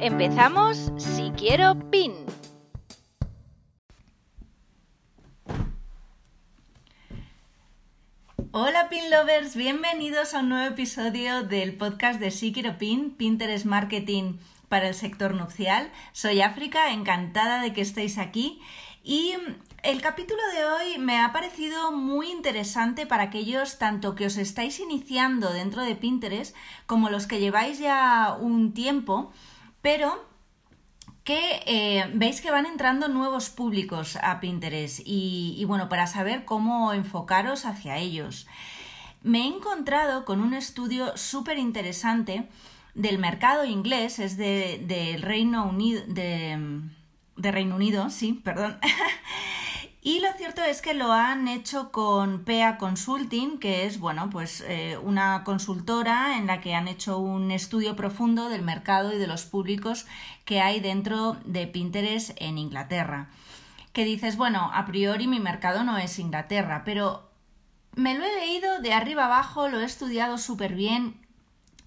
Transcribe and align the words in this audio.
Empezamos 0.00 0.92
si 0.98 1.30
quiero 1.38 1.74
PIN. 1.90 2.12
Hola 8.52 8.88
Pin 8.90 9.10
Lovers, 9.10 9.56
bienvenidos 9.56 10.34
a 10.34 10.40
un 10.40 10.50
nuevo 10.50 10.66
episodio 10.66 11.44
del 11.44 11.76
podcast 11.76 12.20
de 12.20 12.30
Si 12.30 12.52
Quiero 12.52 12.76
Pin, 12.76 13.10
Pinterest 13.10 13.64
Marketing 13.64 14.34
para 14.68 14.88
el 14.88 14.94
sector 14.94 15.34
nupcial. 15.34 15.90
Soy 16.12 16.42
África, 16.42 16.90
encantada 16.92 17.62
de 17.62 17.72
que 17.72 17.80
estéis 17.80 18.18
aquí 18.18 18.60
y 19.02 19.34
el 19.82 20.02
capítulo 20.02 20.42
de 20.54 20.64
hoy 20.64 20.98
me 20.98 21.20
ha 21.20 21.32
parecido 21.32 21.92
muy 21.92 22.30
interesante 22.30 23.06
para 23.06 23.24
aquellos 23.24 23.78
tanto 23.78 24.14
que 24.14 24.26
os 24.26 24.36
estáis 24.36 24.78
iniciando 24.80 25.52
dentro 25.52 25.82
de 25.82 25.94
Pinterest 25.94 26.54
como 26.86 27.08
los 27.08 27.26
que 27.26 27.40
lleváis 27.40 27.78
ya 27.78 28.36
un 28.38 28.74
tiempo 28.74 29.32
pero 29.86 30.20
que 31.22 31.62
eh, 31.64 32.10
veis 32.12 32.40
que 32.40 32.50
van 32.50 32.66
entrando 32.66 33.06
nuevos 33.06 33.50
públicos 33.50 34.18
a 34.20 34.40
Pinterest 34.40 34.98
y, 35.04 35.64
bueno, 35.68 35.88
para 35.88 36.08
saber 36.08 36.44
cómo 36.44 36.92
enfocaros 36.92 37.64
hacia 37.64 37.96
ellos. 37.96 38.48
Me 39.22 39.42
he 39.42 39.46
encontrado 39.46 40.24
con 40.24 40.40
un 40.40 40.54
estudio 40.54 41.16
súper 41.16 41.58
interesante 41.58 42.48
del 42.96 43.20
mercado 43.20 43.64
inglés, 43.64 44.18
es 44.18 44.36
del 44.36 44.88
de 44.88 45.18
Reino 45.20 45.66
Unido, 45.66 46.02
de, 46.08 46.80
de 47.36 47.52
Reino 47.52 47.76
Unido, 47.76 48.10
sí, 48.10 48.32
perdón. 48.32 48.80
Y 50.06 50.20
lo 50.20 50.32
cierto 50.34 50.62
es 50.62 50.82
que 50.82 50.94
lo 50.94 51.10
han 51.10 51.48
hecho 51.48 51.90
con 51.90 52.44
PEA 52.44 52.78
Consulting, 52.78 53.58
que 53.58 53.86
es, 53.86 53.98
bueno, 53.98 54.30
pues 54.30 54.60
eh, 54.60 54.96
una 55.02 55.42
consultora 55.42 56.38
en 56.38 56.46
la 56.46 56.60
que 56.60 56.76
han 56.76 56.86
hecho 56.86 57.18
un 57.18 57.50
estudio 57.50 57.96
profundo 57.96 58.48
del 58.48 58.62
mercado 58.62 59.12
y 59.12 59.18
de 59.18 59.26
los 59.26 59.46
públicos 59.46 60.06
que 60.44 60.60
hay 60.60 60.78
dentro 60.78 61.36
de 61.44 61.66
Pinterest 61.66 62.30
en 62.36 62.56
Inglaterra. 62.56 63.30
Que 63.92 64.04
dices, 64.04 64.36
bueno, 64.36 64.70
a 64.72 64.86
priori 64.86 65.26
mi 65.26 65.40
mercado 65.40 65.82
no 65.82 65.98
es 65.98 66.20
Inglaterra, 66.20 66.82
pero 66.84 67.28
me 67.96 68.16
lo 68.16 68.24
he 68.24 68.32
leído 68.32 68.80
de 68.80 68.92
arriba 68.92 69.24
abajo, 69.24 69.68
lo 69.68 69.80
he 69.80 69.84
estudiado 69.84 70.38
súper 70.38 70.76
bien 70.76 71.25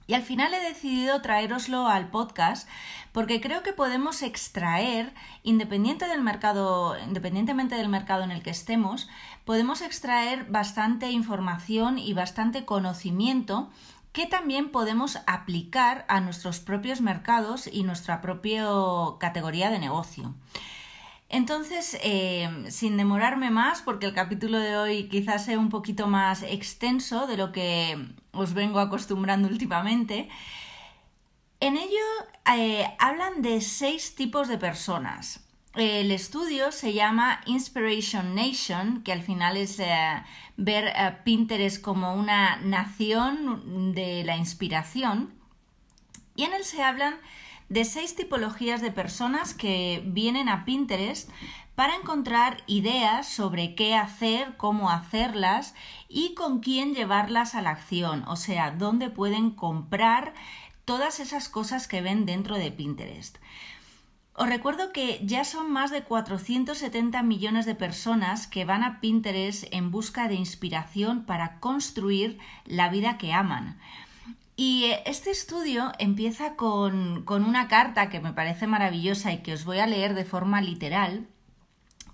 y 0.10 0.16
al 0.16 0.24
final 0.24 0.52
he 0.56 0.60
decidido 0.60 1.22
traeroslo 1.22 1.88
al 1.88 2.10
podcast 2.10 2.68
porque 3.12 3.40
creo 3.42 3.62
que 3.62 3.74
podemos 3.74 4.24
extraer, 4.24 5.14
independiente 5.44 6.08
del 6.08 6.24
mercado, 6.24 6.98
independientemente 7.06 7.76
del 7.76 7.90
mercado 7.90 8.24
en 8.24 8.32
el 8.32 8.42
que 8.42 8.50
estemos, 8.50 9.08
podemos 9.46 9.84
extraer 9.84 10.46
bastante 10.46 11.11
información 11.11 12.00
y 12.00 12.14
bastante 12.14 12.66
conocimiento 12.66 13.70
que 14.11 14.26
también 14.26 14.72
podemos 14.72 15.20
aplicar 15.28 16.06
a 16.08 16.22
nuestros 16.22 16.60
propios 16.60 17.02
mercados 17.02 17.70
y 17.72 17.83
nuestra 17.83 18.20
propia 18.20 18.66
categoría 19.20 19.70
de 19.70 19.78
negocio. 19.78 20.33
Entonces, 21.30 21.95
eh, 22.02 22.50
sin 22.70 22.98
demorarme 22.98 23.52
más, 23.52 23.84
porque 23.84 24.08
el 24.08 24.16
capítulo 24.16 24.58
de 24.58 24.78
hoy 24.78 25.10
quizás 25.10 25.45
sea 25.45 25.60
un 25.60 25.70
poquito 25.70 26.08
más 26.08 26.42
extenso 26.42 27.28
de 27.28 27.38
lo 27.38 27.52
que 27.52 28.04
os 28.32 28.56
vengo 28.56 28.80
acostumbrando 28.80 29.48
últimamente, 29.48 30.28
en 31.60 31.78
ello 31.78 32.06
eh, 32.52 32.88
hablan 32.98 33.44
de 33.44 33.62
seis 33.62 34.16
tipos 34.16 34.48
de 34.48 34.58
personas. 34.58 35.45
El 35.76 36.10
estudio 36.10 36.72
se 36.72 36.94
llama 36.94 37.42
Inspiration 37.45 38.34
Nation, 38.34 39.04
que 39.04 39.14
al 39.14 39.22
final 39.22 39.56
es 39.56 39.80
eh, 39.80 40.23
ver 40.58 40.92
Pinterest 41.23 41.80
como 41.80 42.16
una 42.16 42.56
nación 42.58 43.94
de 43.94 44.23
la 44.23 44.36
inspiración. 44.36 45.32
Y 46.36 46.45
en 46.45 46.54
él 46.54 46.64
se 46.64 46.82
hablan 46.82 47.20
de 47.70 47.86
seis 47.86 48.16
tipologías 48.16 48.82
de 48.82 48.92
personas 48.92 49.54
que 49.54 50.04
vienen 50.06 50.50
a 50.50 50.66
Pinterest 50.66 51.30
para 51.76 51.96
encontrar 51.96 52.64
ideas 52.68 53.28
sobre 53.28 53.74
qué 53.76 53.96
hacer, 53.96 54.58
cómo 54.58 54.90
hacerlas 54.90 55.76
y 56.10 56.34
con 56.34 56.60
quién 56.60 56.94
llevarlas 56.94 57.56
a 57.56 57.62
la 57.62 57.70
acción, 57.70 58.26
o 58.28 58.36
sea, 58.36 58.72
dónde 58.72 59.10
pueden 59.10 59.52
comprar 59.52 60.34
todas 60.84 61.20
esas 61.20 61.48
cosas 61.48 61.88
que 61.88 62.02
ven 62.02 62.26
dentro 62.26 62.58
de 62.58 62.72
Pinterest. 62.72 63.38
Os 64.34 64.48
recuerdo 64.48 64.92
que 64.92 65.22
ya 65.24 65.44
son 65.44 65.72
más 65.72 65.92
de 65.92 66.04
470 66.04 67.22
millones 67.24 67.66
de 67.66 67.76
personas 67.76 68.48
que 68.48 68.66
van 68.66 68.84
a 68.84 69.00
Pinterest 69.02 69.66
en 69.72 69.92
busca 69.92 70.28
de 70.28 70.36
inspiración 70.36 71.26
para 71.26 71.60
construir 71.60 72.40
la 72.66 72.90
vida 72.90 73.18
que 73.18 73.34
aman. 73.34 73.78
Y 74.61 74.83
eh, 74.83 75.03
este 75.05 75.31
estudio 75.31 75.93
empieza 75.99 76.58
con, 76.58 77.23
una 77.25 77.70
carta 77.70 78.09
que 78.09 78.20
me 78.20 78.33
parece 78.33 78.67
maravillosa 78.67 79.31
y 79.31 79.37
que 79.37 79.53
os 79.53 79.64
voy 79.64 79.80
a 79.80 79.87
leer 79.87 80.15
de 80.15 80.25
forma 80.25 80.59
literal, 80.59 81.27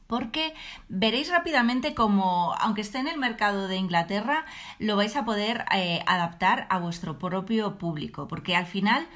porque 0.06 0.54
veréis 0.88 1.32
rápidamente 1.32 1.96
cómo, 1.96 2.54
aunque 2.60 2.82
esté 2.82 3.00
en 3.00 3.08
el 3.08 3.18
mercado 3.18 3.68
de 3.68 3.78
Inglaterra, 3.78 4.46
lo 4.78 4.96
vais 4.96 5.16
a 5.16 5.26
poder 5.26 5.66
eh, 5.76 6.04
adaptar 6.06 6.68
a 6.70 6.78
vuestro 6.78 7.18
propio 7.18 7.80
público, 7.80 8.28
porque 8.28 8.56
al 8.56 8.68
final 8.68 9.08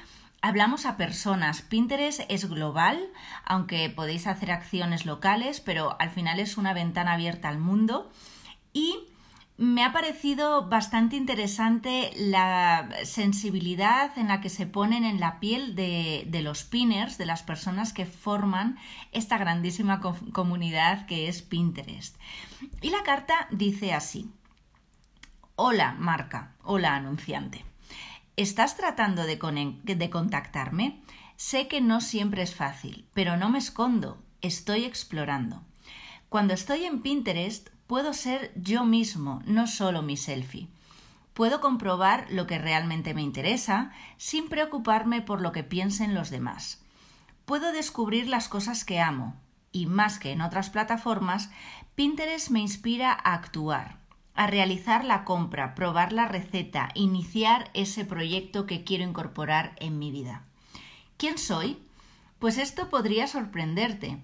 hablamos 0.42 0.84
a 0.84 0.96
personas. 0.96 1.62
Pinterest 1.62 2.22
es 2.28 2.48
global, 2.48 2.98
aunque 3.44 3.90
podéis 3.90 4.26
hacer 4.26 4.50
acciones 4.50 5.06
locales, 5.06 5.60
pero 5.60 5.96
al 6.00 6.10
final 6.10 6.40
es 6.40 6.56
una 6.56 6.74
ventana 6.74 7.12
abierta 7.12 7.48
al 7.48 7.60
mundo. 7.60 8.10
Y 8.72 9.04
me 9.60 9.84
ha 9.84 9.92
parecido 9.92 10.70
bastante 10.70 11.16
interesante 11.16 12.12
la 12.16 12.88
sensibilidad 13.04 14.16
en 14.16 14.28
la 14.28 14.40
que 14.40 14.48
se 14.48 14.66
ponen 14.66 15.04
en 15.04 15.20
la 15.20 15.38
piel 15.38 15.74
de, 15.74 16.40
los 16.42 16.64
pinners, 16.64 17.18
de 17.18 17.26
las 17.26 17.42
personas 17.42 17.92
que 17.92 18.06
forman 18.06 18.78
esta 19.12 19.36
grandísima 19.36 20.00
comunidad 20.32 21.04
que 21.04 21.28
es 21.28 21.42
Pinterest. 21.42 22.16
Y 22.80 22.88
la 22.88 23.02
carta 23.02 23.48
dice 23.50 23.92
así. 23.92 24.30
Hola, 25.56 25.94
marca. 25.98 26.54
Hola, 26.64 26.96
anunciante. 26.96 27.62
¿Estás 28.38 28.78
tratando 28.78 29.24
de, 29.24 29.38
de 29.82 30.10
contactarme? 30.10 31.02
Sé 31.36 31.68
que 31.68 31.82
no 31.82 32.00
siempre 32.00 32.40
es 32.40 32.54
fácil, 32.54 33.04
pero 33.12 33.36
no 33.36 33.50
me 33.50 33.58
escondo. 33.58 34.22
Estoy 34.40 34.84
explorando. 34.84 35.62
Cuando 36.30 36.54
estoy 36.54 36.84
en 36.84 37.02
Pinterest 37.02 37.68
puedo 37.90 38.14
ser 38.14 38.52
yo 38.54 38.84
mismo, 38.84 39.42
no 39.46 39.66
solo 39.66 40.00
mi 40.00 40.16
selfie. 40.16 40.68
Puedo 41.34 41.60
comprobar 41.60 42.28
lo 42.30 42.46
que 42.46 42.56
realmente 42.56 43.14
me 43.14 43.22
interesa 43.22 43.90
sin 44.16 44.48
preocuparme 44.48 45.22
por 45.22 45.40
lo 45.40 45.50
que 45.50 45.64
piensen 45.64 46.14
los 46.14 46.30
demás. 46.30 46.80
Puedo 47.46 47.72
descubrir 47.72 48.28
las 48.28 48.46
cosas 48.46 48.84
que 48.84 49.00
amo 49.00 49.34
y 49.72 49.86
más 49.86 50.20
que 50.20 50.30
en 50.30 50.40
otras 50.40 50.70
plataformas, 50.70 51.50
Pinterest 51.96 52.50
me 52.50 52.60
inspira 52.60 53.10
a 53.10 53.34
actuar, 53.34 53.98
a 54.36 54.46
realizar 54.46 55.04
la 55.04 55.24
compra, 55.24 55.74
probar 55.74 56.12
la 56.12 56.28
receta, 56.28 56.90
iniciar 56.94 57.72
ese 57.74 58.04
proyecto 58.04 58.66
que 58.66 58.84
quiero 58.84 59.02
incorporar 59.02 59.74
en 59.80 59.98
mi 59.98 60.12
vida. 60.12 60.44
¿Quién 61.16 61.38
soy? 61.38 61.76
Pues 62.38 62.56
esto 62.56 62.88
podría 62.88 63.26
sorprenderte. 63.26 64.20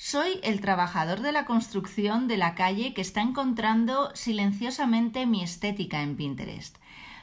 Soy 0.00 0.38
el 0.44 0.60
trabajador 0.60 1.22
de 1.22 1.32
la 1.32 1.44
construcción 1.44 2.28
de 2.28 2.36
la 2.36 2.54
calle 2.54 2.94
que 2.94 3.00
está 3.00 3.20
encontrando 3.20 4.14
silenciosamente 4.14 5.26
mi 5.26 5.42
estética 5.42 6.02
en 6.02 6.16
Pinterest. 6.16 6.76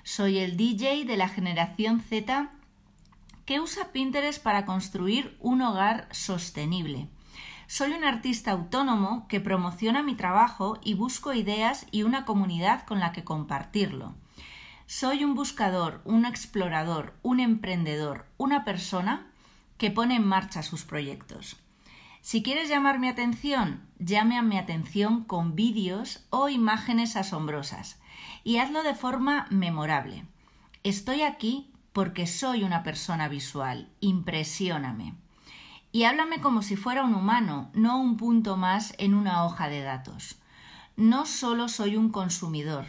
Soy 0.03 0.39
el 0.39 0.57
DJ 0.57 1.05
de 1.05 1.15
la 1.15 1.29
generación 1.29 2.01
Z 2.01 2.49
que 3.45 3.61
usa 3.61 3.93
Pinterest 3.93 4.43
para 4.43 4.65
construir 4.65 5.37
un 5.39 5.61
hogar 5.61 6.09
sostenible. 6.11 7.07
Soy 7.67 7.93
un 7.93 8.03
artista 8.03 8.51
autónomo 8.51 9.25
que 9.29 9.39
promociona 9.39 10.03
mi 10.03 10.15
trabajo 10.15 10.77
y 10.83 10.95
busco 10.95 11.33
ideas 11.33 11.87
y 11.91 12.03
una 12.03 12.25
comunidad 12.25 12.85
con 12.85 12.99
la 12.99 13.13
que 13.13 13.23
compartirlo. 13.23 14.15
Soy 14.85 15.23
un 15.23 15.33
buscador, 15.33 16.01
un 16.03 16.25
explorador, 16.25 17.13
un 17.21 17.39
emprendedor, 17.39 18.25
una 18.35 18.65
persona 18.65 19.27
que 19.77 19.91
pone 19.91 20.17
en 20.17 20.27
marcha 20.27 20.61
sus 20.61 20.83
proyectos. 20.83 21.55
Si 22.25 22.41
quieres 22.41 22.69
llamar 22.69 22.97
mi 22.97 23.07
atención, 23.07 23.87
llame 23.99 24.35
a 24.35 24.41
mi 24.41 24.57
atención 24.57 25.23
con 25.25 25.55
vídeos 25.55 26.25
o 26.31 26.49
imágenes 26.49 27.17
asombrosas 27.17 27.99
y 28.43 28.57
hazlo 28.57 28.81
de 28.81 28.95
forma 28.95 29.45
memorable. 29.51 30.25
Estoy 30.81 31.21
aquí 31.21 31.71
porque 31.93 32.25
soy 32.25 32.63
una 32.63 32.81
persona 32.81 33.27
visual. 33.27 33.91
Impresióname. 33.99 35.13
Y 35.91 36.05
háblame 36.05 36.41
como 36.41 36.63
si 36.63 36.75
fuera 36.75 37.03
un 37.03 37.13
humano, 37.13 37.69
no 37.75 38.01
un 38.01 38.17
punto 38.17 38.57
más 38.57 38.95
en 38.97 39.13
una 39.13 39.45
hoja 39.45 39.69
de 39.69 39.83
datos. 39.83 40.39
No 40.97 41.27
solo 41.27 41.67
soy 41.67 41.95
un 41.95 42.09
consumidor. 42.09 42.87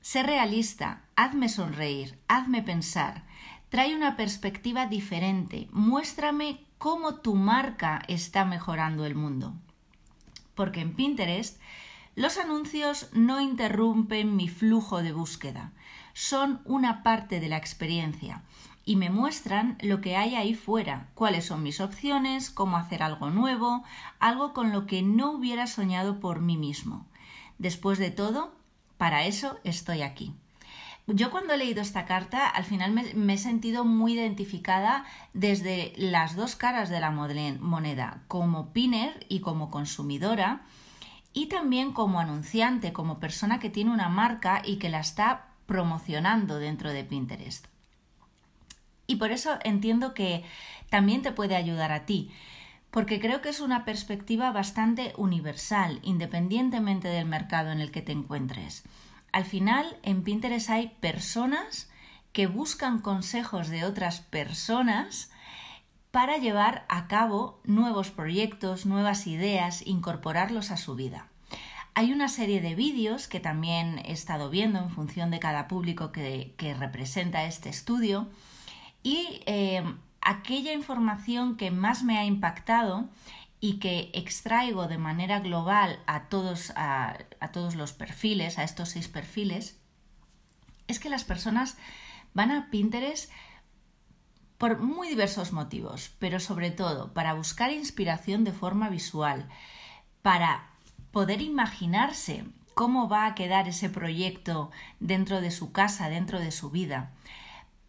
Sé 0.00 0.24
realista, 0.24 1.02
hazme 1.14 1.48
sonreír, 1.48 2.18
hazme 2.26 2.60
pensar. 2.60 3.22
Trae 3.68 3.94
una 3.94 4.16
perspectiva 4.16 4.86
diferente. 4.86 5.68
Muéstrame 5.70 6.58
cómo 6.84 7.14
tu 7.14 7.34
marca 7.34 8.02
está 8.08 8.44
mejorando 8.44 9.06
el 9.06 9.14
mundo. 9.14 9.54
Porque 10.54 10.82
en 10.82 10.94
Pinterest 10.94 11.58
los 12.14 12.36
anuncios 12.36 13.08
no 13.14 13.40
interrumpen 13.40 14.36
mi 14.36 14.48
flujo 14.48 15.02
de 15.02 15.12
búsqueda, 15.12 15.72
son 16.12 16.60
una 16.66 17.02
parte 17.02 17.40
de 17.40 17.48
la 17.48 17.56
experiencia 17.56 18.42
y 18.84 18.96
me 18.96 19.08
muestran 19.08 19.78
lo 19.80 20.02
que 20.02 20.18
hay 20.18 20.34
ahí 20.34 20.52
fuera, 20.52 21.08
cuáles 21.14 21.46
son 21.46 21.62
mis 21.62 21.80
opciones, 21.80 22.50
cómo 22.50 22.76
hacer 22.76 23.02
algo 23.02 23.30
nuevo, 23.30 23.82
algo 24.18 24.52
con 24.52 24.70
lo 24.70 24.84
que 24.84 25.00
no 25.00 25.30
hubiera 25.30 25.66
soñado 25.66 26.20
por 26.20 26.42
mí 26.42 26.58
mismo. 26.58 27.06
Después 27.56 27.98
de 27.98 28.10
todo, 28.10 28.54
para 28.98 29.24
eso 29.24 29.58
estoy 29.64 30.02
aquí. 30.02 30.34
Yo 31.06 31.30
cuando 31.30 31.52
he 31.52 31.58
leído 31.58 31.82
esta 31.82 32.06
carta, 32.06 32.48
al 32.48 32.64
final 32.64 32.92
me, 32.92 33.34
he 33.34 33.38
sentido 33.38 33.84
muy 33.84 34.14
identificada 34.14 35.04
desde 35.34 35.92
las 35.96 36.34
dos 36.34 36.56
caras 36.56 36.88
de 36.88 36.98
la 36.98 37.10
moneda, 37.10 38.22
como 38.26 38.72
pinner 38.72 39.26
y 39.28 39.40
como 39.40 39.70
consumidora, 39.70 40.62
y 41.34 41.46
también 41.46 41.92
como 41.92 42.20
anunciante, 42.20 42.94
como 42.94 43.20
persona 43.20 43.58
que 43.58 43.68
tiene 43.68 43.90
una 43.90 44.08
marca 44.08 44.62
y 44.64 44.76
que 44.76 44.88
la 44.88 45.00
está 45.00 45.48
promocionando 45.66 46.58
dentro 46.58 46.90
de 46.90 47.04
Pinterest. 47.04 47.66
Y 49.06 49.16
por 49.16 49.30
eso 49.30 49.58
entiendo 49.62 50.14
que 50.14 50.42
también 50.88 51.20
te 51.20 51.32
puede 51.32 51.54
ayudar 51.54 51.92
a 51.92 52.06
ti, 52.06 52.30
porque 52.90 53.20
creo 53.20 53.42
que 53.42 53.50
es 53.50 53.60
una 53.60 53.84
perspectiva 53.84 54.52
bastante 54.52 55.12
universal, 55.18 55.98
independientemente 56.02 57.08
del 57.08 57.26
mercado 57.26 57.72
en 57.72 57.80
el 57.80 57.90
que 57.90 58.00
te 58.00 58.12
encuentres. 58.12 58.84
Al 59.34 59.44
final, 59.44 59.96
en 60.04 60.22
Pinterest 60.22 60.70
hay 60.70 60.94
personas 61.00 61.90
que 62.32 62.46
buscan 62.46 63.00
consejos 63.00 63.68
de 63.68 63.84
otras 63.84 64.20
personas 64.20 65.28
para 66.12 66.38
llevar 66.38 66.86
a 66.88 67.08
cabo 67.08 67.60
nuevos 67.64 68.12
proyectos, 68.12 68.86
nuevas 68.86 69.26
ideas, 69.26 69.84
incorporarlos 69.88 70.70
a 70.70 70.76
su 70.76 70.94
vida. 70.94 71.26
Hay 71.94 72.12
una 72.12 72.28
serie 72.28 72.60
de 72.60 72.76
vídeos 72.76 73.26
que 73.26 73.40
también 73.40 73.98
he 74.04 74.12
estado 74.12 74.50
viendo 74.50 74.78
en 74.78 74.90
función 74.90 75.32
de 75.32 75.40
cada 75.40 75.66
público 75.66 76.12
que, 76.12 76.54
representa 76.78 77.42
este 77.42 77.70
estudio 77.70 78.28
y 79.02 79.42
eh, 79.46 79.82
aquella 80.20 80.72
información 80.72 81.56
que 81.56 81.72
más 81.72 82.04
me 82.04 82.18
ha 82.18 82.24
impactado 82.24 83.08
y 83.64 83.78
que 83.78 84.10
extraigo 84.12 84.88
de 84.88 84.98
manera 84.98 85.40
global 85.40 85.98
a 86.06 86.28
todos, 86.28 86.70
a, 86.76 87.16
todos 87.50 87.76
los 87.76 87.94
perfiles, 87.94 88.58
a 88.58 88.62
estos 88.62 88.90
seis 88.90 89.08
perfiles, 89.08 89.80
es 90.86 91.00
que 91.00 91.08
las 91.08 91.24
personas 91.24 91.78
van 92.34 92.50
a 92.50 92.68
Pinterest 92.70 93.32
por 94.58 94.80
muy 94.80 95.08
diversos 95.08 95.54
motivos, 95.54 96.10
pero 96.18 96.40
sobre 96.40 96.72
todo 96.72 97.14
para 97.14 97.32
buscar 97.32 97.72
inspiración 97.72 98.44
de 98.44 98.52
forma 98.52 98.90
visual, 98.90 99.48
para 100.20 100.68
poder 101.10 101.40
imaginarse 101.40 102.44
cómo 102.74 103.08
va 103.08 103.24
a 103.24 103.34
quedar 103.34 103.66
ese 103.66 103.88
proyecto 103.88 104.72
dentro 105.00 105.40
de 105.40 105.50
su 105.50 105.72
casa, 105.72 106.10
dentro 106.10 106.38
de 106.38 106.50
su 106.50 106.68
vida, 106.68 107.12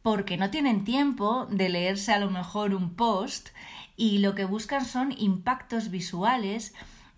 porque 0.04 0.38
no 0.38 0.50
tienen 0.52 0.86
tiempo 0.86 1.48
de 1.48 1.68
leerse 1.68 2.14
a 2.14 2.20
lo 2.20 2.30
mejor 2.30 2.74
un 2.74 2.96
post 2.96 3.50
y 3.96 4.20
lo 4.20 4.36
que 4.36 4.46
buscan 4.46 4.86
son 4.86 5.14
impactos 5.18 5.90
visuales 5.90 6.74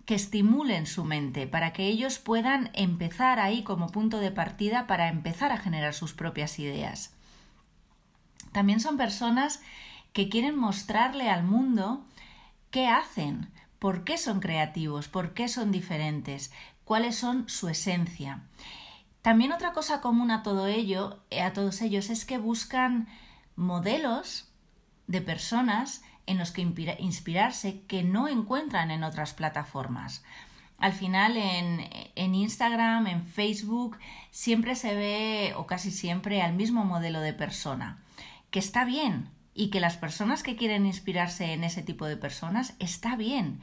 que 0.05 0.15
estimulen 0.15 0.85
su 0.85 1.03
mente 1.03 1.47
para 1.47 1.73
que 1.73 1.87
ellos 1.87 2.17
puedan 2.17 2.69
empezar 2.73 3.39
ahí 3.39 3.63
como 3.63 3.87
punto 3.87 4.19
de 4.19 4.31
partida 4.31 4.87
para 4.87 5.09
empezar 5.09 5.51
a 5.51 5.57
generar 5.57 5.93
sus 5.93 6.13
propias 6.13 6.59
ideas. 6.59 7.13
También 8.53 8.79
son 8.79 8.97
personas 8.97 9.61
que 10.13 10.29
quieren 10.29 10.55
mostrarle 10.57 11.29
al 11.29 11.43
mundo 11.43 12.05
qué 12.71 12.87
hacen, 12.87 13.51
por 13.79 14.03
qué 14.03 14.17
son 14.17 14.39
creativos, 14.39 15.07
por 15.07 15.33
qué 15.33 15.47
son 15.47 15.71
diferentes, 15.71 16.51
cuáles 16.85 17.17
son 17.17 17.49
su 17.49 17.67
esencia. 17.67 18.43
También 19.21 19.51
otra 19.51 19.73
cosa 19.73 19.99
común 19.99 20.31
a 20.31 20.41
todo 20.41 20.67
ello, 20.67 21.19
a 21.37 21.51
todos 21.51 21.81
ellos, 21.81 22.09
es 22.09 22.23
que 22.23 22.37
buscan 22.37 23.09
modelos 23.57 24.49
de 25.07 25.21
personas 25.21 26.01
en 26.27 26.37
los 26.37 26.51
que 26.51 26.61
inspirarse 26.99 27.81
que 27.87 28.03
no 28.03 28.27
encuentran 28.27 28.91
en 28.91 29.03
otras 29.03 29.33
plataformas. 29.33 30.23
Al 30.77 30.93
final 30.93 31.37
en, 31.37 31.89
en, 32.15 32.35
Instagram, 32.35 33.07
en 33.07 33.25
Facebook, 33.25 33.97
siempre 34.29 34.75
se 34.75 34.93
ve, 34.93 35.53
o 35.55 35.65
casi 35.65 35.89
siempre, 35.89 36.43
al 36.43 36.53
mismo 36.53 36.85
modelo 36.85 37.19
de 37.21 37.33
persona, 37.33 37.97
que 38.51 38.59
está 38.59 38.85
bien, 38.85 39.29
y 39.57 39.69
que 39.69 39.79
las 39.79 39.97
personas 39.97 40.43
que 40.43 40.55
quieren 40.55 40.85
inspirarse 40.85 41.53
en 41.53 41.63
ese 41.63 41.81
tipo 41.81 42.05
de 42.05 42.15
personas 42.15 42.75
está 42.77 43.15
bien, 43.15 43.59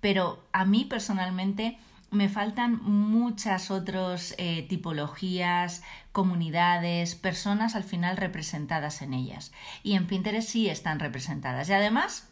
pero 0.00 0.44
a 0.52 0.66
mí 0.66 0.84
personalmente 0.84 1.78
me 2.10 2.28
faltan 2.28 2.82
muchas 2.82 3.70
otras 3.70 4.34
eh, 4.36 4.66
tipologías, 4.68 5.82
comunidades, 6.12 7.14
personas 7.14 7.76
al 7.76 7.84
final 7.84 8.16
representadas 8.16 9.00
en 9.02 9.14
ellas. 9.14 9.52
Y 9.82 9.94
en 9.94 10.06
Pinterest 10.06 10.48
sí 10.48 10.68
están 10.68 10.98
representadas. 10.98 11.68
Y 11.68 11.72
además, 11.72 12.28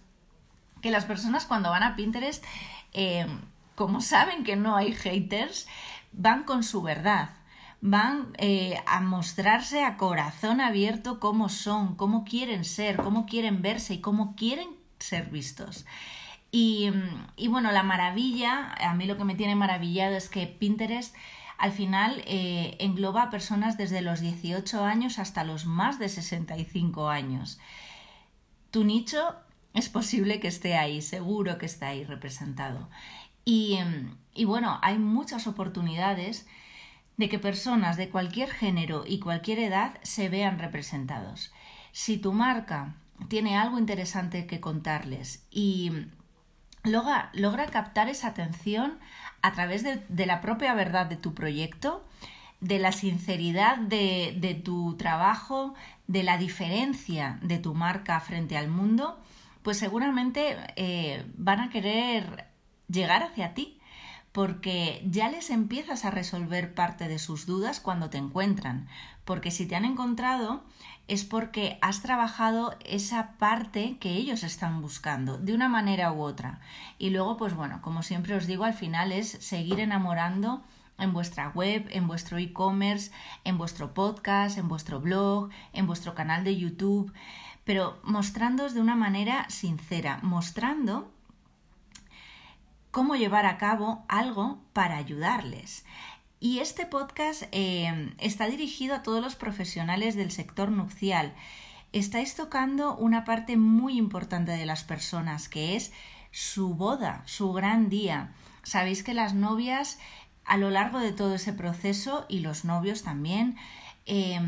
que 0.82 0.90
las 0.90 1.04
personas 1.04 1.46
cuando 1.46 1.70
van 1.70 1.84
a 1.84 1.94
Pinterest, 1.94 2.44
eh, 2.92 3.26
como 3.75 4.00
saben 4.00 4.42
que 4.42 4.56
no 4.56 4.76
hay 4.76 4.92
haters, 4.92 5.69
van 6.12 6.42
con 6.42 6.64
su 6.64 6.82
verdad. 6.82 7.31
Van 7.81 8.32
eh, 8.38 8.82
a 8.86 9.00
mostrarse 9.00 9.84
a 9.84 9.96
corazón 9.96 10.60
abierto 10.60 11.20
cómo 11.20 11.48
son, 11.48 11.94
cómo 11.94 12.24
quieren 12.24 12.64
ser, 12.64 12.96
cómo 12.96 13.26
quieren 13.26 13.62
verse 13.62 13.94
y 13.94 14.00
cómo 14.00 14.34
quieren 14.34 14.69
ser 14.98 15.31
vistos. 15.31 15.86
Y, 16.50 16.90
bueno, 17.48 17.72
la 17.72 17.82
maravilla, 17.82 18.72
a 18.81 18.94
mí 18.94 19.05
lo 19.06 19.19
que 19.19 19.24
me 19.24 19.34
tiene 19.34 19.55
maravillado 19.55 20.17
es 20.17 20.28
que 20.28 20.46
Pinterest 20.46 21.14
al 21.58 21.72
final 21.72 22.22
eh, 22.26 22.76
engloba 22.78 23.24
a 23.24 23.31
personas 23.31 23.76
desde 23.76 24.00
los 24.00 24.20
18 24.20 24.84
años 24.84 25.19
hasta 25.19 25.44
los 25.44 25.67
más 25.67 25.98
de 25.98 26.08
65 26.08 27.08
años. 27.08 27.58
Tu 28.70 28.84
nicho 28.84 29.34
es 29.74 29.88
posible 29.88 30.40
que 30.40 30.48
esté 30.48 30.76
ahí, 30.76 31.02
seguro 31.02 31.58
que 31.58 31.67
está 31.67 31.88
ahí 31.88 32.05
representado. 32.05 32.88
Y, 33.44 33.78
y 34.34 34.44
bueno, 34.44 34.78
hay 34.82 34.98
muchas 34.98 35.46
oportunidades 35.46 36.46
de 37.17 37.28
que 37.28 37.38
personas 37.38 37.96
de 37.96 38.08
cualquier 38.08 38.50
género 38.50 39.05
y 39.06 39.19
cualquier 39.19 39.58
edad 39.58 39.98
se 40.02 40.28
vean 40.28 40.58
representados. 40.58 41.52
Si 41.93 42.17
tu 42.17 42.32
marca 42.32 42.94
tiene 43.28 43.58
algo 43.58 43.78
interesante 43.78 44.46
que 44.46 44.60
contarles 44.60 45.44
y 45.50 45.90
logra, 46.85 47.67
captar 47.70 48.08
esa 48.08 48.29
atención 48.29 48.99
a 49.43 49.53
través 49.53 49.82
de, 49.82 50.27
la 50.27 50.41
propia 50.41 50.75
verdad 50.75 51.06
de 51.06 51.17
tu 51.17 51.35
proyecto, 51.35 52.05
de 52.61 52.79
la 52.79 52.93
sinceridad 52.93 53.79
de, 53.79 54.61
tu 54.65 54.97
trabajo, 54.97 55.75
de 56.06 56.23
la 56.23 56.39
diferencia 56.39 57.39
de 57.43 57.58
tu 57.58 57.75
marca 57.75 58.19
frente 58.20 58.56
al 58.56 58.69
mundo, 58.69 59.19
pues 59.63 59.79
seguramente 59.79 60.56
eh, 60.77 61.25
van 61.37 61.61
a 61.61 61.70
querer 61.70 62.47
llegar 62.89 63.23
hacia 63.23 63.55
ti 63.55 63.79
porque 64.32 65.03
ya 65.05 65.29
les 65.31 65.51
empiezas 65.51 66.05
a 66.05 66.11
resolver 66.11 66.75
parte 66.75 67.08
de 67.08 67.19
sus 67.19 67.47
dudas 67.47 67.81
cuando 67.81 68.11
te 68.11 68.19
encuentran, 68.19 68.87
porque 69.25 69.51
si 69.51 69.67
te 69.67 69.75
han 69.75 69.85
encontrado 69.85 70.63
es 71.08 71.24
porque 71.24 71.79
has 71.81 72.03
trabajado 72.03 72.77
esa 72.84 73.32
parte 73.38 73.96
que 73.98 74.10
ellos 74.10 74.43
están 74.43 74.82
buscando, 74.82 75.38
de 75.38 75.55
una 75.55 75.69
manera 75.69 76.12
u 76.12 76.20
otra. 76.20 76.60
Y 76.98 77.10
luego, 77.10 77.38
pues 77.38 77.55
bueno, 77.55 77.81
como 77.82 78.03
siempre 78.03 78.34
os 78.34 78.46
digo, 78.46 78.65
al 78.65 78.74
final 78.74 79.10
es 79.10 79.29
seguir 79.29 79.81
enamorando 79.81 80.62
en 80.98 81.12
vuestra 81.12 81.48
web, 81.48 81.88
en 81.91 82.06
vuestro 82.06 82.38
e-commerce, 82.38 83.10
en 83.44 83.56
vuestro 83.56 83.94
podcast, 83.94 84.58
en 84.58 84.69
vuestro 84.69 85.00
blog, 85.00 85.48
en 85.72 85.86
vuestro 85.86 86.15
canal 86.15 86.44
de 86.44 86.56
YouTube, 86.56 87.12
pero 87.65 87.98
mostrándoos 88.03 88.74
de 88.74 88.81
una 88.81 88.94
manera 88.94 89.48
sincera, 89.48 90.19
mostrando 90.22 91.10
cómo 92.91 93.17
llevar 93.17 93.46
a 93.46 93.58
cabo 93.58 94.05
algo 94.08 94.60
para 94.72 94.96
ayudarles. 94.96 95.86
Y 96.40 96.60
este 96.60 96.86
podcast 96.86 97.42
eh, 97.50 98.14
está 98.18 98.46
dirigido 98.46 98.94
a 98.94 99.02
todos 99.02 99.20
los 99.20 99.34
profesionales 99.34 100.14
del 100.14 100.30
sector 100.30 100.70
nupcial. 100.70 101.34
Estáis 101.92 102.36
tocando 102.36 102.96
una 102.96 103.24
parte 103.24 103.56
muy 103.56 103.98
importante 103.98 104.52
de 104.52 104.66
las 104.66 104.84
personas, 104.84 105.48
que 105.48 105.74
es 105.74 105.92
su 106.30 106.74
boda, 106.74 107.22
su 107.26 107.52
gran 107.52 107.88
día. 107.88 108.34
Sabéis 108.62 109.02
que 109.02 109.14
las 109.14 109.34
novias 109.34 109.98
a 110.44 110.56
lo 110.58 110.70
largo 110.70 111.00
de 111.00 111.12
todo 111.12 111.34
ese 111.34 111.52
proceso 111.52 112.24
y 112.28 112.40
los 112.40 112.64
novios 112.64 113.02
también 113.02 113.56
eh, 114.06 114.40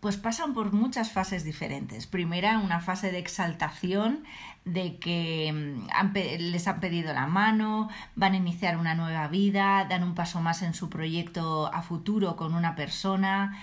pues 0.00 0.16
pasan 0.16 0.54
por 0.54 0.72
muchas 0.72 1.12
fases 1.12 1.44
diferentes. 1.44 2.06
Primera, 2.06 2.58
una 2.58 2.80
fase 2.80 3.12
de 3.12 3.18
exaltación 3.18 4.24
de 4.64 4.96
que 4.96 5.52
mm, 5.52 6.16
les 6.38 6.66
han 6.66 6.80
pedido 6.80 7.12
la 7.12 7.26
mano, 7.26 7.88
van 8.16 8.32
a 8.32 8.38
iniciar 8.38 8.78
una 8.78 8.94
nueva 8.94 9.28
vida, 9.28 9.86
dan 9.88 10.02
un 10.02 10.14
paso 10.14 10.40
más 10.40 10.62
en 10.62 10.74
su 10.74 10.88
proyecto 10.88 11.72
a 11.72 11.82
futuro 11.82 12.36
con 12.36 12.54
una 12.54 12.76
persona. 12.76 13.58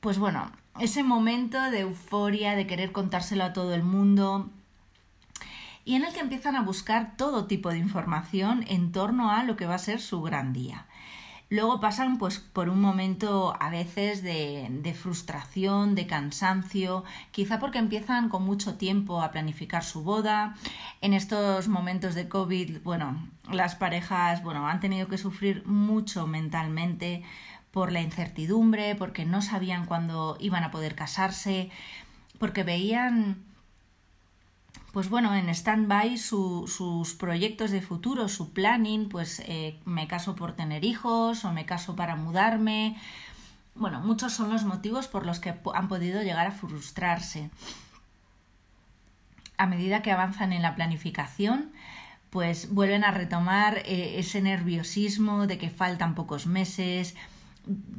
Pues 0.00 0.18
bueno, 0.18 0.50
ese 0.80 1.04
momento 1.04 1.60
de 1.70 1.80
euforia, 1.80 2.56
de 2.56 2.66
querer 2.66 2.90
contárselo 2.90 3.44
a 3.44 3.52
todo 3.52 3.74
el 3.74 3.84
mundo, 3.84 4.50
y 5.84 5.94
en 5.94 6.04
el 6.04 6.12
que 6.12 6.20
empiezan 6.20 6.56
a 6.56 6.62
buscar 6.62 7.16
todo 7.16 7.46
tipo 7.46 7.70
de 7.70 7.78
información 7.78 8.64
en 8.68 8.92
torno 8.92 9.30
a 9.30 9.44
lo 9.44 9.56
que 9.56 9.66
va 9.66 9.76
a 9.76 9.78
ser 9.78 10.00
su 10.00 10.20
gran 10.20 10.52
día. 10.52 10.86
Luego 11.50 11.80
pasan 11.80 12.16
pues 12.16 12.38
por 12.38 12.68
un 12.68 12.80
momento 12.80 13.56
a 13.58 13.70
veces 13.70 14.22
de, 14.22 14.68
de, 14.70 14.94
frustración, 14.94 15.96
de 15.96 16.06
cansancio, 16.06 17.02
quizá 17.32 17.58
porque 17.58 17.78
empiezan 17.78 18.28
con 18.28 18.44
mucho 18.44 18.76
tiempo 18.76 19.20
a 19.20 19.32
planificar 19.32 19.82
su 19.82 20.04
boda. 20.04 20.54
En 21.00 21.12
estos 21.12 21.66
momentos 21.66 22.14
de 22.14 22.28
COVID, 22.28 22.82
bueno, 22.84 23.28
las 23.50 23.74
parejas, 23.74 24.44
bueno, 24.44 24.68
han 24.68 24.78
tenido 24.78 25.08
que 25.08 25.18
sufrir 25.18 25.66
mucho 25.66 26.28
mentalmente 26.28 27.24
por 27.72 27.90
la 27.90 28.00
incertidumbre, 28.00 28.94
porque 28.94 29.24
no 29.24 29.42
sabían 29.42 29.86
cuándo 29.86 30.36
iban 30.38 30.62
a 30.62 30.70
poder 30.70 30.94
casarse, 30.94 31.70
porque 32.38 32.62
veían 32.62 33.49
pues 34.92 35.08
bueno, 35.08 35.34
en 35.34 35.48
stand-by 35.48 36.18
sus 36.18 37.14
proyectos 37.14 37.70
de 37.70 37.80
futuro, 37.80 38.28
su 38.28 38.52
planning, 38.52 39.08
pues 39.08 39.40
eh, 39.46 39.78
me 39.84 40.08
caso 40.08 40.34
por 40.34 40.52
tener 40.52 40.84
hijos 40.84 41.44
o 41.44 41.52
me 41.52 41.64
caso 41.64 41.94
para 41.94 42.16
mudarme. 42.16 42.96
Bueno, 43.76 44.00
muchos 44.00 44.32
son 44.32 44.50
los 44.50 44.64
motivos 44.64 45.06
por 45.06 45.26
los 45.26 45.38
que 45.38 45.54
han 45.74 45.88
podido 45.88 46.22
llegar 46.22 46.46
a 46.46 46.52
frustrarse. 46.52 47.50
A 49.58 49.66
medida 49.66 50.02
que 50.02 50.10
avanzan 50.10 50.52
en 50.52 50.62
la 50.62 50.74
planificación, 50.74 51.70
pues 52.30 52.72
vuelven 52.72 53.04
a 53.04 53.12
retomar 53.12 53.78
eh, 53.84 54.18
ese 54.18 54.40
nerviosismo 54.40 55.46
de 55.46 55.58
que 55.58 55.70
faltan 55.70 56.14
pocos 56.14 56.46
meses, 56.46 57.14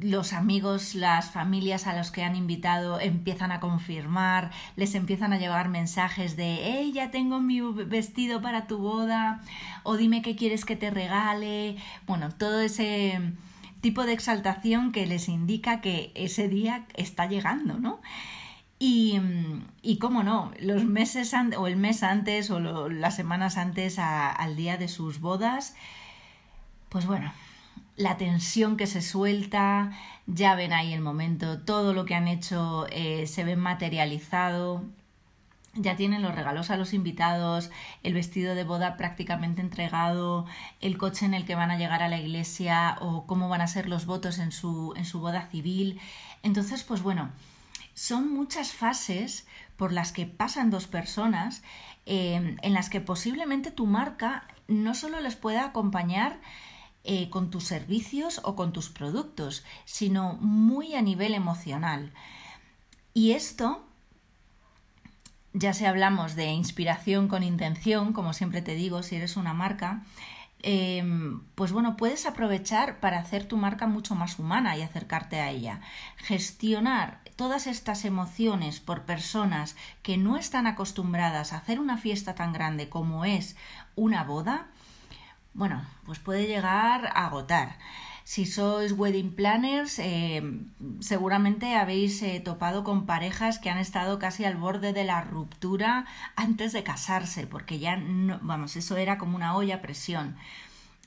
los 0.00 0.32
amigos, 0.32 0.94
las 0.94 1.30
familias 1.30 1.86
a 1.86 1.96
los 1.96 2.10
que 2.10 2.24
han 2.24 2.36
invitado 2.36 3.00
empiezan 3.00 3.52
a 3.52 3.60
confirmar, 3.60 4.50
les 4.76 4.94
empiezan 4.94 5.32
a 5.32 5.38
llegar 5.38 5.68
mensajes 5.68 6.36
de 6.36 6.58
hey, 6.62 6.92
ya 6.92 7.10
tengo 7.10 7.40
mi 7.40 7.60
vestido 7.60 8.42
para 8.42 8.66
tu 8.66 8.78
boda, 8.78 9.40
o 9.82 9.96
dime 9.96 10.22
qué 10.22 10.36
quieres 10.36 10.64
que 10.64 10.76
te 10.76 10.90
regale. 10.90 11.76
Bueno, 12.06 12.30
todo 12.30 12.60
ese 12.60 13.20
tipo 13.80 14.04
de 14.04 14.12
exaltación 14.12 14.92
que 14.92 15.06
les 15.06 15.28
indica 15.28 15.80
que 15.80 16.12
ese 16.14 16.48
día 16.48 16.86
está 16.94 17.26
llegando, 17.26 17.78
¿no? 17.78 18.00
Y, 18.78 19.20
y 19.80 19.98
cómo 19.98 20.24
no, 20.24 20.50
los 20.58 20.84
meses 20.84 21.32
o 21.56 21.66
el 21.68 21.76
mes 21.76 22.02
antes 22.02 22.50
o 22.50 22.88
las 22.88 23.14
semanas 23.14 23.56
antes 23.56 23.98
al 24.00 24.56
día 24.56 24.76
de 24.76 24.88
sus 24.88 25.20
bodas, 25.20 25.76
pues 26.88 27.06
bueno, 27.06 27.32
la 27.96 28.16
tensión 28.16 28.76
que 28.76 28.86
se 28.86 29.02
suelta, 29.02 29.92
ya 30.26 30.54
ven 30.54 30.72
ahí 30.72 30.92
el 30.92 31.00
momento, 31.00 31.60
todo 31.60 31.92
lo 31.92 32.04
que 32.04 32.14
han 32.14 32.28
hecho 32.28 32.86
eh, 32.90 33.26
se 33.26 33.44
ve 33.44 33.56
materializado, 33.56 34.84
ya 35.74 35.96
tienen 35.96 36.22
los 36.22 36.34
regalos 36.34 36.70
a 36.70 36.76
los 36.76 36.92
invitados, 36.92 37.70
el 38.02 38.14
vestido 38.14 38.54
de 38.54 38.64
boda 38.64 38.96
prácticamente 38.96 39.62
entregado, 39.62 40.46
el 40.80 40.98
coche 40.98 41.24
en 41.24 41.34
el 41.34 41.44
que 41.46 41.54
van 41.54 41.70
a 41.70 41.78
llegar 41.78 42.02
a 42.02 42.08
la 42.08 42.18
iglesia 42.18 42.98
o 43.00 43.26
cómo 43.26 43.48
van 43.48 43.62
a 43.62 43.66
ser 43.66 43.88
los 43.88 44.04
votos 44.04 44.38
en 44.38 44.52
su, 44.52 44.92
en 44.96 45.04
su 45.04 45.20
boda 45.20 45.48
civil. 45.50 45.98
Entonces, 46.42 46.82
pues 46.84 47.02
bueno, 47.02 47.30
son 47.94 48.32
muchas 48.32 48.72
fases 48.72 49.46
por 49.76 49.92
las 49.92 50.12
que 50.12 50.26
pasan 50.26 50.70
dos 50.70 50.86
personas 50.86 51.62
eh, 52.04 52.56
en 52.60 52.74
las 52.74 52.90
que 52.90 53.00
posiblemente 53.00 53.70
tu 53.70 53.86
marca 53.86 54.46
no 54.68 54.94
solo 54.94 55.20
les 55.20 55.36
pueda 55.36 55.64
acompañar 55.64 56.38
eh, 57.04 57.30
con 57.30 57.50
tus 57.50 57.64
servicios 57.64 58.40
o 58.44 58.54
con 58.54 58.72
tus 58.72 58.88
productos, 58.88 59.64
sino 59.84 60.34
muy 60.34 60.94
a 60.94 61.02
nivel 61.02 61.34
emocional. 61.34 62.12
Y 63.12 63.32
esto, 63.32 63.84
ya 65.52 65.74
si 65.74 65.84
hablamos 65.84 66.36
de 66.36 66.52
inspiración 66.52 67.26
con 67.26 67.42
intención, 67.42 68.12
como 68.12 68.32
siempre 68.32 68.62
te 68.62 68.76
digo, 68.76 69.02
si 69.02 69.16
eres 69.16 69.36
una 69.36 69.52
marca, 69.52 70.04
em, 70.62 71.40
pues 71.56 71.72
bueno, 71.72 71.96
puedes 71.96 72.24
aprovechar 72.24 73.00
para 73.00 73.18
hacer 73.18 73.46
tu 73.46 73.56
marca 73.56 73.88
mucho 73.88 74.14
más 74.14 74.38
humana 74.38 74.76
y 74.76 74.82
acercarte 74.82 75.40
a 75.40 75.50
ella. 75.50 75.80
Gestionar 76.18 77.20
todas 77.34 77.66
estas 77.66 78.04
emociones 78.04 78.78
por 78.78 79.02
personas 79.02 79.74
que 80.02 80.16
no 80.16 80.36
están 80.36 80.68
acostumbradas 80.68 81.52
a 81.52 81.56
hacer 81.56 81.80
una 81.80 81.96
fiesta 81.98 82.36
tan 82.36 82.52
grande 82.52 82.88
como 82.88 83.24
es 83.24 83.56
una 83.96 84.22
boda, 84.22 84.68
bueno, 85.54 85.84
pues 86.04 86.18
puede 86.18 86.46
llegar 86.46 87.06
a 87.06 87.26
agotar. 87.26 87.76
Si 88.24 88.46
sois 88.46 88.92
wedding 88.92 89.34
planners, 89.34 89.98
eh, 89.98 90.42
seguramente 91.00 91.74
habéis 91.74 92.22
eh, 92.22 92.40
topado 92.40 92.84
con 92.84 93.04
parejas 93.04 93.58
que 93.58 93.68
han 93.68 93.78
estado 93.78 94.18
casi 94.18 94.44
al 94.44 94.56
borde 94.56 94.92
de 94.92 95.04
la 95.04 95.22
ruptura 95.22 96.06
antes 96.36 96.72
de 96.72 96.84
casarse, 96.84 97.46
porque 97.46 97.80
ya 97.80 97.96
no, 97.96 98.38
vamos, 98.42 98.76
eso 98.76 98.96
era 98.96 99.18
como 99.18 99.36
una 99.36 99.56
olla 99.56 99.76
a 99.76 99.82
presión. 99.82 100.36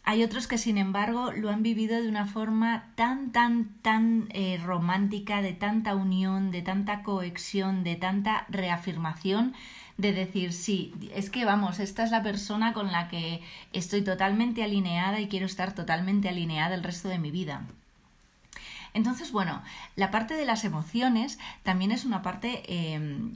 Hay 0.07 0.23
otros 0.23 0.45
que, 0.45 0.59
sin 0.59 0.77
embargo, 0.77 1.31
lo 1.31 1.49
han 1.49 1.63
vivido 1.63 1.99
de 1.99 2.07
una 2.07 2.27
forma 2.27 2.91
tan, 2.93 3.31
tan, 3.31 3.69
tan 3.81 4.27
eh, 4.29 4.59
romántica, 4.63 5.41
de 5.41 5.53
tanta 5.53 5.95
unión, 5.95 6.51
de 6.51 6.61
tanta 6.61 7.01
cohesión, 7.01 7.83
de 7.83 7.95
tanta 7.95 8.45
reafirmación, 8.49 9.55
de 9.97 10.11
decir, 10.11 10.51
sí, 10.51 10.93
es 11.13 11.29
que 11.29 11.45
vamos, 11.45 11.79
esta 11.79 12.03
es 12.03 12.11
la 12.11 12.23
persona 12.23 12.73
con 12.73 12.91
la 12.91 13.07
que 13.07 13.41
estoy 13.71 14.01
totalmente 14.01 14.63
alineada 14.63 15.19
y 15.19 15.27
quiero 15.27 15.45
estar 15.45 15.73
totalmente 15.73 16.27
alineada 16.27 16.75
el 16.75 16.83
resto 16.83 17.07
de 17.07 17.19
mi 17.19 17.31
vida. 17.31 17.65
Entonces, 18.93 19.31
bueno, 19.31 19.61
la 19.95 20.11
parte 20.11 20.35
de 20.35 20.45
las 20.45 20.63
emociones 20.63 21.37
también 21.63 21.91
es 21.91 22.05
una 22.05 22.21
parte 22.21 22.63
em, 22.67 23.33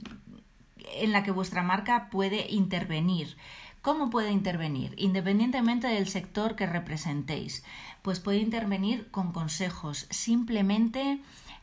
en 0.96 1.12
la 1.12 1.22
que 1.22 1.30
vuestra 1.30 1.62
marca 1.62 2.08
puede 2.10 2.50
intervenir. 2.50 3.36
¿Cómo 3.82 4.10
puede 4.10 4.30
intervenir? 4.30 4.94
Independientemente 4.98 5.86
del 5.86 6.08
sector 6.08 6.56
que 6.56 6.66
representéis, 6.66 7.64
pues 8.02 8.20
puede 8.20 8.38
intervenir 8.38 9.10
con 9.10 9.32
consejos, 9.32 10.06
simplemente 10.10 11.20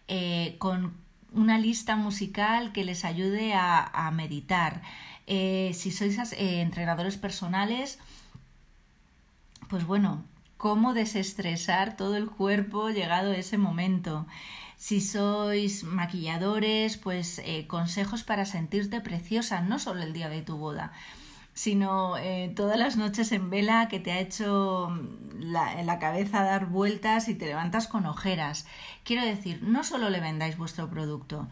eh, 0.07 0.55
con 0.57 0.93
una 1.33 1.57
lista 1.57 1.95
musical 1.95 2.71
que 2.71 2.83
les 2.83 3.05
ayude 3.05 3.53
a, 3.53 4.11
meditar. 4.13 4.81
Eh, 5.27 5.71
si 5.73 5.91
sois 5.91 6.17
eh, 6.33 6.61
entrenadores 6.61 7.17
personales, 7.17 7.99
pues 9.69 9.85
bueno, 9.85 10.23
cómo 10.57 10.93
desestresar 10.93 11.97
todo 11.97 12.15
el 12.15 12.29
cuerpo 12.29 12.89
llegado 12.89 13.33
ese 13.33 13.57
momento. 13.57 14.25
Si 14.77 15.01
sois 15.01 15.83
maquilladores, 15.83 16.97
pues 16.97 17.39
eh, 17.39 17.65
consejos 17.67 18.23
para 18.23 18.45
sentirte 18.45 19.01
preciosa, 19.01 19.61
no 19.61 19.79
solo 19.79 20.03
el 20.03 20.13
día 20.13 20.29
de 20.29 20.41
tu 20.41 20.57
boda, 20.57 20.93
sino 21.57 22.17
eh, 22.19 22.53
todas 22.55 22.77
las 22.77 22.97
noches 22.97 23.31
en 23.31 23.49
vela 23.49 23.87
que 23.87 23.99
te 23.99 24.11
ha 24.11 24.19
hecho 24.19 24.95
la, 25.39 25.79
en 25.79 25.87
la 25.87 25.97
cabeza 25.97 26.43
dar 26.43 26.67
vueltas 26.67 27.27
y 27.29 27.33
te 27.33 27.47
levantas 27.47 27.87
con 27.87 28.05
ojeras. 28.05 28.67
Quiero 29.03 29.25
decir, 29.25 29.63
no 29.63 29.83
solo 29.83 30.11
le 30.11 30.19
vendáis 30.19 30.55
vuestro 30.55 30.87
producto, 30.87 31.47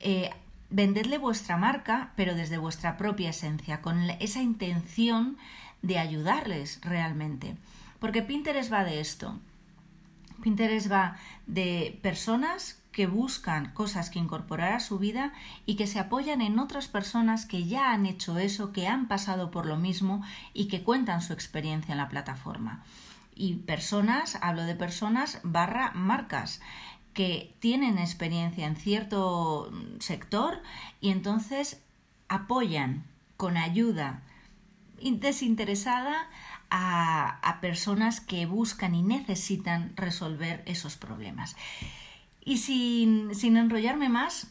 eh, 0.00 0.30
vendedle 0.70 1.18
vuestra 1.18 1.58
marca, 1.58 2.12
pero 2.16 2.34
desde 2.34 2.56
vuestra 2.56 2.96
propia 2.96 3.28
esencia, 3.28 3.82
con 3.82 4.08
esa 4.20 4.40
intención 4.40 5.36
de 5.82 5.98
ayudarles 5.98 6.80
realmente. 6.80 7.54
Porque 7.98 8.22
Pinterest 8.22 8.72
va 8.72 8.84
de 8.84 9.00
esto. 9.00 9.38
Pinterest 10.42 10.90
va 10.90 11.18
de 11.46 11.98
personas 12.00 12.81
que 12.92 13.06
buscan 13.06 13.72
cosas 13.72 14.10
que 14.10 14.18
incorporar 14.18 14.74
a 14.74 14.80
su 14.80 14.98
vida 14.98 15.32
y 15.66 15.76
que 15.76 15.86
se 15.86 15.98
apoyan 15.98 16.42
en 16.42 16.58
otras 16.58 16.88
personas 16.88 17.46
que 17.46 17.64
ya 17.64 17.92
han 17.92 18.06
hecho 18.06 18.38
eso, 18.38 18.72
que 18.72 18.86
han 18.86 19.08
pasado 19.08 19.50
por 19.50 19.66
lo 19.66 19.76
mismo 19.76 20.22
y 20.52 20.68
que 20.68 20.82
cuentan 20.82 21.22
su 21.22 21.32
experiencia 21.32 21.92
en 21.92 21.98
la 21.98 22.10
plataforma. 22.10 22.84
Y 23.34 23.54
personas, 23.54 24.38
hablo 24.42 24.64
de 24.64 24.74
personas 24.74 25.40
barra 25.42 25.92
marcas 25.94 26.60
que 27.14 27.56
tienen 27.60 27.98
experiencia 27.98 28.66
en 28.66 28.76
cierto 28.76 29.72
sector 29.98 30.62
y 31.00 31.10
entonces 31.10 31.82
apoyan 32.28 33.04
con 33.36 33.56
ayuda 33.56 34.22
desinteresada 35.00 36.28
a, 36.70 37.38
a 37.42 37.60
personas 37.60 38.20
que 38.20 38.46
buscan 38.46 38.94
y 38.94 39.02
necesitan 39.02 39.94
resolver 39.96 40.62
esos 40.66 40.96
problemas. 40.96 41.56
Y 42.44 42.58
sin, 42.58 43.34
sin 43.34 43.56
enrollarme 43.56 44.08
más, 44.08 44.48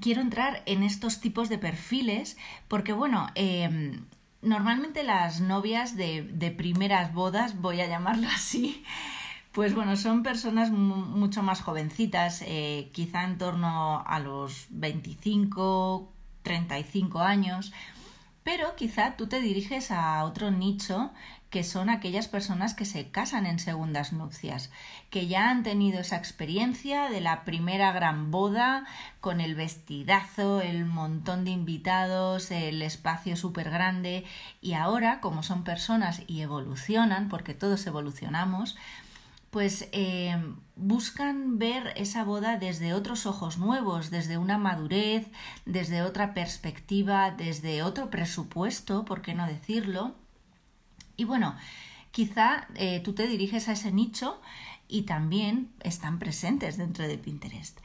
quiero 0.00 0.20
entrar 0.20 0.62
en 0.66 0.82
estos 0.82 1.20
tipos 1.20 1.48
de 1.48 1.58
perfiles 1.58 2.36
porque, 2.68 2.92
bueno, 2.92 3.28
em, 3.34 4.04
normalmente 4.42 5.02
las 5.02 5.40
novias 5.40 5.96
de, 5.96 6.22
de, 6.22 6.50
primeras 6.50 7.14
bodas, 7.14 7.60
voy 7.60 7.80
a 7.80 7.86
llamarlo 7.86 8.28
así, 8.34 8.84
Pues 9.54 9.72
bueno, 9.72 9.96
son 9.96 10.24
personas 10.24 10.72
mucho 10.72 11.44
más 11.44 11.62
jovencitas, 11.62 12.42
eh, 12.44 12.90
quizá 12.92 13.22
en 13.22 13.38
torno 13.38 14.02
a 14.04 14.18
los 14.18 14.66
25, 14.70 16.12
35 16.42 17.20
años, 17.20 17.72
pero 18.42 18.74
quizá 18.74 19.16
tú 19.16 19.28
te 19.28 19.40
diriges 19.40 19.92
a 19.92 20.24
otro 20.24 20.50
nicho 20.50 21.12
que 21.54 21.62
son 21.62 21.88
aquellas 21.88 22.26
personas 22.26 22.74
que 22.74 22.84
se 22.84 23.12
casan 23.12 23.46
en 23.46 23.60
segundas 23.60 24.12
nupcias, 24.12 24.72
que 25.08 25.28
ya 25.28 25.50
han 25.50 25.62
tenido 25.62 26.00
esa 26.00 26.16
experiencia 26.16 27.08
de 27.08 27.20
la 27.20 27.44
primera 27.44 27.92
gran 27.92 28.32
boda 28.32 28.86
con 29.20 29.40
el 29.40 29.54
vestidazo, 29.54 30.60
el 30.60 30.84
montón 30.84 31.44
de 31.44 31.52
invitados, 31.52 32.50
el 32.50 32.82
espacio 32.82 33.36
súper 33.36 33.70
grande 33.70 34.24
y 34.60 34.72
ahora, 34.72 35.20
como 35.20 35.44
son 35.44 35.62
personas 35.62 36.22
y 36.26 36.40
evolucionan, 36.40 37.28
porque 37.28 37.54
todos 37.54 37.86
evolucionamos, 37.86 38.76
pues 39.52 39.88
eh, 39.92 40.36
buscan 40.74 41.60
ver 41.60 41.92
esa 41.94 42.24
boda 42.24 42.56
desde 42.56 42.94
otros 42.94 43.26
ojos 43.26 43.58
nuevos, 43.58 44.10
desde 44.10 44.38
una 44.38 44.58
madurez, 44.58 45.28
desde 45.66 46.02
otra 46.02 46.34
perspectiva, 46.34 47.30
desde 47.30 47.84
otro 47.84 48.10
presupuesto, 48.10 49.04
¿por 49.04 49.22
qué 49.22 49.34
no 49.34 49.46
decirlo? 49.46 50.16
Y 51.16 51.24
bueno, 51.24 51.56
quizá 52.10 52.68
eh, 52.76 53.00
tú 53.00 53.14
te 53.14 53.26
diriges 53.26 53.68
a 53.68 53.72
ese 53.72 53.92
nicho 53.92 54.40
y 54.88 55.02
también 55.02 55.72
están 55.80 56.18
presentes 56.18 56.76
dentro 56.76 57.06
de 57.06 57.18
Pinterest. 57.18 57.78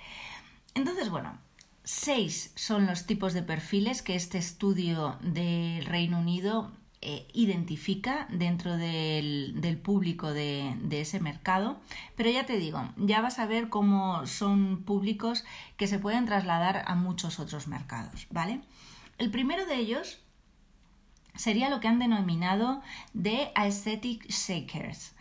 Entonces, 0.76 1.10
bueno, 1.10 1.38
seis 1.84 2.52
son 2.56 2.86
los 2.86 3.06
tipos 3.06 3.34
de 3.34 3.42
perfiles 3.42 4.02
que 4.02 4.16
este 4.16 4.38
estudio 4.38 5.18
del 5.22 5.86
Reino 5.86 6.20
Unido 6.20 6.72
eh, 7.02 7.26
identifica 7.34 8.28
dentro 8.30 8.76
del, 8.76 9.80
público 9.82 10.34
de, 10.34 10.76
de, 10.82 11.02
ese 11.02 11.22
mercado. 11.22 11.80
Pero 12.16 12.30
ya 12.30 12.46
te 12.46 12.58
digo, 12.58 12.90
ya 12.98 13.22
vas 13.22 13.40
a 13.40 13.46
ver 13.46 13.70
cómo 13.70 14.26
son 14.28 14.84
públicos 14.84 15.46
que 15.78 15.88
se 15.88 15.98
pueden 15.98 16.26
trasladar 16.26 16.84
a 16.86 16.96
muchos 16.96 17.40
otros 17.40 17.68
mercados, 17.68 18.28
¿vale? 18.32 18.62
El 19.18 19.32
primero 19.32 19.66
de 19.66 19.76
ellos 19.78 20.20
sería 21.40 21.70
lo 21.70 21.80
que 21.80 21.88
han 21.88 22.00
denominado 22.00 22.82
de 23.14 23.50
aesthetic 23.56 24.28
shakers, 24.28 25.14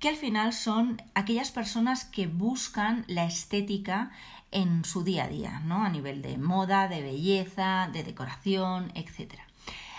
que 0.00 0.08
al 0.08 0.16
final 0.16 0.52
son 0.52 1.00
aquellas 1.14 1.52
personas 1.52 2.04
que 2.04 2.26
buscan 2.26 3.04
la 3.06 3.24
estética 3.24 4.10
en 4.50 4.84
su 4.84 5.04
día 5.04 5.24
a 5.24 5.28
día, 5.28 5.60
¿no? 5.60 5.84
A 5.84 5.88
nivel 5.88 6.22
de 6.22 6.38
moda, 6.38 6.88
de 6.88 7.02
belleza, 7.02 7.88
de 7.92 8.02
decoración, 8.02 8.90
etc. 8.96 9.34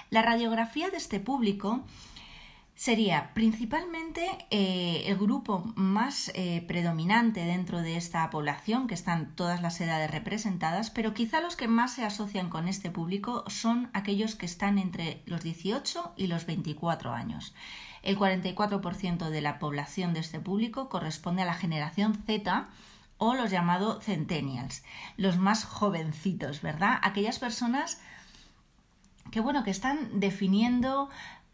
La 0.10 0.22
radiografía 0.22 0.90
de 0.90 0.98
este 0.98 1.22
público 1.22 1.86
sería 2.82 3.32
principalmente 3.36 4.28
eh, 4.50 5.04
el 5.06 5.16
grupo 5.16 5.72
más 5.76 6.32
eh, 6.34 6.66
predominante 6.68 7.46
dentro 7.46 7.84
de 7.84 7.96
esta 7.96 8.28
población, 8.32 8.88
que 8.88 8.96
están 8.96 9.36
todas 9.36 9.62
las 9.62 9.80
edades 9.82 10.10
representadas, 10.10 10.90
pero 10.90 11.14
quizá 11.14 11.42
los 11.42 11.56
que 11.56 11.68
más 11.68 11.94
se 11.94 12.04
asocian 12.04 12.50
con 12.50 12.68
este 12.68 12.90
público 12.90 13.44
son 13.46 13.92
aquellos 13.94 14.34
que 14.34 14.48
están 14.48 14.80
entre 14.80 15.22
los 15.28 15.44
18 15.44 16.14
y 16.18 16.26
los 16.26 16.48
24 16.48 17.14
años. 17.14 17.54
El 18.02 18.18
44% 18.18 19.30
de 19.30 19.42
la 19.42 19.60
población 19.60 20.16
de 20.16 20.22
este 20.22 20.40
público 20.40 20.90
corresponde 20.90 21.44
a 21.44 21.46
la 21.46 21.54
generación 21.54 22.16
Z 22.26 22.68
o 23.20 23.36
los 23.36 23.52
llamados 23.52 24.04
centennials, 24.04 24.84
los 25.18 25.38
más 25.38 25.66
jovencitos, 25.66 26.64
¿verdad? 26.64 26.98
Aquellas 27.04 27.38
personas 27.38 28.02
que 29.30 29.40
bueno, 29.40 29.64
que 29.64 29.72
están 29.72 30.20
definiendo 30.20 31.10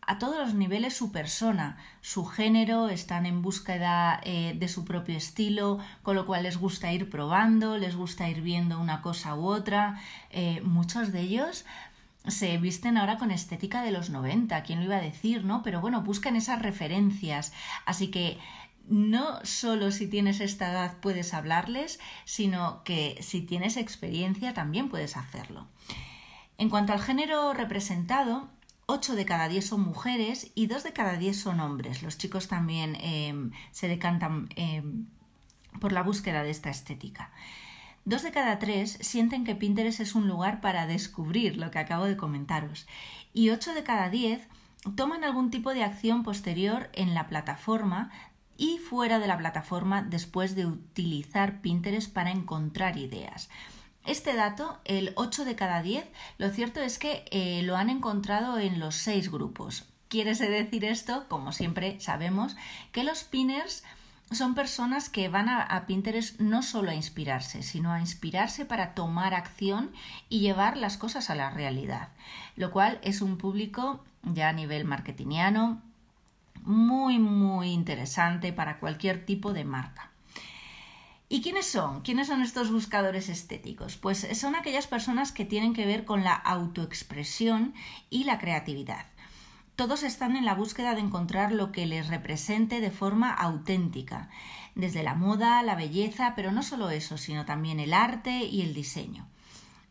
a 0.08 0.20
todos 0.20 0.38
los 0.38 0.54
niveles 0.54 0.96
su 0.96 1.12
persona, 1.12 1.78
su 2.02 2.26
género, 2.26 2.88
están 2.88 3.26
en 3.26 3.42
búsqueda 3.42 4.22
eh, 4.24 4.56
de 4.58 4.68
su 4.70 4.86
propio 4.86 5.18
estilo, 5.18 5.80
con 6.02 6.16
lo 6.16 6.26
cual 6.26 6.44
les 6.44 6.58
gusta 6.58 6.94
ir 6.94 7.10
probando, 7.10 7.78
les 7.78 7.96
gusta 7.98 8.30
ir 8.30 8.42
viendo 8.42 8.80
una 8.80 9.02
cosa 9.02 9.36
u 9.36 9.46
otra. 9.46 10.02
Eh, 10.32 10.62
muchos 10.64 11.12
de 11.12 11.20
ellos 11.20 11.66
se 12.26 12.58
visten 12.58 12.98
ahora 12.98 13.18
con 13.18 13.32
estética 13.32 13.82
de 13.82 13.92
los 13.92 14.10
90, 14.10 14.64
quién 14.64 14.80
lo 14.80 14.86
iba 14.86 14.96
a 14.96 15.02
decir, 15.02 15.44
¿no? 15.44 15.62
Pero 15.62 15.82
bueno, 15.82 16.02
buscan 16.02 16.38
esas 16.38 16.62
referencias. 16.62 17.52
Así 17.86 18.08
que 18.08 18.38
no 18.88 19.44
solo 19.44 19.92
si 19.92 20.08
tienes 20.08 20.40
esta 20.40 20.72
edad 20.72 20.98
puedes 21.02 21.34
hablarles, 21.34 22.00
sino 22.24 22.82
que 22.86 23.18
si 23.22 23.42
tienes 23.42 23.76
experiencia 23.76 24.54
también 24.54 24.88
puedes 24.88 25.18
hacerlo. 25.18 25.68
En 26.58 26.70
cuanto 26.70 26.94
al 26.94 27.02
género 27.02 27.54
representado, 27.54 28.50
8 28.90 29.16
de 29.16 29.26
cada 29.26 29.50
10 29.50 29.68
son 29.68 29.82
mujeres 29.82 30.52
y 30.56 30.68
2 30.68 30.84
de 30.86 30.94
cada 30.94 31.18
10 31.18 31.38
son 31.38 31.60
hombres. 31.60 32.04
Los 32.04 32.18
chicos 32.18 32.48
también 32.48 32.96
em, 33.02 33.52
se 33.72 33.90
decantan 33.90 34.48
em, 34.56 35.08
por 35.82 35.92
la 35.92 36.04
búsqueda 36.04 36.42
de 36.42 36.52
esta 36.52 36.70
estética. 36.70 37.32
Dos 38.06 38.24
de 38.24 38.32
cada 38.32 38.60
tres 38.60 38.98
sienten 39.02 39.44
que 39.44 39.56
Pinterest 39.56 40.00
es 40.00 40.16
un 40.16 40.30
lugar 40.30 40.62
para 40.62 40.88
descubrir 40.88 41.58
lo 41.58 41.70
que 41.70 41.80
acabo 41.80 42.06
de 42.06 42.16
comentaros. 42.16 42.88
Y 43.34 43.50
8 43.50 43.74
de 43.74 43.84
cada 43.84 44.10
10 44.10 44.48
toman 44.96 45.26
algún 45.26 45.52
tipo 45.52 45.74
de 45.74 45.84
acción 45.84 46.24
posterior 46.24 46.90
en 46.94 47.14
la 47.14 47.28
plataforma 47.28 48.10
y 48.56 48.78
fuera 48.78 49.20
de 49.20 49.28
la 49.28 49.38
plataforma 49.38 50.02
después 50.02 50.56
de 50.56 50.66
utilizar 50.66 51.60
Pinterest 51.60 52.14
para 52.14 52.32
encontrar 52.32 52.98
ideas. 52.98 53.50
Este 54.08 54.34
dato, 54.36 54.80
el 54.86 55.12
8 55.16 55.44
de 55.44 55.58
cada 55.58 55.82
10, 55.82 56.08
lo 56.38 56.50
cierto 56.50 56.80
es 56.80 56.98
que 56.98 57.26
eh, 57.30 57.62
lo 57.64 57.76
han 57.76 57.90
encontrado 57.90 58.58
en 58.58 58.80
los 58.80 58.96
seis 58.96 59.30
grupos. 59.30 59.84
Quiere 60.08 60.34
decir 60.34 60.86
esto, 60.86 61.26
como 61.28 61.52
siempre 61.52 62.00
sabemos, 62.00 62.56
que 62.94 63.04
los 63.04 63.26
pinners 63.26 63.84
son 64.32 64.56
personas 64.56 65.10
que 65.10 65.28
van 65.28 65.50
a, 65.50 65.86
Pinterest 65.88 66.40
no 66.40 66.64
solo 66.64 66.92
a 66.92 66.96
inspirarse, 66.96 67.64
sino 67.64 67.92
a 67.92 68.00
inspirarse 68.00 68.64
para 68.64 68.94
tomar 68.94 69.34
acción 69.34 69.92
y 70.30 70.40
llevar 70.40 70.78
las 70.78 70.98
cosas 70.98 71.30
a 71.30 71.36
la 71.36 71.50
realidad, 71.50 72.08
lo 72.56 72.72
cual 72.72 73.00
es 73.04 73.22
un 73.22 73.38
público 73.38 74.06
ya 74.24 74.48
a 74.48 74.54
nivel 74.54 74.86
marketingiano 74.86 75.82
muy 76.64 77.20
muy 77.20 77.72
interesante 77.72 78.54
para 78.54 78.80
cualquier 78.80 79.26
tipo 79.26 79.52
de 79.52 79.66
marca. 79.66 80.12
¿Y 81.30 81.42
quiénes 81.42 81.66
son? 81.66 82.02
¿Quiénes 82.04 82.28
son 82.28 82.42
estos 82.42 82.72
buscadores 82.72 83.28
estéticos? 83.28 83.98
Pues 83.98 84.26
son 84.40 84.56
aquellas 84.56 84.88
personas 84.88 85.34
que 85.34 85.44
tienen 85.44 85.74
que 85.74 85.86
ver 85.86 86.06
con 86.06 86.24
la 86.24 86.34
autoexpresión 86.34 87.74
y 88.10 88.24
la 88.24 88.40
creatividad. 88.40 89.08
Todos 89.76 90.04
están 90.04 90.38
en 90.38 90.46
la 90.46 90.56
búsqueda 90.56 90.96
de 90.96 91.02
encontrar 91.02 91.52
lo 91.52 91.74
que 91.74 91.86
les 91.86 92.08
represente 92.08 92.80
de 92.80 92.92
forma 92.92 93.34
auténtica, 93.34 94.30
desde 94.74 95.04
la 95.04 95.16
moda, 95.16 95.62
la 95.64 95.76
belleza, 95.76 96.32
pero 96.34 96.54
no 96.54 96.64
solo 96.64 96.92
eso, 96.92 97.18
sino 97.18 97.46
también 97.46 97.82
el 97.82 97.94
arte 97.94 98.46
y 98.46 98.62
el 98.62 98.74
diseño. 98.74 99.28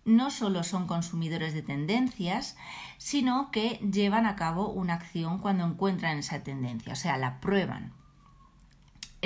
No 0.07 0.31
solo 0.31 0.65
son 0.65 0.87
consumidores 0.87 1.53
de 1.53 1.61
tendencias, 1.61 2.57
sino 2.97 3.51
que 3.51 3.79
llevan 3.93 4.25
a 4.25 4.37
cabo 4.37 4.71
una 4.71 4.95
acción 4.95 5.39
cuando 5.39 5.67
encuentran 5.67 6.17
esa 6.17 6.43
tendencia, 6.43 6.95
o 6.95 6.97
sea, 6.97 7.19
la 7.19 7.41
prueban. 7.41 7.93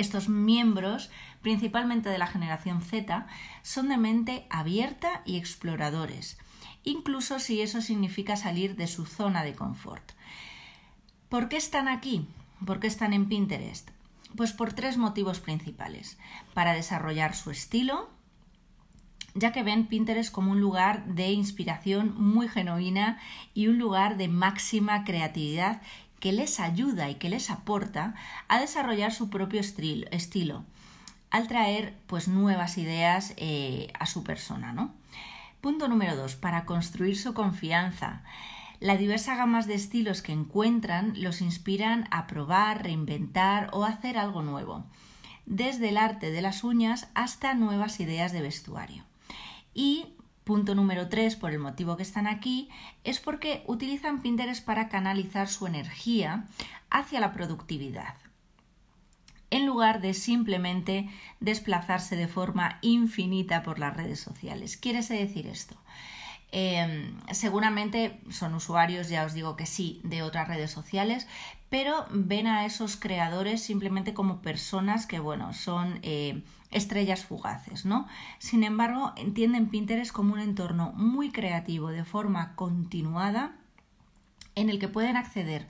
Estos 0.01 0.27
miembros 0.27 1.09
principalmente 1.41 2.09
de 2.09 2.17
la 2.17 2.27
generación 2.27 2.81
Z, 2.81 3.27
son 3.63 3.89
de 3.89 3.97
mente 3.97 4.45
abierta 4.49 5.21
y 5.25 5.37
exploradores, 5.37 6.37
incluso 6.83 7.39
si 7.39 7.61
eso 7.61 7.81
significa 7.81 8.35
salir 8.35 8.75
de 8.75 8.87
su 8.87 9.05
zona 9.05 9.43
de 9.43 9.55
confort. 9.55 10.11
¿Por 11.29 11.49
qué 11.49 11.57
están 11.57 11.87
aquí? 11.87 12.27
¿Por 12.65 12.79
qué 12.79 12.87
están 12.87 13.13
en 13.13 13.27
Pinterest? 13.27 13.89
Pues 14.35 14.53
por 14.53 14.73
tres 14.73 14.97
motivos 14.97 15.39
principales. 15.39 16.17
Para 16.53 16.73
desarrollar 16.73 17.35
su 17.35 17.51
estilo, 17.51 18.09
ya 19.33 19.51
que 19.51 19.63
ven 19.63 19.87
Pinterest 19.87 20.31
como 20.31 20.51
un 20.51 20.59
lugar 20.59 21.05
de 21.05 21.31
inspiración 21.31 22.13
muy 22.17 22.47
genuina 22.47 23.19
y 23.53 23.67
un 23.67 23.79
lugar 23.79 24.17
de 24.17 24.27
máxima 24.27 25.03
creatividad 25.05 25.81
que 26.21 26.31
les 26.31 26.61
ayuda 26.61 27.09
y 27.09 27.15
que 27.15 27.29
les 27.29 27.49
aporta 27.49 28.15
a 28.47 28.61
desarrollar 28.61 29.11
su 29.11 29.29
propio 29.29 29.59
estilo 29.59 30.63
al 31.31 31.47
traer 31.47 31.97
pues 32.07 32.27
nuevas 32.27 32.77
ideas 32.77 33.33
eh, 33.37 33.91
a 33.99 34.05
su 34.05 34.23
persona, 34.23 34.73
¿no? 34.73 34.93
Punto 35.61 35.87
número 35.87 36.15
dos, 36.15 36.35
para 36.35 36.65
construir 36.65 37.17
su 37.17 37.33
confianza. 37.33 38.23
La 38.79 38.97
diversa 38.97 39.35
gama 39.35 39.61
de 39.61 39.75
estilos 39.75 40.21
que 40.21 40.33
encuentran 40.33 41.13
los 41.21 41.41
inspiran 41.41 42.07
a 42.11 42.27
probar, 42.27 42.83
reinventar 42.83 43.69
o 43.71 43.85
hacer 43.85 44.17
algo 44.17 44.41
nuevo, 44.41 44.85
desde 45.45 45.89
el 45.89 45.97
arte 45.97 46.31
de 46.31 46.41
las 46.41 46.63
uñas 46.63 47.09
hasta 47.13 47.53
nuevas 47.53 47.99
ideas 47.99 48.31
de 48.31 48.41
vestuario. 48.41 49.05
Y 49.73 50.15
punto 50.51 50.75
número 50.75 51.07
tres, 51.07 51.37
por 51.37 51.51
el 51.51 51.59
motivo 51.59 51.95
que 51.95 52.03
están 52.03 52.27
aquí, 52.27 52.67
es 53.05 53.21
porque 53.21 53.63
utilizan 53.67 54.21
Pinterest 54.21 54.65
para 54.65 54.89
canalizar 54.89 55.47
su 55.47 55.65
energía 55.65 56.43
hacia 56.89 57.21
la 57.21 57.31
productividad 57.31 58.15
en 59.49 59.65
lugar 59.65 60.01
de 60.01 60.13
simplemente 60.13 61.09
desplazarse 61.39 62.17
de 62.17 62.27
forma 62.27 62.79
infinita 62.81 63.63
por 63.63 63.79
las 63.79 63.95
redes 63.95 64.19
sociales. 64.19 64.75
¿Quiere 64.75 65.01
decir 65.01 65.47
esto? 65.47 65.77
Em, 66.51 67.15
seguramente 67.31 68.19
son 68.29 68.53
usuarios, 68.53 69.07
ya 69.07 69.23
os 69.23 69.33
digo 69.33 69.55
que 69.55 69.65
sí, 69.65 70.01
de 70.03 70.21
otras 70.21 70.49
redes 70.49 70.71
sociales, 70.71 71.27
pero 71.69 72.07
ven 72.09 72.47
a 72.47 72.65
esos 72.65 72.97
creadores 72.97 73.63
simplemente 73.63 74.13
como 74.13 74.41
personas 74.41 75.05
que, 75.05 75.19
bueno, 75.19 75.53
son 75.53 75.99
eh, 76.01 76.43
estrellas 76.71 77.25
fugaces, 77.25 77.85
¿no? 77.85 78.07
Sin 78.39 78.63
embargo, 78.63 79.13
entienden 79.17 79.69
Pinterest 79.69 80.11
como 80.11 80.33
un 80.33 80.39
entorno 80.39 80.93
muy 80.93 81.31
creativo, 81.31 81.89
de 81.89 82.05
forma 82.05 82.55
continuada, 82.55 83.55
en 84.55 84.69
el 84.69 84.79
que 84.79 84.87
pueden 84.87 85.17
acceder 85.17 85.67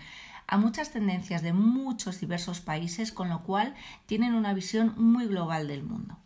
a 0.47 0.57
muchas 0.57 0.91
tendencias 0.91 1.41
de 1.41 1.53
muchos 1.53 2.19
diversos 2.19 2.61
países, 2.61 3.11
con 3.11 3.29
lo 3.29 3.43
cual 3.43 3.73
tienen 4.05 4.33
una 4.33 4.53
visión 4.53 4.93
muy 4.97 5.25
global 5.25 5.67
del 5.67 5.83
mundo. 5.83 6.17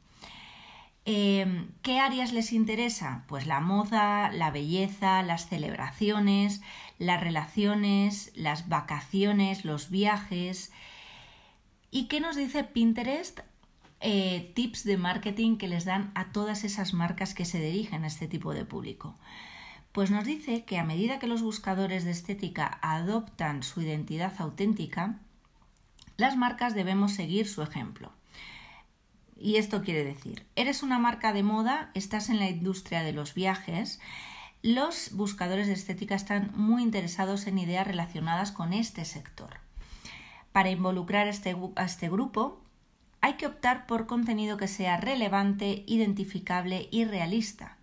Em, 1.06 1.70
¿Qué 1.84 2.00
áreas 2.00 2.34
les 2.34 2.52
interesa? 2.52 3.26
Pues 3.28 3.46
la 3.46 3.60
moda, 3.60 4.32
la 4.32 4.50
belleza, 4.50 5.22
las 5.22 5.48
celebraciones, 5.48 6.62
las 6.98 7.22
relaciones, 7.22 8.32
las 8.36 8.68
vacaciones, 8.68 9.66
los 9.66 9.92
viajes. 9.92 10.72
¿Y 11.92 12.08
qué 12.08 12.20
nos 12.20 12.36
dice 12.36 12.64
Pinterest? 12.64 13.42
Eh, 14.02 14.52
tips 14.56 14.84
de 14.84 14.98
marketing 14.98 15.58
que 15.58 15.68
les 15.68 15.86
dan 15.86 16.12
a 16.16 16.32
todas 16.32 16.64
esas 16.64 16.94
marcas 16.94 17.34
que 17.34 17.46
se 17.46 17.60
dirigen 17.60 18.04
a 18.04 18.08
este 18.08 18.28
tipo 18.28 18.54
de 18.54 18.66
público. 18.66 19.16
Pues 19.92 20.12
nos 20.12 20.26
dice 20.26 20.66
que 20.66 20.78
a 20.78 20.84
medida 20.84 21.20
que 21.20 21.28
los 21.28 21.42
buscadores 21.42 22.04
de 22.04 22.12
estética 22.12 22.80
adoptan 22.82 23.64
su 23.64 23.82
identidad 23.82 24.34
auténtica, 24.40 25.20
las 26.18 26.36
marcas 26.36 26.76
debemos 26.76 27.14
seguir 27.14 27.48
su 27.48 27.62
ejemplo. 27.62 28.12
Y 29.38 29.56
esto 29.56 29.82
quiere 29.82 30.04
decir, 30.04 30.46
eres 30.56 30.84
una 30.84 31.00
marca 31.00 31.34
de 31.34 31.44
moda, 31.44 31.92
estás 31.94 32.30
en 32.30 32.40
la 32.40 32.50
industria 32.50 33.04
de 33.04 33.14
los 33.14 33.34
viajes, 33.34 34.00
los 34.62 35.12
buscadores 35.14 35.68
de 35.68 35.74
estética 35.74 36.16
están 36.16 36.52
muy 36.56 36.82
interesados 36.82 37.48
en 37.48 37.60
ideas 37.60 37.86
relacionadas 37.86 38.52
con 38.52 38.74
este 38.74 39.06
sector. 39.06 39.60
Para 40.52 40.72
involucrar 40.72 41.28
este, 41.28 41.56
a 41.76 41.86
este 41.86 42.10
grupo, 42.10 42.65
hay 43.26 43.38
que 43.38 43.48
optar 43.48 43.88
por 43.88 44.06
contenido 44.06 44.56
que 44.56 44.68
sea 44.68 44.98
relevante, 44.98 45.84
identificable 45.88 46.88
y 46.92 47.06
realista. 47.06 47.76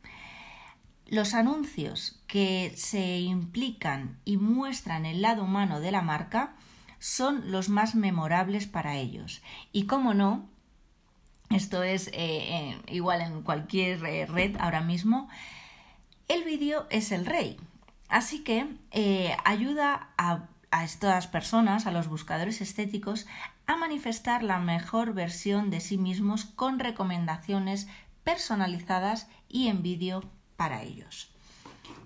Los 1.09 1.35
anuncios 1.35 2.22
que 2.28 2.72
se 2.76 3.18
implican 3.18 4.20
y 4.24 4.37
muestran 4.37 5.05
el 5.05 5.20
lado 5.20 5.42
humano 5.42 5.81
de 5.81 5.90
la 5.90 6.00
marca 6.00 6.55
son 7.00 7.50
los 7.50 7.68
más 7.70 7.96
memorables 7.96 8.68
para 8.68 8.98
ellos. 8.98 9.42
Y 9.72 9.87
como 9.87 10.14
no, 10.14 10.48
esto 11.50 11.83
es 11.83 12.07
eh, 12.07 12.12
eh, 12.14 12.81
igual 12.87 13.20
en 13.20 13.42
cualquier 13.42 14.05
eh, 14.05 14.26
red 14.26 14.55
ahora 14.61 14.81
mismo. 14.81 15.28
El 16.28 16.44
vídeo 16.44 16.87
es 16.88 17.11
el 17.11 17.26
rey. 17.26 17.59
Así 18.09 18.44
que 18.44 18.68
ayuda 19.44 20.11
a, 20.16 20.44
a 20.70 20.85
estas 20.85 21.26
personas, 21.26 21.88
a 21.88 21.90
los 21.90 22.07
buscadores 22.07 22.61
estéticos, 22.61 23.26
a 23.66 23.77
manifestar 23.77 24.42
la 24.42 24.59
mejor 24.59 25.14
versión 25.14 25.70
de 25.70 25.81
sí 25.81 25.98
mismos 25.98 26.44
con 26.44 26.79
recomendaciones 26.79 27.88
personalizadas 28.25 29.29
y 29.48 29.68
en 29.68 29.83
vídeo 29.83 30.22
para 30.57 30.83
ellos. 30.83 31.31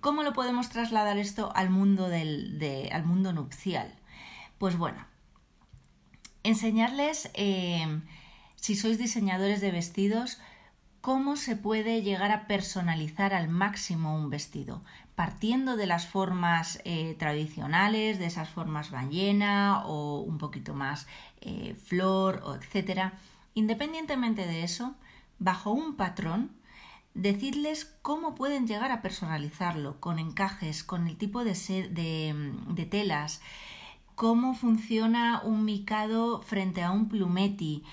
¿Cómo 0.01 0.23
lo 0.23 0.33
podemos 0.33 0.69
trasladar 0.69 1.19
esto 1.19 1.53
al 1.55 1.71
mundo, 1.71 2.09
del, 2.09 2.89
al 2.93 3.05
mundo 3.05 3.33
nupcial? 3.33 3.95
Pues 4.59 4.77
bueno, 4.77 5.05
enseñarles 6.43 7.31
si 8.57 8.75
sois 8.75 8.99
diseñadores 8.99 9.61
de 9.61 9.71
vestidos, 9.71 10.41
cómo 11.01 11.37
se 11.37 11.57
puede 11.57 12.03
llegar 12.03 12.33
a 12.33 12.47
personalizar 12.47 13.35
al 13.35 13.49
máximo 13.49 14.17
un 14.17 14.31
vestido, 14.31 14.83
partiendo 15.17 15.77
de 15.77 15.87
las 15.87 16.07
formas 16.07 16.81
eh, 16.85 17.17
tradicionales, 17.19 18.19
de 18.19 18.27
esas 18.27 18.51
formas 18.51 18.91
ballena 18.91 19.83
o 19.87 20.21
un 20.21 20.39
poquito 20.39 20.75
más 20.75 21.09
eh, 21.41 21.75
flor 21.83 22.43
o 22.45 22.55
etcétera. 22.55 23.15
Independientemente 23.55 24.47
de 24.47 24.63
eso, 24.63 24.95
bajo 25.39 25.73
un 25.73 25.97
patrón, 25.97 26.53
decidles 27.15 27.97
cómo 28.03 28.35
pueden 28.35 28.67
llegar 28.67 28.93
a 28.93 29.01
personalizarlo, 29.01 29.99
con 30.01 30.19
encajes, 30.19 30.85
con 30.85 31.09
el 31.09 31.17
tipo 31.17 31.45
de, 31.45 31.55
de 32.69 32.85
telas, 32.85 33.41
cómo 34.15 34.55
funciona 34.55 35.41
un 35.43 35.65
micado 35.65 36.43
frente 36.43 36.83
a 36.83 36.91
un 36.91 37.09
plumeti, 37.09 37.85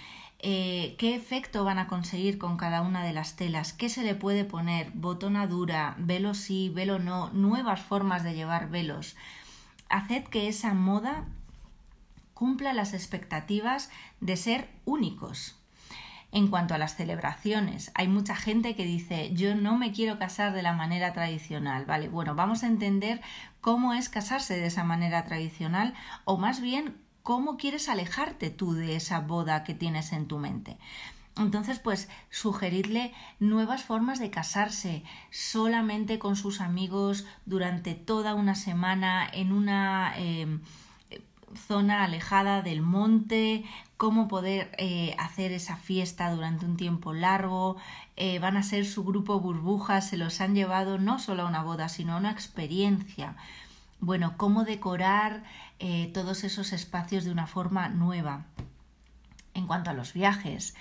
eh, 0.46 0.96
qué 0.98 1.16
efecto 1.16 1.64
van 1.64 1.80
a 1.80 1.88
conseguir 1.88 2.38
con 2.38 2.58
cada 2.58 2.82
una 2.82 3.02
de 3.02 3.14
las 3.14 3.38
telas, 3.38 3.72
qué 3.72 3.88
se 3.88 4.04
le 4.04 4.14
puede 4.14 4.44
poner, 4.44 4.92
botonadura, 4.92 5.96
velo 5.98 6.34
sí, 6.34 6.68
velo 6.68 7.00
no, 7.00 7.30
nuevas 7.30 7.80
formas 7.80 8.26
de 8.26 8.36
llevar 8.36 8.70
velos. 8.70 9.16
Haced 9.88 10.26
que 10.26 10.50
esa 10.50 10.74
moda 10.74 11.24
cumpla 12.34 12.74
las 12.74 12.94
expectativas 12.94 13.90
de 14.20 14.36
ser 14.36 14.70
únicos. 14.84 15.56
En 16.34 16.50
cuanto 16.50 16.74
a 16.74 16.78
las 16.78 16.98
celebraciones, 16.98 17.92
hay 17.94 18.10
mucha 18.10 18.36
gente 18.36 18.76
que 18.76 18.84
dice 18.84 19.34
yo 19.34 19.56
no 19.56 19.78
me 19.78 19.94
quiero 19.94 20.20
casar 20.20 20.52
de 20.52 20.62
la 20.62 20.74
manera 20.74 21.14
tradicional. 21.14 21.86
Vale, 21.86 22.10
bueno, 22.10 22.36
vamos 22.36 22.64
a 22.64 22.68
entender 22.68 23.22
cómo 23.62 23.94
es 23.94 24.10
casarse 24.10 24.58
de 24.58 24.66
esa 24.66 24.84
manera 24.84 25.24
tradicional 25.24 25.94
o 26.26 26.38
más 26.38 26.60
bien 26.60 26.98
cómo 27.24 27.58
quieres 27.58 27.90
alejarte 27.90 28.50
tú 28.50 28.74
de 28.74 28.96
esa 28.96 29.22
boda 29.22 29.64
que 29.64 29.74
tienes 29.74 30.12
en 30.12 30.28
tu 30.28 30.38
mente. 30.38 30.78
Entonces, 31.36 31.80
pues 31.80 32.10
sugerirle 32.30 33.12
nuevas 33.40 33.84
formas 33.84 34.20
de 34.20 34.30
casarse 34.30 35.04
solamente 35.32 36.20
con 36.20 36.36
sus 36.36 36.62
amigos 36.62 37.26
durante 37.46 37.96
toda 37.96 38.36
una 38.36 38.54
semana 38.54 39.28
en 39.34 39.52
una 39.52 40.14
em, 40.16 40.62
zona 41.56 42.04
alejada 42.04 42.62
del 42.62 42.82
monte, 42.82 43.64
cómo 43.98 44.28
poder 44.28 44.72
eh, 44.78 45.16
hacer 45.18 45.52
esa 45.52 45.76
fiesta 45.76 46.30
durante 46.32 46.66
un 46.66 46.78
tiempo 46.78 47.14
largo, 47.14 47.78
eh, 48.16 48.38
van 48.38 48.58
a 48.58 48.64
ser 48.64 48.86
su 48.86 49.04
grupo 49.04 49.40
burbujas, 49.40 50.10
se 50.10 50.18
los 50.18 50.40
han 50.40 50.54
llevado 50.54 51.00
no 51.00 51.18
solo 51.18 51.44
a 51.44 51.48
una 51.48 51.64
boda, 51.64 51.90
sino 51.90 52.14
a 52.14 52.18
una 52.18 52.32
experiencia. 52.32 53.36
Bueno, 54.06 54.34
cómo 54.36 54.66
decorar 54.66 55.44
eh, 55.80 56.12
todos 56.14 56.44
esos 56.44 56.74
espacios 56.74 57.24
de 57.24 57.32
una 57.32 57.48
forma 57.48 57.88
nueva. 57.88 58.44
En 59.54 59.66
cuanto 59.66 59.92
a 59.92 59.94
los 59.94 60.12
viajes, 60.12 60.76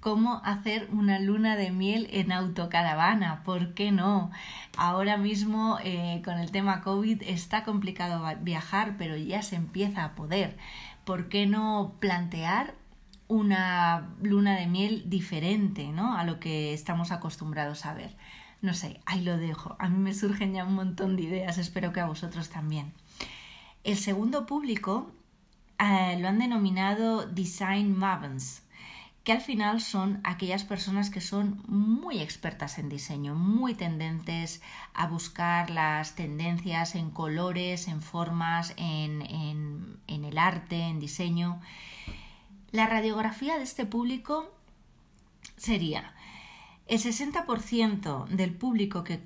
cómo 0.00 0.40
hacer 0.42 0.88
una 0.90 1.18
luna 1.18 1.56
de 1.56 1.70
miel 1.70 2.08
en 2.12 2.32
autocaravana, 2.32 3.42
¿por 3.44 3.74
qué 3.74 3.92
no? 3.92 4.30
Ahora 4.78 5.18
mismo 5.18 5.80
eh, 5.84 6.22
con 6.24 6.38
el 6.38 6.50
tema 6.50 6.80
COVID 6.80 7.22
está 7.26 7.62
complicado 7.62 8.24
viajar, 8.40 8.94
pero 8.96 9.18
ya 9.18 9.42
se 9.42 9.56
empieza 9.56 10.02
a 10.02 10.14
poder. 10.14 10.56
¿Por 11.04 11.28
qué 11.28 11.44
no 11.44 11.96
plantear 12.00 12.74
una 13.28 14.08
luna 14.22 14.56
de 14.56 14.66
miel 14.66 15.02
diferente 15.10 15.88
¿no? 15.88 16.16
a 16.16 16.24
lo 16.24 16.40
que 16.40 16.72
estamos 16.72 17.12
acostumbrados 17.12 17.84
a 17.84 17.92
ver? 17.92 18.16
No 18.62 18.74
sé, 18.74 19.00
ahí 19.06 19.20
lo 19.22 19.36
dejo. 19.38 19.74
A 19.80 19.88
mí 19.88 19.98
me 19.98 20.14
surgen 20.14 20.54
ya 20.54 20.64
un 20.64 20.76
montón 20.76 21.16
de 21.16 21.24
ideas, 21.24 21.58
espero 21.58 21.92
que 21.92 21.98
a 21.98 22.06
vosotros 22.06 22.48
también. 22.48 22.92
El 23.82 23.96
segundo 23.96 24.46
público 24.46 25.10
eh, 25.80 26.16
lo 26.20 26.28
han 26.28 26.38
denominado 26.38 27.26
Design 27.26 27.98
Mavens, 27.98 28.62
que 29.24 29.32
al 29.32 29.40
final 29.40 29.80
son 29.80 30.20
aquellas 30.22 30.62
personas 30.62 31.10
que 31.10 31.20
son 31.20 31.60
muy 31.66 32.20
expertas 32.20 32.78
en 32.78 32.88
diseño, 32.88 33.34
muy 33.34 33.74
tendentes 33.74 34.62
a 34.94 35.08
buscar 35.08 35.70
las 35.70 36.14
tendencias 36.14 36.94
en 36.94 37.10
colores, 37.10 37.88
en 37.88 38.00
formas, 38.00 38.74
en, 38.76 39.98
en 40.06 40.24
el 40.24 40.38
arte, 40.38 40.76
en 40.76 41.00
diseño. 41.00 41.60
La 42.70 42.86
radiografía 42.86 43.56
de 43.58 43.64
este 43.64 43.86
público 43.86 44.48
sería 45.56 46.14
el 46.86 46.98
60% 46.98 48.26
del 48.26 48.54
público 48.54 49.04
que, 49.04 49.22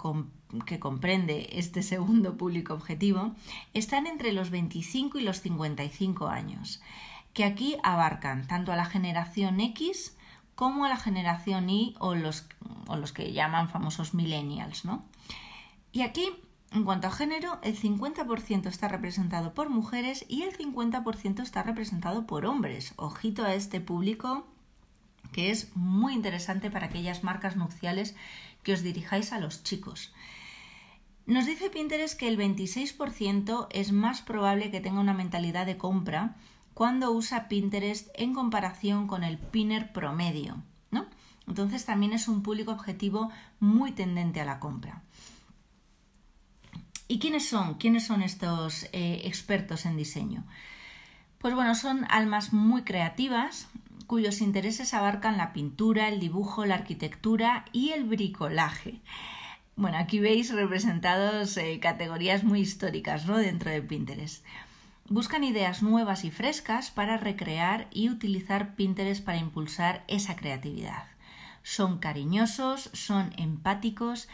comprende 0.79 1.49
este 1.53 1.83
segundo 1.83 2.37
público 2.37 2.75
objetivo 2.75 3.35
están 3.75 4.07
entre 4.07 4.33
los 4.33 4.51
25 4.51 5.19
y 5.19 5.23
los 5.23 5.41
55 5.41 6.29
años, 6.29 6.81
que 7.33 7.45
aquí 7.45 7.77
abarcan 7.83 8.47
tanto 8.47 8.73
a 8.73 8.77
la 8.77 8.85
generación 8.85 9.61
X 9.61 10.17
como 10.55 10.85
a 10.85 10.89
la 10.89 10.97
generación 10.97 11.69
Y 11.69 11.95
o 11.99 12.15
los, 12.15 12.47
o 12.87 12.97
los 12.97 13.13
que 13.13 13.33
llaman 13.33 13.69
famosos 13.69 14.15
millennials. 14.15 14.85
¿no? 14.85 15.05
Y 15.93 16.03
aquí, 16.03 16.29
en 16.73 16.85
cuanto 16.85 17.09
a 17.09 17.11
género, 17.11 17.59
el 17.63 17.79
50% 17.79 18.67
está 18.67 18.89
representado 18.89 19.55
por 19.55 19.71
mujeres 19.71 20.25
y 20.29 20.43
el 20.43 20.57
50% 20.57 21.43
está 21.43 21.63
representado 21.63 22.27
por 22.27 22.47
hombres. 22.47 22.95
Ojito 22.97 23.45
a 23.45 23.55
este 23.55 23.81
público 23.81 24.47
que 25.37 25.51
es 25.51 25.77
muy 25.77 26.15
interesante 26.15 26.71
para 26.71 26.87
aquellas 26.87 27.23
marcas 27.23 27.57
nupciales 27.57 28.17
que 28.63 28.73
os 28.73 28.83
dirijáis 28.83 29.35
a 29.35 29.39
los 29.39 29.63
chicos. 29.63 30.15
Nos 31.27 31.45
dice 31.45 31.69
Pinterest 31.69 32.19
que 32.19 32.27
el 32.27 32.39
26% 32.39 33.67
es 33.71 33.93
más 33.93 34.23
probable 34.23 34.71
que 34.71 34.81
tenga 34.81 34.99
una 34.99 35.13
mentalidad 35.13 35.67
de 35.67 35.77
compra 35.77 36.37
cuando 36.73 37.11
usa 37.11 37.49
Pinterest 37.49 38.09
en 38.15 38.33
comparación 38.33 39.07
con 39.07 39.25
el 39.25 39.37
pinner 39.37 39.93
promedio, 39.93 40.63
¿no? 40.91 41.05
Entonces 41.47 41.85
también 41.85 42.15
es 42.15 42.29
un 42.29 42.43
público 42.43 42.73
objetivo 42.73 43.31
muy 43.61 43.93
tendente 43.93 44.41
a 44.41 44.47
la 44.47 44.59
compra. 44.59 45.03
¿Y 47.09 47.19
quiénes 47.19 47.47
son? 47.47 47.75
¿Quiénes 47.75 48.07
son 48.07 48.23
estos 48.23 48.85
eh, 48.95 49.21
expertos 49.25 49.85
en 49.85 49.99
diseño? 49.99 50.45
Pues 51.41 51.55
bueno, 51.55 51.75
son 51.75 52.07
almas 52.09 52.55
muy 52.55 52.85
creativas 52.85 53.69
cuyos 54.07 54.41
intereses 54.41 54.95
abarcan 54.95 55.37
la 55.37 55.53
pintura, 55.53 56.09
el 56.09 56.21
dibujo, 56.21 56.65
la 56.65 56.77
arquitectura 56.77 57.65
y 57.73 57.91
el 57.91 58.05
bricolaje. 58.05 59.01
Bueno, 59.75 59.99
aquí 59.99 60.21
veis 60.21 60.55
representados 60.55 61.57
eh, 61.57 61.79
categorías 61.81 62.45
muy 62.45 62.61
históricas 62.61 63.27
¿no? 63.27 63.37
dentro 63.37 63.71
de 63.71 63.83
Pinterest. 63.83 64.45
Buscan 65.09 65.45
ideas 65.45 65.83
nuevas 65.83 66.25
y 66.25 66.31
frescas 66.31 66.91
para 66.91 67.17
recrear 67.17 67.87
y 67.91 68.09
utilizar 68.09 68.75
Pinterest 68.75 69.25
para 69.25 69.39
impulsar 69.39 70.05
esa 70.09 70.35
creatividad. 70.35 71.05
Son 71.63 71.99
cariñosos, 71.99 72.91
son 72.93 73.33
empáticos 73.37 74.29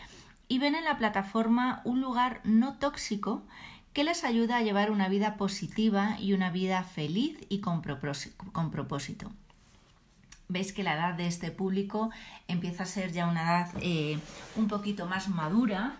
y 0.48 0.58
ven 0.58 0.74
en 0.74 0.84
la 0.84 0.96
plataforma 0.96 1.82
un 1.84 2.00
lugar 2.00 2.40
no 2.44 2.78
tóxico 2.78 3.42
que 3.92 4.04
les 4.04 4.24
ayuda 4.24 4.58
a 4.58 4.62
llevar 4.62 4.90
una 4.90 5.08
vida 5.08 5.36
positiva 5.36 6.16
y 6.20 6.32
una 6.32 6.50
vida 6.50 6.82
feliz 6.84 7.38
y 7.48 7.60
con 7.60 7.82
propósito. 7.82 9.32
Veis 10.48 10.72
que 10.72 10.82
la 10.82 10.94
edad 10.94 11.14
de 11.14 11.26
este 11.26 11.50
público 11.50 12.10
empieza 12.48 12.82
a 12.82 12.86
ser 12.86 13.12
ya 13.12 13.26
una 13.26 13.42
edad 13.42 13.70
eh, 13.80 14.18
un 14.56 14.68
poquito 14.68 15.06
más 15.06 15.28
madura, 15.28 15.96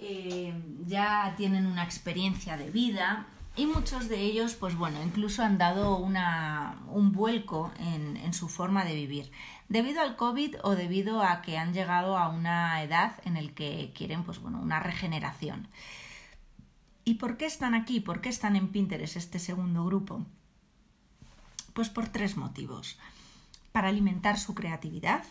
eh, 0.00 0.54
ya 0.86 1.34
tienen 1.36 1.66
una 1.66 1.84
experiencia 1.84 2.56
de 2.56 2.70
vida, 2.70 3.26
y 3.58 3.66
muchos 3.66 4.08
de 4.08 4.20
ellos, 4.20 4.54
pues 4.54 4.76
bueno, 4.76 5.02
incluso 5.02 5.42
han 5.42 5.58
dado 5.58 5.96
un 5.96 7.12
vuelco 7.12 7.72
en, 7.80 8.32
su 8.32 8.48
forma 8.48 8.84
de 8.84 8.94
vivir, 8.94 9.32
debido 9.68 10.00
al 10.00 10.14
COVID 10.14 10.54
o 10.62 10.76
debido 10.76 11.24
a 11.24 11.42
que 11.42 11.58
han 11.58 11.74
llegado 11.74 12.16
a 12.16 12.28
una 12.28 12.80
edad 12.84 13.14
en 13.24 13.34
la 13.34 13.52
que 13.52 13.92
quieren, 13.96 14.22
pues 14.22 14.38
bueno, 14.38 14.60
una 14.60 14.78
regeneración. 14.78 15.66
¿Y 17.04 17.14
por 17.14 17.36
qué 17.36 17.46
están 17.46 17.74
aquí? 17.74 17.98
¿Por 17.98 18.20
qué 18.20 18.28
están 18.28 18.54
en 18.54 18.68
Pinterest 18.68 19.16
este 19.16 19.40
segundo 19.40 19.84
grupo? 19.84 20.24
Pues 21.72 21.88
por 21.88 22.08
tres 22.08 22.36
motivos. 22.36 22.96
Para 23.72 23.88
alimentar 23.88 24.38
su 24.38 24.54
creatividad, 24.54 25.24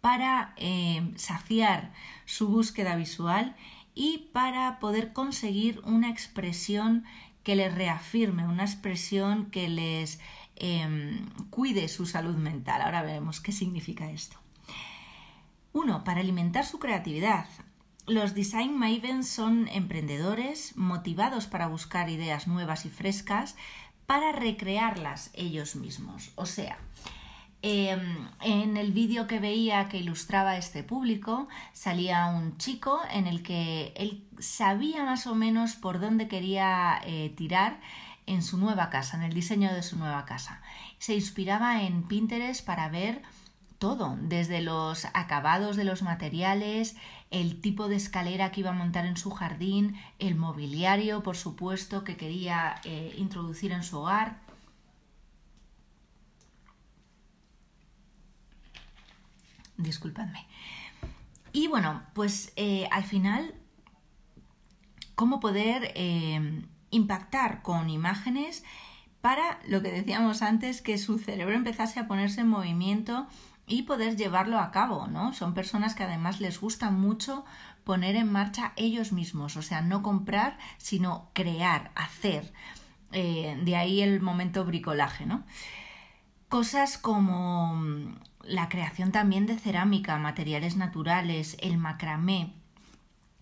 para 0.00 0.54
eh, 0.56 1.12
saciar 1.16 1.92
su 2.24 2.48
búsqueda 2.48 2.96
visual 2.96 3.56
y 3.94 4.30
para 4.32 4.78
poder 4.78 5.12
conseguir 5.12 5.80
una 5.84 6.10
expresión 6.10 7.04
que 7.42 7.56
les 7.56 7.74
reafirme, 7.74 8.46
una 8.46 8.64
expresión 8.64 9.50
que 9.50 9.68
les 9.68 10.20
em, 10.56 11.28
cuide 11.50 11.88
su 11.88 12.06
salud 12.06 12.36
mental. 12.36 12.82
Ahora 12.82 13.02
veremos 13.02 13.40
qué 13.40 13.52
significa 13.52 14.10
esto. 14.10 14.38
Uno, 15.72 16.04
para 16.04 16.20
alimentar 16.20 16.66
su 16.66 16.78
creatividad. 16.78 17.46
Los 18.06 18.34
design 18.34 18.76
mavens 18.76 19.28
son 19.28 19.68
emprendedores 19.68 20.76
motivados 20.76 21.46
para 21.46 21.68
buscar 21.68 22.10
ideas 22.10 22.48
nuevas 22.48 22.84
y 22.84 22.90
frescas 22.90 23.56
para 24.10 24.32
recrearlas 24.32 25.30
ellos 25.34 25.76
mismos. 25.76 26.32
O 26.34 26.44
sea, 26.44 26.78
Em, 27.62 28.26
en 28.40 28.78
el 28.78 28.92
vídeo 28.92 29.26
que 29.26 29.38
veía 29.38 29.86
que 29.90 29.98
ilustraba 29.98 30.56
este 30.56 30.82
público 30.82 31.46
salía 31.74 32.24
un 32.26 32.56
chico 32.56 33.00
en 33.12 33.26
el 33.26 33.42
que 33.42 33.92
él 33.96 34.24
sabía 34.38 35.04
más 35.04 35.26
o 35.26 35.34
menos 35.34 35.74
por 35.74 36.00
dónde 36.00 36.26
quería 36.26 37.02
eh, 37.04 37.34
tirar 37.36 37.78
en 38.24 38.42
su 38.42 38.56
nueva 38.56 38.88
casa, 38.88 39.18
en 39.18 39.24
el 39.24 39.34
diseño 39.34 39.74
de 39.74 39.82
su 39.82 39.98
nueva 39.98 40.24
casa. 40.24 40.62
Se 40.98 41.14
inspiraba 41.14 41.82
en 41.82 42.04
Pinterest 42.04 42.64
para 42.64 42.88
ver 42.88 43.20
todo, 43.78 44.16
desde 44.22 44.62
los 44.62 45.04
acabados 45.12 45.76
de 45.76 45.84
los 45.84 46.02
materiales, 46.02 46.96
el 47.30 47.60
tipo 47.60 47.88
de 47.88 47.96
escalera 47.96 48.50
que 48.50 48.60
iba 48.60 48.70
a 48.70 48.74
montar 48.74 49.06
en 49.06 49.16
su 49.16 49.30
jardín, 49.30 49.96
el 50.18 50.34
mobiliario, 50.34 51.22
por 51.22 51.36
supuesto, 51.36 52.04
que 52.04 52.16
quería 52.16 52.80
eh, 52.84 53.14
introducir 53.16 53.72
en 53.72 53.82
su 53.82 53.98
hogar 53.98 54.40
disculpadme. 59.82 60.46
Y 61.52 61.66
bueno, 61.66 62.02
pues 62.14 62.52
eh, 62.56 62.88
al 62.90 63.04
final, 63.04 63.54
cómo 65.14 65.40
poder 65.40 65.92
eh, 65.94 66.62
impactar 66.90 67.62
con 67.62 67.90
imágenes 67.90 68.64
para 69.20 69.58
lo 69.66 69.82
que 69.82 69.90
decíamos 69.90 70.42
antes, 70.42 70.80
que 70.80 70.96
su 70.96 71.18
cerebro 71.18 71.54
empezase 71.54 72.00
a 72.00 72.06
ponerse 72.06 72.40
en 72.40 72.48
movimiento 72.48 73.26
y 73.70 73.82
poder 73.82 74.16
llevarlo 74.16 74.58
a 74.58 74.70
cabo, 74.70 75.06
¿no? 75.06 75.32
Son 75.32 75.54
personas 75.54 75.94
que 75.94 76.02
además 76.02 76.40
les 76.40 76.60
gusta 76.60 76.90
mucho 76.90 77.44
poner 77.84 78.16
en 78.16 78.30
marcha 78.30 78.72
ellos 78.76 79.12
mismos, 79.12 79.56
o 79.56 79.62
sea, 79.62 79.80
no 79.80 80.02
comprar, 80.02 80.58
sino 80.76 81.30
crear, 81.32 81.92
hacer. 81.94 82.52
Eh, 83.12 83.58
de 83.64 83.76
ahí 83.76 84.02
el 84.02 84.20
momento 84.20 84.64
bricolaje, 84.64 85.24
¿no? 85.24 85.44
Cosas 86.48 86.98
como 86.98 87.80
la 88.42 88.68
creación 88.68 89.12
también 89.12 89.46
de 89.46 89.56
cerámica, 89.56 90.18
materiales 90.18 90.76
naturales, 90.76 91.56
el 91.60 91.78
macramé, 91.78 92.52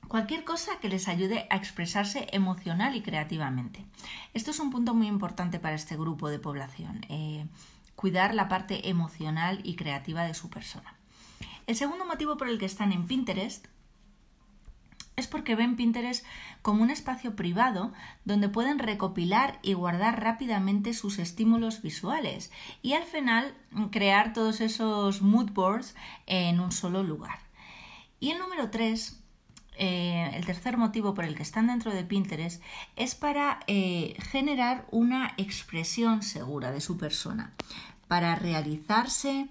cualquier 0.08 0.44
cosa 0.44 0.78
que 0.80 0.88
les 0.88 1.08
ayude 1.08 1.46
a 1.50 1.56
expresarse 1.56 2.26
emocional 2.32 2.96
y 2.96 3.02
creativamente. 3.02 3.84
Esto 4.34 4.50
es 4.50 4.60
un 4.60 4.70
punto 4.70 4.94
muy 4.94 5.06
importante 5.06 5.58
para 5.58 5.74
este 5.74 5.96
grupo 5.96 6.28
de 6.28 6.38
población, 6.38 7.06
eh, 7.08 7.46
cuidar 7.98 8.32
la 8.32 8.46
parte 8.46 8.88
emocional 8.90 9.58
y 9.64 9.74
creativa 9.74 10.22
de 10.22 10.34
su 10.34 10.50
persona. 10.50 10.94
El 11.66 11.74
segundo 11.74 12.04
motivo 12.04 12.36
por 12.36 12.48
el 12.48 12.56
que 12.56 12.64
están 12.64 12.92
en 12.92 13.08
Pinterest 13.08 13.66
es 15.16 15.26
porque 15.26 15.56
ven 15.56 15.74
Pinterest 15.74 16.24
como 16.62 16.84
un 16.84 16.90
espacio 16.90 17.34
privado 17.34 17.92
donde 18.24 18.48
pueden 18.48 18.78
recopilar 18.78 19.58
y 19.62 19.72
guardar 19.72 20.22
rápidamente 20.22 20.94
sus 20.94 21.18
estímulos 21.18 21.82
visuales 21.82 22.52
y 22.82 22.92
al 22.92 23.02
final 23.02 23.52
crear 23.90 24.32
todos 24.32 24.60
esos 24.60 25.20
mood 25.20 25.50
boards 25.50 25.96
en 26.26 26.60
un 26.60 26.70
solo 26.70 27.02
lugar. 27.02 27.40
Y 28.20 28.30
el 28.30 28.38
número 28.38 28.70
tres, 28.70 29.20
eh, 29.76 30.30
el 30.34 30.46
tercer 30.46 30.76
motivo 30.76 31.14
por 31.14 31.24
el 31.24 31.34
que 31.34 31.42
están 31.42 31.66
dentro 31.66 31.92
de 31.92 32.04
Pinterest 32.04 32.62
es 32.94 33.14
para 33.14 33.60
eh, 33.66 34.16
generar 34.30 34.86
una 34.90 35.34
expresión 35.36 36.22
segura 36.22 36.70
de 36.70 36.80
su 36.80 36.96
persona, 36.96 37.54
para 38.08 38.34
realizarse 38.34 39.48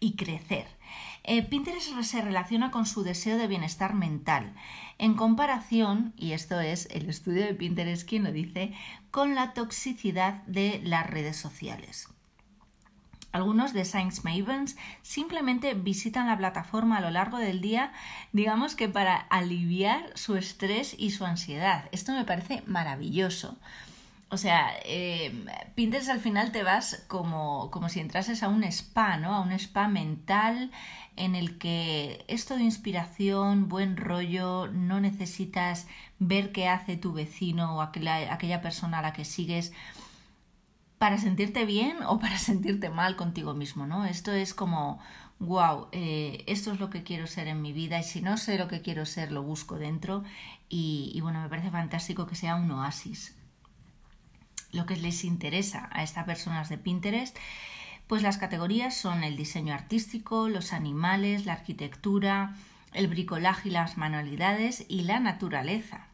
y 0.00 0.16
crecer. 0.16 0.66
Eh, 1.24 1.42
Pinterest 1.42 1.92
se 2.02 2.22
relaciona 2.22 2.70
con 2.70 2.86
su 2.86 3.02
deseo 3.02 3.36
de 3.36 3.46
bienestar 3.46 3.94
mental, 3.94 4.54
en 4.96 5.14
comparación, 5.14 6.14
y 6.16 6.32
esto 6.32 6.58
es 6.60 6.88
el 6.90 7.08
estudio 7.08 7.44
de 7.44 7.54
Pinterest 7.54 8.08
quien 8.08 8.24
lo 8.24 8.32
dice, 8.32 8.72
con 9.10 9.34
la 9.34 9.52
toxicidad 9.52 10.42
de 10.46 10.80
las 10.82 11.06
redes 11.06 11.36
sociales. 11.36 12.08
Algunos 13.30 13.74
de 13.74 13.84
Science 13.84 14.22
Mavens 14.24 14.76
simplemente 15.02 15.74
visitan 15.74 16.28
la 16.28 16.38
plataforma 16.38 16.96
a 16.96 17.00
lo 17.02 17.10
largo 17.10 17.36
del 17.36 17.60
día, 17.60 17.92
digamos 18.32 18.74
que 18.74 18.88
para 18.88 19.16
aliviar 19.16 20.10
su 20.14 20.36
estrés 20.36 20.96
y 20.98 21.10
su 21.10 21.26
ansiedad. 21.26 21.90
Esto 21.92 22.12
me 22.12 22.24
parece 22.24 22.62
maravilloso. 22.66 23.58
O 24.30 24.36
sea, 24.36 24.72
eh, 24.84 25.32
Pinterest 25.74 26.10
al 26.10 26.20
final 26.20 26.52
te 26.52 26.62
vas 26.62 27.04
como, 27.08 27.70
como 27.70 27.88
si 27.88 28.00
entrases 28.00 28.42
a 28.42 28.48
un 28.48 28.62
spa, 28.64 29.16
¿no? 29.16 29.34
A 29.34 29.40
un 29.40 29.52
spa 29.52 29.88
mental 29.88 30.70
en 31.16 31.34
el 31.34 31.58
que 31.58 32.24
es 32.28 32.44
todo 32.44 32.58
inspiración, 32.58 33.68
buen 33.68 33.96
rollo, 33.96 34.68
no 34.68 35.00
necesitas 35.00 35.86
ver 36.18 36.52
qué 36.52 36.68
hace 36.68 36.96
tu 36.96 37.12
vecino 37.12 37.76
o 37.76 37.80
aquella, 37.80 38.32
aquella 38.32 38.60
persona 38.60 38.98
a 38.98 39.02
la 39.02 39.12
que 39.14 39.24
sigues 39.24 39.72
para 40.98 41.18
sentirte 41.18 41.64
bien 41.64 41.96
o 42.06 42.18
para 42.20 42.38
sentirte 42.38 42.90
mal 42.90 43.16
contigo 43.16 43.54
mismo, 43.54 43.86
¿no? 43.86 44.04
Esto 44.04 44.32
es 44.32 44.52
como, 44.52 44.98
wow, 45.38 45.88
eh, 45.92 46.44
esto 46.46 46.72
es 46.72 46.80
lo 46.80 46.90
que 46.90 47.02
quiero 47.02 47.26
ser 47.26 47.48
en 47.48 47.62
mi 47.62 47.72
vida 47.72 47.98
y 47.98 48.04
si 48.04 48.20
no 48.20 48.36
sé 48.36 48.58
lo 48.58 48.68
que 48.68 48.82
quiero 48.82 49.06
ser, 49.06 49.32
lo 49.32 49.42
busco 49.42 49.78
dentro 49.78 50.22
y, 50.68 51.12
y 51.14 51.20
bueno, 51.22 51.40
me 51.40 51.48
parece 51.48 51.70
fantástico 51.70 52.26
que 52.26 52.34
sea 52.34 52.56
un 52.56 52.70
oasis 52.72 53.37
lo 54.72 54.86
que 54.86 54.96
les 54.96 55.24
interesa 55.24 55.88
a 55.92 56.02
estas 56.02 56.24
personas 56.24 56.68
de 56.68 56.78
Pinterest, 56.78 57.36
pues 58.06 58.22
las 58.22 58.38
categorías 58.38 58.96
son 58.96 59.22
el 59.22 59.36
diseño 59.36 59.74
artístico, 59.74 60.48
los 60.48 60.72
animales, 60.72 61.44
la 61.44 61.52
arquitectura, 61.54 62.54
el 62.94 63.06
bricolaje 63.06 63.68
y 63.68 63.72
las 63.72 63.96
manualidades 63.98 64.84
y 64.88 65.02
la 65.02 65.20
naturaleza. 65.20 66.06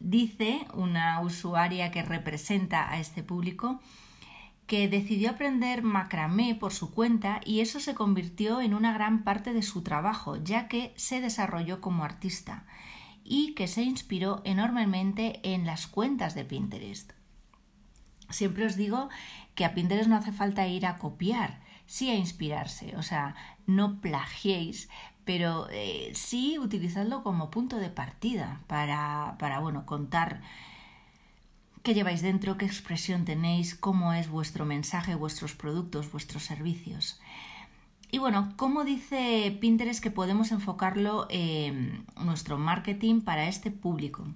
Dice 0.00 0.66
una 0.74 1.20
usuaria 1.20 1.90
que 1.90 2.02
representa 2.02 2.90
a 2.90 2.98
este 2.98 3.22
público 3.22 3.80
que 4.66 4.88
decidió 4.88 5.30
aprender 5.30 5.82
macramé 5.82 6.54
por 6.54 6.72
su 6.72 6.92
cuenta 6.94 7.40
y 7.44 7.60
eso 7.60 7.78
se 7.78 7.94
convirtió 7.94 8.60
en 8.60 8.74
una 8.74 8.94
gran 8.94 9.22
parte 9.22 9.52
de 9.52 9.62
su 9.62 9.82
trabajo, 9.82 10.42
ya 10.42 10.66
que 10.66 10.94
se 10.96 11.20
desarrolló 11.20 11.80
como 11.80 12.04
artista 12.04 12.64
y 13.22 13.54
que 13.54 13.68
se 13.68 13.82
inspiró 13.82 14.40
enormemente 14.44 15.40
en 15.42 15.66
las 15.66 15.86
cuentas 15.86 16.34
de 16.34 16.44
Pinterest. 16.44 17.12
Siempre 18.32 18.66
os 18.66 18.76
digo 18.76 19.08
que 19.54 19.64
a 19.64 19.74
Pinterest 19.74 20.08
no 20.08 20.16
hace 20.16 20.32
falta 20.32 20.66
ir 20.66 20.86
a 20.86 20.98
copiar, 20.98 21.60
sí 21.86 22.10
a 22.10 22.14
inspirarse. 22.14 22.96
O 22.96 23.02
sea, 23.02 23.34
no 23.66 24.00
plagiéis, 24.00 24.88
pero 25.24 25.68
eh, 25.70 26.12
sí 26.14 26.58
utilizadlo 26.58 27.22
como 27.22 27.50
punto 27.50 27.76
de 27.76 27.90
partida 27.90 28.60
para, 28.66 29.36
para 29.38 29.60
bueno, 29.60 29.86
contar 29.86 30.42
qué 31.82 31.94
lleváis 31.94 32.22
dentro, 32.22 32.58
qué 32.58 32.64
expresión 32.64 33.24
tenéis, 33.24 33.74
cómo 33.74 34.12
es 34.12 34.28
vuestro 34.28 34.64
mensaje, 34.64 35.14
vuestros 35.14 35.54
productos, 35.54 36.10
vuestros 36.10 36.44
servicios. 36.44 37.20
Y 38.10 38.18
bueno, 38.18 38.52
¿cómo 38.56 38.84
dice 38.84 39.56
Pinterest 39.60 40.02
que 40.02 40.10
podemos 40.10 40.52
enfocarlo 40.52 41.26
en 41.30 42.04
nuestro 42.22 42.58
marketing 42.58 43.22
para 43.22 43.48
este 43.48 43.70
público? 43.70 44.26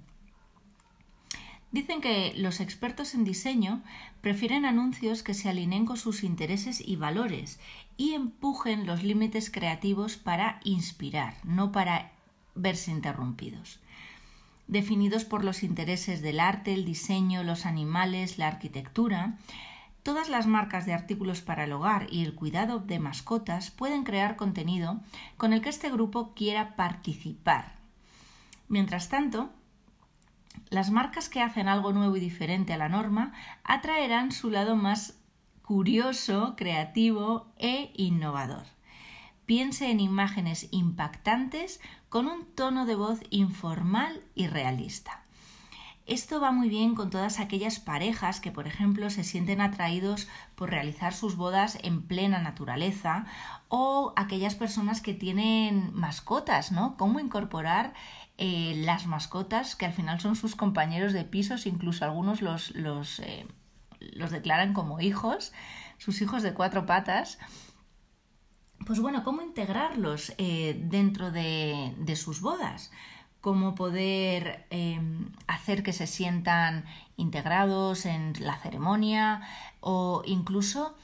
Dicen 1.71 2.01
que 2.01 2.33
los 2.35 2.59
expertos 2.59 3.13
en 3.13 3.23
diseño 3.23 3.83
prefieren 4.21 4.65
anuncios 4.65 5.21
que 5.21 5.33
se 5.33 5.49
alineen 5.49 5.85
con 5.85 5.97
sus 5.97 6.23
intereses 6.23 6.81
y 6.85 6.95
valores 6.95 7.59
y 7.97 8.13
empujen 8.13 8.85
los 8.85 9.03
límites 9.03 9.51
creativos 9.51 10.17
para 10.17 10.59
inspirar, 10.63 11.35
no 11.43 11.71
para 11.71 12.11
verse 12.55 12.91
interrumpidos. 12.91 13.79
Definidos 14.67 15.25
por 15.25 15.43
los 15.43 15.63
intereses 15.63 16.21
del 16.21 16.39
arte, 16.39 16.73
el 16.73 16.85
diseño, 16.85 17.43
los 17.43 17.65
animales, 17.65 18.37
la 18.37 18.47
arquitectura, 18.47 19.37
Todas 20.07 20.29
las 20.29 20.47
marcas 20.47 20.85
de 20.85 20.93
artículos 20.93 21.41
para 21.41 21.65
el 21.65 21.73
hogar 21.73 22.07
y 22.09 22.23
el 22.23 22.33
cuidado 22.33 22.79
de 22.79 22.97
mascotas 22.97 23.71
pueden 23.71 24.05
crear 24.05 24.37
contenido 24.37 25.01
con 25.35 25.51
el 25.51 25.61
que 25.61 25.67
este 25.67 25.89
grupo 25.89 26.31
quiera 26.33 26.77
participar. 26.77 27.73
Mientras 28.69 29.09
tanto, 29.09 29.49
las 30.69 30.91
marcas 30.91 31.29
que 31.29 31.41
hacen 31.41 31.67
algo 31.67 31.93
nuevo 31.93 32.15
y 32.17 32.19
diferente 32.19 32.73
a 32.73 32.77
la 32.77 32.89
norma 32.89 33.33
atraerán 33.63 34.31
su 34.31 34.49
lado 34.49 34.75
más 34.75 35.19
curioso, 35.61 36.55
creativo 36.55 37.51
e 37.57 37.91
innovador. 37.95 38.65
Piense 39.45 39.91
en 39.91 39.99
imágenes 39.99 40.67
impactantes 40.71 41.79
con 42.09 42.27
un 42.27 42.45
tono 42.45 42.85
de 42.85 42.95
voz 42.95 43.19
informal 43.29 44.23
y 44.35 44.47
realista. 44.47 45.23
Esto 46.07 46.39
va 46.39 46.51
muy 46.53 46.69
bien 46.69 46.95
con 46.95 47.09
todas 47.09 47.41
aquellas 47.41 47.79
parejas 47.79 48.39
que, 48.39 48.49
por 48.49 48.65
ejemplo, 48.65 49.09
se 49.09 49.25
sienten 49.25 49.59
atraídos 49.59 50.29
por 50.55 50.69
realizar 50.69 51.13
sus 51.13 51.35
bodas 51.35 51.77
en 51.83 52.01
plena 52.01 52.39
naturaleza 52.39 53.25
o 53.67 54.13
aquellas 54.15 54.55
personas 54.55 55.01
que 55.01 55.13
tienen 55.13 55.91
mascotas, 55.93 56.71
¿no? 56.71 56.95
Cómo 56.95 57.19
incorporar 57.19 57.93
eh, 58.37 58.73
las 58.77 59.07
mascotas 59.07 59.75
que 59.75 59.85
al 59.85 59.93
final 59.93 60.19
son 60.19 60.35
sus 60.35 60.55
compañeros 60.55 61.13
de 61.13 61.23
pisos, 61.23 61.65
incluso 61.65 62.05
algunos 62.05 62.41
los, 62.41 62.75
los, 62.75 63.19
eh, 63.19 63.47
los 63.99 64.31
declaran 64.31 64.73
como 64.73 64.99
hijos, 64.99 65.53
sus 65.97 66.21
hijos 66.21 66.43
de 66.43 66.53
cuatro 66.53 66.85
patas. 66.85 67.39
Pues 68.85 68.99
bueno, 68.99 69.23
cómo 69.23 69.41
integrarlos 69.41 70.33
eh, 70.37 70.79
dentro 70.85 71.31
de, 71.31 71.95
de, 71.97 72.15
sus 72.15 72.41
bodas 72.41 72.91
cómo 73.41 73.75
poder 73.75 74.65
em, 74.71 75.31
hacer 75.47 75.81
que 75.81 75.93
se 75.93 76.05
sientan 76.05 76.85
integrados 77.15 78.05
en 78.05 78.33
la 78.39 78.57
ceremonia 78.57 79.41
o 79.79 80.21
incluso 80.25 80.97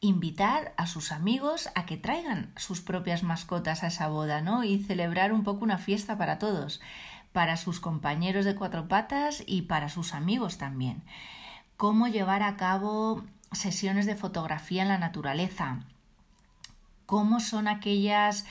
invitar 0.00 0.72
a 0.76 0.86
sus 0.86 1.12
amigos 1.12 1.68
a 1.74 1.86
que 1.86 1.96
traigan 1.96 2.52
sus 2.56 2.80
propias 2.80 3.22
mascotas 3.22 3.82
a 3.82 3.88
esa 3.88 4.08
boda, 4.08 4.40
¿no? 4.40 4.64
Y 4.64 4.78
celebrar 4.78 5.32
un 5.32 5.44
poco 5.44 5.64
una 5.64 5.78
fiesta 5.78 6.16
para 6.16 6.38
todos, 6.38 6.80
para 7.32 7.56
sus 7.56 7.80
compañeros 7.80 8.44
de 8.44 8.54
cuatro 8.54 8.88
patas 8.88 9.42
y 9.46 9.62
para 9.62 9.88
sus 9.88 10.14
amigos 10.14 10.58
también. 10.58 11.02
Cómo 11.76 12.08
llevar 12.08 12.42
a 12.42 12.56
cabo 12.56 13.24
sesiones 13.52 14.06
de 14.06 14.16
fotografía 14.16 14.82
en 14.82 14.88
la 14.88 14.98
naturaleza. 14.98 15.80
Cómo 17.06 17.40
son 17.40 17.66
aquellas 17.66 18.44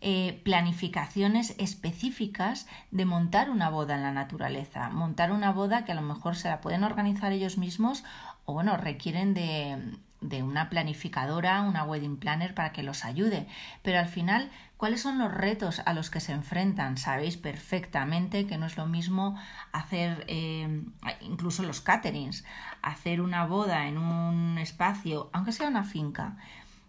eh, 0.00 0.40
planificaciones 0.44 1.54
específicas 1.58 2.66
de 2.90 3.04
montar 3.04 3.50
una 3.50 3.68
boda 3.68 3.96
en 3.96 4.02
la 4.02 4.12
naturaleza, 4.12 4.90
montar 4.90 5.32
una 5.32 5.52
boda 5.52 5.84
que 5.84 5.92
a 5.92 5.96
lo 5.96 6.02
mejor 6.02 6.36
se 6.36 6.48
la 6.48 6.60
pueden 6.60 6.84
organizar 6.84 7.32
ellos 7.32 7.58
mismos 7.58 8.04
o 8.44 8.54
bueno, 8.54 8.76
requieren 8.76 9.34
de, 9.34 9.98
de 10.20 10.42
una 10.42 10.68
planificadora, 10.68 11.62
una 11.62 11.84
wedding 11.84 12.16
planner 12.16 12.54
para 12.54 12.72
que 12.72 12.82
los 12.82 13.04
ayude. 13.04 13.46
Pero 13.82 13.98
al 13.98 14.08
final, 14.08 14.50
¿cuáles 14.76 15.00
son 15.00 15.18
los 15.18 15.32
retos 15.32 15.80
a 15.84 15.92
los 15.94 16.10
que 16.10 16.20
se 16.20 16.32
enfrentan? 16.32 16.96
Sabéis 16.96 17.36
perfectamente 17.36 18.46
que 18.46 18.58
no 18.58 18.66
es 18.66 18.76
lo 18.76 18.86
mismo 18.86 19.38
hacer 19.72 20.24
eh, 20.28 20.82
incluso 21.20 21.62
los 21.62 21.80
caterings, 21.80 22.44
hacer 22.82 23.20
una 23.20 23.46
boda 23.46 23.86
en 23.86 23.98
un 23.98 24.58
espacio, 24.58 25.30
aunque 25.32 25.52
sea 25.52 25.68
una 25.68 25.84
finca, 25.84 26.36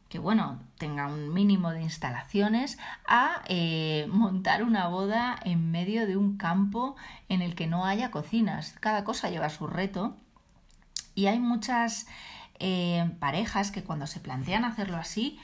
que 0.09 0.17
bueno, 0.17 0.59
tenga 0.79 1.05
un 1.05 1.31
mínimo 1.31 1.69
de 1.69 1.83
instalaciones, 1.83 2.79
a 3.07 3.43
eh, 3.47 4.07
montar 4.09 4.63
una 4.63 4.87
boda 4.87 5.39
en 5.45 5.69
medio 5.69 6.07
de 6.07 6.17
un 6.17 6.35
campo 6.35 6.95
en 7.29 7.43
el 7.43 7.53
que 7.53 7.67
no 7.67 7.85
haya 7.85 8.09
cocinas. 8.09 8.75
Cada 8.79 9.03
cosa 9.03 9.29
lleva 9.29 9.49
su 9.49 9.67
reto 9.67 10.17
y 11.13 11.27
hay 11.27 11.39
muchas 11.39 12.07
eh, 12.59 13.09
parejas 13.19 13.71
que 13.71 13.83
cuando 13.83 14.07
se 14.07 14.19
plantean 14.19 14.65
hacerlo 14.65 14.97
así, 14.97 15.39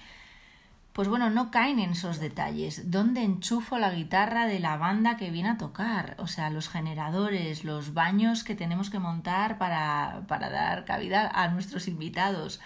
pues 0.94 1.10
bueno, 1.10 1.30
no 1.30 1.52
caen 1.52 1.80
en 1.80 1.92
esos 1.92 2.20
detalles. 2.20 2.90
¿Dónde 2.90 3.22
enchufo 3.22 3.78
la 3.78 3.92
guitarra 3.92 4.48
de 4.48 4.60
la 4.60 4.78
banda 4.78 5.18
que 5.18 5.30
viene 5.30 5.50
a 5.50 5.58
tocar? 5.58 6.16
O 6.20 6.28
sea, 6.28 6.50
los 6.50 6.70
generadores, 6.70 7.66
los 7.66 7.94
baños 7.94 8.46
que 8.46 8.56
tenemos 8.56 8.90
que 8.90 9.00
montar 9.00 9.58
para, 9.58 10.22
para 10.30 10.50
dar 10.50 10.86
cabida 10.86 11.30
a 11.34 11.50
nuestros 11.50 11.90
invitados 11.90 12.62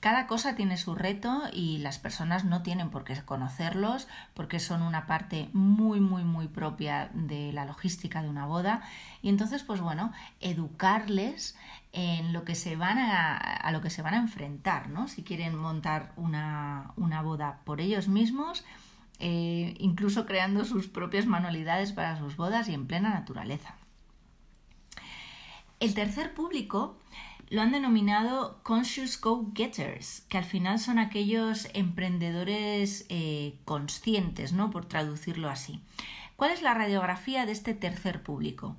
cada 0.00 0.26
cosa 0.26 0.56
tiene 0.56 0.78
su 0.78 0.94
reto 0.94 1.42
y 1.52 1.78
las 1.78 1.98
personas 1.98 2.44
no 2.44 2.62
tienen 2.62 2.90
por 2.90 3.04
qué 3.04 3.20
conocerlos 3.22 4.08
porque 4.34 4.58
son 4.58 4.82
una 4.82 5.06
parte 5.06 5.50
muy, 5.52 6.00
muy, 6.00 6.24
muy 6.24 6.48
propia 6.48 7.10
de 7.12 7.52
la 7.52 7.66
logística 7.66 8.22
de 8.22 8.30
una 8.30 8.46
boda. 8.46 8.82
Y 9.20 9.28
entonces, 9.28 9.62
pues 9.62 9.80
bueno, 9.80 10.12
educarles 10.40 11.56
en 11.92 12.32
lo 12.32 12.44
que 12.44 12.54
se 12.54 12.76
van 12.76 12.98
a, 12.98 13.36
a 13.36 13.72
lo 13.72 13.82
que 13.82 13.90
se 13.90 14.00
van 14.00 14.14
a 14.14 14.18
enfrentar, 14.18 14.88
¿no? 14.88 15.06
Si 15.06 15.22
quieren 15.22 15.54
montar 15.54 16.12
una, 16.16 16.92
una 16.96 17.20
boda 17.20 17.60
por 17.64 17.80
ellos 17.80 18.08
mismos, 18.08 18.64
eh, 19.18 19.74
incluso 19.78 20.24
creando 20.24 20.64
sus 20.64 20.88
propias 20.88 21.26
manualidades 21.26 21.92
para 21.92 22.16
sus 22.16 22.36
bodas 22.36 22.70
y 22.70 22.74
en 22.74 22.86
plena 22.86 23.10
naturaleza. 23.10 23.74
El 25.78 25.92
tercer 25.94 26.32
público 26.32 26.98
lo 27.50 27.62
han 27.62 27.72
denominado 27.72 28.60
Conscious 28.62 29.20
Go-Getters, 29.20 30.22
que 30.28 30.38
al 30.38 30.44
final 30.44 30.78
son 30.78 31.00
aquellos 31.00 31.68
emprendedores 31.74 33.06
eh, 33.08 33.56
conscientes, 33.64 34.52
¿no? 34.52 34.70
Por 34.70 34.86
traducirlo 34.86 35.50
así. 35.50 35.80
¿Cuál 36.36 36.52
es 36.52 36.62
la 36.62 36.74
radiografía 36.74 37.44
de 37.46 37.52
este 37.52 37.74
tercer 37.74 38.22
público? 38.22 38.76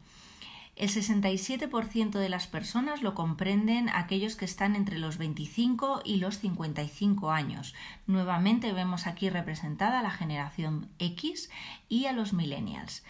El 0.78 0.90
67% 0.90 2.12
de 2.12 2.30
las 2.30 2.48
personas 2.48 3.02
lo 3.02 3.14
comprenden 3.14 3.90
aquellos 3.90 4.36
que 4.38 4.46
están 4.46 4.76
entre 4.76 4.98
los 4.98 5.18
25 5.18 6.02
y 6.06 6.16
los 6.16 6.40
55 6.40 7.30
años. 7.30 7.76
Nuevamente 8.08 8.72
vemos 8.72 9.06
aquí 9.06 9.30
representada 9.30 10.02
la 10.02 10.12
generación 10.12 10.88
X 10.98 11.52
y 11.90 12.06
a 12.06 12.14
los 12.14 12.32
millennials. 12.32 13.04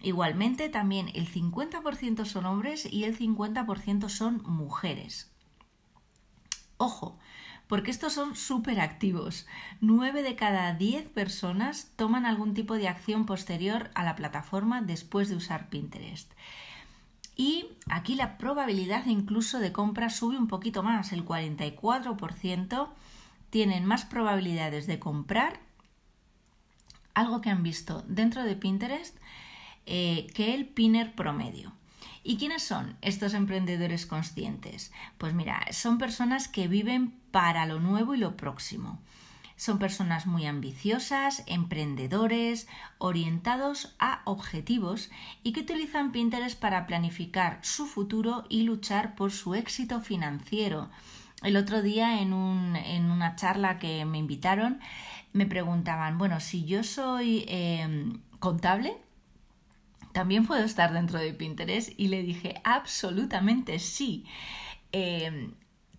Igualmente, 0.00 0.68
también 0.68 1.10
el 1.14 1.30
50% 1.30 2.24
son 2.24 2.46
hombres 2.46 2.86
y 2.90 3.04
el 3.04 3.18
50% 3.18 4.08
son 4.08 4.42
mujeres. 4.44 5.32
Ojo, 6.76 7.18
porque 7.66 7.90
estos 7.90 8.12
son 8.12 8.36
súper 8.36 8.80
activos. 8.80 9.46
9 9.80 10.22
de 10.22 10.36
cada 10.36 10.74
10 10.74 11.08
personas 11.08 11.92
toman 11.96 12.26
algún 12.26 12.54
tipo 12.54 12.74
de 12.74 12.88
acción 12.88 13.26
posterior 13.26 13.90
a 13.94 14.04
la 14.04 14.16
plataforma 14.16 14.80
después 14.82 15.28
de 15.28 15.36
usar 15.36 15.68
Pinterest. 15.68 16.32
Y 17.36 17.66
aquí 17.88 18.14
la 18.14 18.38
probabilidad 18.38 19.06
incluso 19.06 19.58
de 19.60 19.72
compra 19.72 20.10
sube 20.10 20.38
un 20.38 20.48
poquito 20.48 20.82
más. 20.82 21.12
El 21.12 21.24
44% 21.24 22.88
tienen 23.50 23.84
más 23.84 24.04
probabilidades 24.04 24.86
de 24.86 24.98
comprar 24.98 25.60
algo 27.14 27.40
que 27.40 27.50
han 27.50 27.62
visto 27.62 28.04
dentro 28.08 28.44
de 28.44 28.56
Pinterest 28.56 29.16
eh, 29.88 30.26
que 30.34 30.54
el 30.54 30.66
pinner 30.66 31.14
promedio. 31.14 31.72
¿Y 32.22 32.36
quiénes 32.36 32.62
son 32.62 32.96
estos 33.00 33.32
emprendedores 33.32 34.04
conscientes? 34.04 34.92
Pues 35.16 35.32
mira, 35.32 35.66
son 35.72 35.96
personas 35.96 36.46
que 36.46 36.68
viven 36.68 37.14
para 37.30 37.64
lo 37.64 37.80
nuevo 37.80 38.14
y 38.14 38.18
lo 38.18 38.36
próximo. 38.36 39.00
Son 39.56 39.78
personas 39.78 40.26
muy 40.26 40.46
ambiciosas, 40.46 41.42
emprendedores, 41.46 42.68
orientados 42.98 43.96
a 43.98 44.20
objetivos 44.26 45.10
y 45.42 45.52
que 45.52 45.60
utilizan 45.60 46.12
Pinterest 46.12 46.60
para 46.60 46.86
planificar 46.86 47.58
su 47.62 47.86
futuro 47.86 48.44
y 48.50 48.64
luchar 48.64 49.14
por 49.14 49.32
su 49.32 49.54
éxito 49.54 50.02
financiero. 50.02 50.90
El 51.42 51.56
otro 51.56 51.80
día 51.80 52.20
en, 52.20 52.34
una 52.34 53.36
charla 53.36 53.78
que 53.78 54.04
me 54.04 54.18
invitaron 54.18 54.80
me 55.32 55.46
preguntaban, 55.46 56.18
bueno, 56.18 56.40
si 56.40 56.66
yo 56.66 56.84
soy 56.84 57.44
eh, 57.48 58.12
contable, 58.38 58.98
también 60.18 60.46
puedo 60.46 60.64
estar 60.64 60.92
dentro 60.92 61.20
de 61.20 61.32
Pinterest 61.32 61.90
y 61.96 62.08
le 62.08 62.24
dije 62.24 62.60
absolutamente 62.64 63.78
sí. 63.78 64.24
Em, 64.90 65.54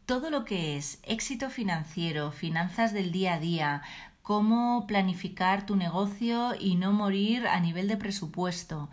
todo 0.06 0.30
lo 0.30 0.44
que 0.44 0.76
es 0.76 1.00
éxito 1.04 1.50
financiero, 1.50 2.34
finanzas 2.34 2.92
del 2.92 3.14
día 3.14 3.36
a 3.36 3.40
día, 3.40 3.82
cómo 4.22 4.86
planificar 4.88 5.66
tu 5.66 5.78
negocio 5.78 6.54
y 6.60 6.76
no 6.76 6.92
morir 6.92 7.48
a 7.48 7.62
nivel 7.62 7.88
de 7.88 7.96
presupuesto, 7.96 8.90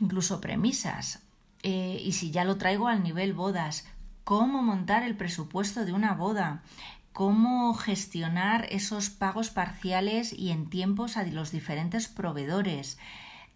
incluso 0.00 0.40
premisas. 0.40 1.22
Eh, 1.62 2.02
y 2.04 2.10
si 2.10 2.32
ya 2.32 2.42
lo 2.42 2.56
traigo 2.56 2.88
al 2.88 3.04
nivel 3.04 3.34
bodas, 3.34 3.86
cómo 4.24 4.64
montar 4.64 5.04
el 5.04 5.16
presupuesto 5.16 5.84
de 5.84 5.92
una 5.92 6.14
boda, 6.14 6.64
cómo 7.12 7.72
gestionar 7.74 8.66
esos 8.70 9.10
pagos 9.10 9.50
parciales 9.50 10.32
y 10.32 10.50
en 10.50 10.68
tiempos 10.68 11.16
a 11.16 11.22
los 11.22 11.52
diferentes 11.52 12.08
proveedores. 12.08 12.98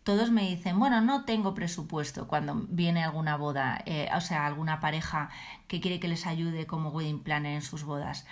Todos 0.04 0.30
me 0.30 0.48
dicen, 0.48 0.78
bueno, 0.78 1.00
no 1.00 1.24
tengo 1.24 1.54
presupuesto 1.54 2.26
cuando 2.26 2.54
viene 2.68 3.04
alguna 3.04 3.36
boda, 3.36 3.82
eh, 3.86 4.08
o 4.16 4.20
sea, 4.20 4.46
alguna 4.46 4.80
pareja 4.80 5.30
que 5.68 5.80
quiere 5.80 6.00
que 6.00 6.08
les 6.08 6.26
ayude 6.26 6.66
como 6.66 6.90
wedding 6.90 7.22
planner 7.22 7.54
en 7.54 7.62
sus 7.62 7.84
bodas. 7.84 8.26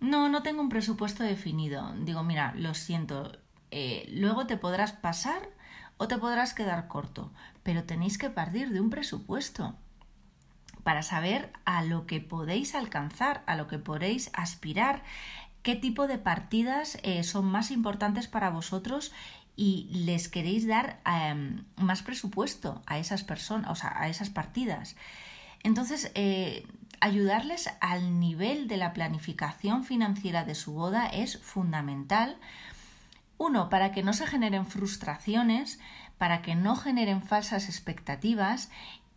No, 0.00 0.28
no 0.28 0.42
tengo 0.42 0.60
un 0.60 0.68
presupuesto 0.68 1.22
definido. 1.22 1.92
Digo, 2.00 2.24
mira, 2.24 2.54
lo 2.56 2.74
siento, 2.74 3.38
eh, 3.70 4.08
luego 4.10 4.46
te 4.46 4.56
podrás 4.56 4.92
pasar 4.92 5.48
o 5.96 6.08
te 6.08 6.18
podrás 6.18 6.54
quedar 6.54 6.88
corto, 6.88 7.32
pero 7.62 7.84
tenéis 7.84 8.18
que 8.18 8.28
partir 8.28 8.70
de 8.70 8.80
un 8.80 8.90
presupuesto 8.90 9.76
para 10.82 11.02
saber 11.02 11.52
a 11.64 11.84
lo 11.84 12.06
que 12.06 12.20
podéis 12.20 12.74
alcanzar, 12.74 13.44
a 13.46 13.54
lo 13.54 13.68
que 13.68 13.78
podéis 13.78 14.30
aspirar, 14.32 15.04
qué 15.62 15.76
tipo 15.76 16.08
de 16.08 16.18
partidas 16.18 16.98
eh, 17.04 17.22
son 17.22 17.46
más 17.46 17.70
importantes 17.70 18.26
para 18.26 18.50
vosotros 18.50 19.12
y 19.56 19.88
les 19.92 20.28
queréis 20.28 20.66
dar 20.66 21.00
em, 21.04 21.64
más 21.76 22.02
presupuesto 22.02 22.82
a 22.86 22.98
esas 22.98 23.22
personas, 23.24 23.70
o 23.70 23.74
sea, 23.74 23.94
a 24.00 24.08
esas 24.08 24.30
partidas. 24.30 24.96
Entonces, 25.62 26.10
eh, 26.14 26.66
ayudarles 27.00 27.70
al 27.80 28.20
nivel 28.20 28.68
de 28.68 28.76
la 28.76 28.92
planificación 28.92 29.84
financiera 29.84 30.44
de 30.44 30.54
su 30.54 30.72
boda 30.72 31.06
es 31.06 31.38
fundamental. 31.38 32.36
Uno, 33.38 33.68
para 33.68 33.92
que 33.92 34.02
no 34.02 34.12
se 34.12 34.26
generen 34.26 34.66
frustraciones, 34.66 35.80
para 36.18 36.42
que 36.42 36.54
no 36.54 36.76
generen 36.76 37.22
falsas 37.22 37.68
expectativas 37.68 38.70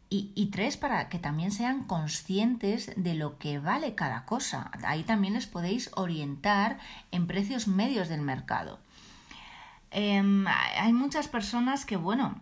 y, 0.10 0.46
tres, 0.46 0.78
para 0.78 1.10
que 1.10 1.20
también 1.20 1.52
sean 1.52 1.84
conscientes 1.84 2.92
de 2.96 3.16
lo 3.16 3.38
que 3.38 3.60
vale 3.60 3.96
cada 3.96 4.24
cosa. 4.26 4.72
Ahí 4.86 5.04
también 5.04 5.34
les 5.34 5.46
podéis 5.46 5.92
orientar 5.94 6.80
en 7.12 7.28
precios 7.28 7.68
medios 7.68 8.08
del 8.08 8.22
mercado. 8.22 8.80
Em, 9.98 10.46
hay 10.46 10.92
muchas 10.92 11.30
personas 11.30 11.86
que, 11.86 11.96
bueno, 11.96 12.36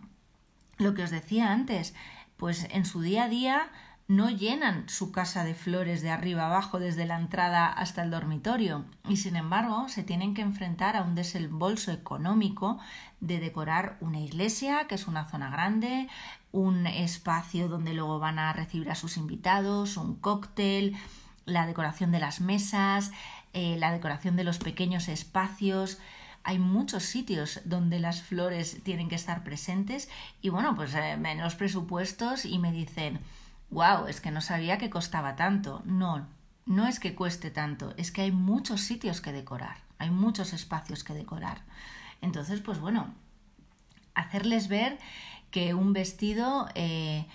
lo 0.76 0.92
que 0.92 1.04
os 1.04 1.12
decía 1.12 1.52
antes, 1.52 1.94
pues 2.36 2.66
en 2.70 2.84
su 2.84 3.00
día 3.00 3.24
a 3.24 3.28
día 3.28 3.68
no 4.08 4.28
llenan 4.28 4.88
su 4.88 5.12
casa 5.12 5.44
de 5.44 5.54
flores 5.54 6.02
de 6.02 6.10
arriba 6.10 6.46
abajo 6.46 6.80
desde 6.80 7.06
la 7.06 7.16
entrada 7.16 7.68
hasta 7.68 8.02
el 8.02 8.10
dormitorio 8.10 8.84
y 9.08 9.18
sin 9.18 9.36
embargo 9.36 9.88
se 9.88 10.02
tienen 10.02 10.34
que 10.34 10.42
enfrentar 10.42 10.96
a 10.96 11.02
un 11.02 11.14
desembolso 11.14 11.92
económico 11.92 12.80
de 13.20 13.38
decorar 13.38 13.98
una 14.00 14.18
iglesia, 14.18 14.88
que 14.88 14.96
es 14.96 15.06
una 15.06 15.24
zona 15.26 15.48
grande, 15.48 16.08
un 16.50 16.88
espacio 16.88 17.68
donde 17.68 17.94
luego 17.94 18.18
van 18.18 18.40
a 18.40 18.52
recibir 18.52 18.90
a 18.90 18.96
sus 18.96 19.16
invitados, 19.16 19.96
un 19.96 20.16
cóctel, 20.16 20.96
la 21.46 21.68
decoración 21.68 22.10
de 22.10 22.18
las 22.18 22.40
mesas, 22.40 23.12
eh, 23.52 23.76
la 23.78 23.92
decoración 23.92 24.34
de 24.34 24.42
los 24.42 24.58
pequeños 24.58 25.06
espacios. 25.06 26.00
Hay 26.44 26.58
muchos 26.58 27.04
sitios 27.04 27.60
donde 27.64 27.98
las 27.98 28.22
flores 28.22 28.82
tienen 28.84 29.08
que 29.08 29.14
estar 29.16 29.42
presentes 29.42 30.08
y 30.42 30.50
bueno, 30.50 30.74
pues 30.76 30.94
eh, 30.94 31.18
los 31.36 31.54
presupuestos 31.54 32.44
y 32.44 32.58
me 32.58 32.70
dicen 32.70 33.20
wow, 33.74 34.06
es 34.06 34.20
que 34.20 34.30
no 34.30 34.40
sabía 34.40 34.78
que 34.78 34.88
costaba 34.88 35.36
tanto. 35.36 35.82
No, 35.84 36.26
no 36.64 36.86
es 36.86 37.00
que 37.00 37.14
cueste 37.14 37.50
tanto, 37.50 37.92
es 37.96 38.10
que 38.10 38.22
hay 38.22 38.32
muchos 38.32 38.80
sitios 38.80 39.20
que 39.20 39.32
decorar, 39.32 39.78
hay 39.98 40.10
muchos 40.10 40.52
espacios 40.52 41.04
que 41.04 41.12
decorar. 41.12 41.62
Entonces, 42.22 42.60
pues 42.60 42.78
bueno, 42.78 43.12
hacerles 44.14 44.68
ver 44.68 44.98
que 45.50 45.74
un 45.74 45.92
vestido 45.92 46.68
eh, 46.74 47.26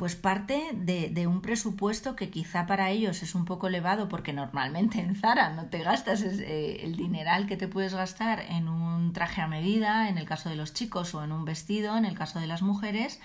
pues 0.00 0.16
parte 0.16 0.70
de, 0.72 1.26
un 1.26 1.42
presupuesto 1.42 2.16
que 2.16 2.30
quizá 2.30 2.64
para 2.64 2.88
ellos 2.88 3.22
es 3.22 3.34
un 3.34 3.44
poco 3.44 3.66
elevado 3.66 4.08
porque 4.08 4.32
normalmente 4.32 4.98
en 4.98 5.14
Zara 5.14 5.50
no 5.50 5.66
te 5.66 5.82
gastas 5.82 6.22
eh, 6.22 6.80
el 6.84 6.96
dineral 6.96 7.46
que 7.46 7.58
te 7.58 7.68
puedes 7.68 7.92
gastar 7.92 8.40
en 8.40 8.70
un 8.70 9.12
traje 9.12 9.42
a 9.42 9.46
medida, 9.46 10.08
en 10.08 10.16
el 10.16 10.24
caso 10.24 10.48
de 10.48 10.56
los 10.56 10.72
chicos, 10.72 11.14
o 11.14 11.22
en 11.22 11.32
un 11.32 11.44
vestido, 11.44 11.98
en 11.98 12.06
el 12.06 12.16
caso 12.16 12.40
de 12.40 12.46
las 12.46 12.62
mujeres, 12.62 13.20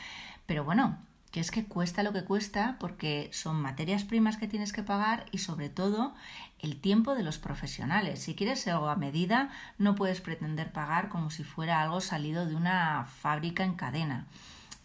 pero 0.47 0.65
bueno, 0.65 0.97
que 1.31 1.39
es 1.39 1.49
que 1.49 1.63
cuesta 1.63 2.03
lo 2.03 2.11
que 2.11 2.25
cuesta 2.25 2.75
porque 2.77 3.29
son 3.31 3.55
materias 3.61 4.03
primas 4.03 4.35
que 4.35 4.49
tienes 4.49 4.73
que 4.73 4.83
pagar 4.83 5.27
y 5.31 5.37
sobre 5.37 5.69
todo 5.69 6.13
el 6.59 6.81
tiempo 6.81 7.15
de 7.15 7.23
los 7.23 7.37
profesionales. 7.37 8.19
Si 8.19 8.35
quieres 8.35 8.67
algo 8.67 8.89
a 8.89 8.97
medida, 8.97 9.49
no 9.77 9.95
puedes 9.95 10.19
pretender 10.19 10.73
pagar 10.73 11.07
como 11.07 11.29
si 11.29 11.45
fuera 11.45 11.81
algo 11.81 12.01
salido 12.01 12.45
de 12.45 12.55
una 12.57 13.05
fábrica 13.05 13.63
en 13.63 13.75
cadena. 13.75 14.27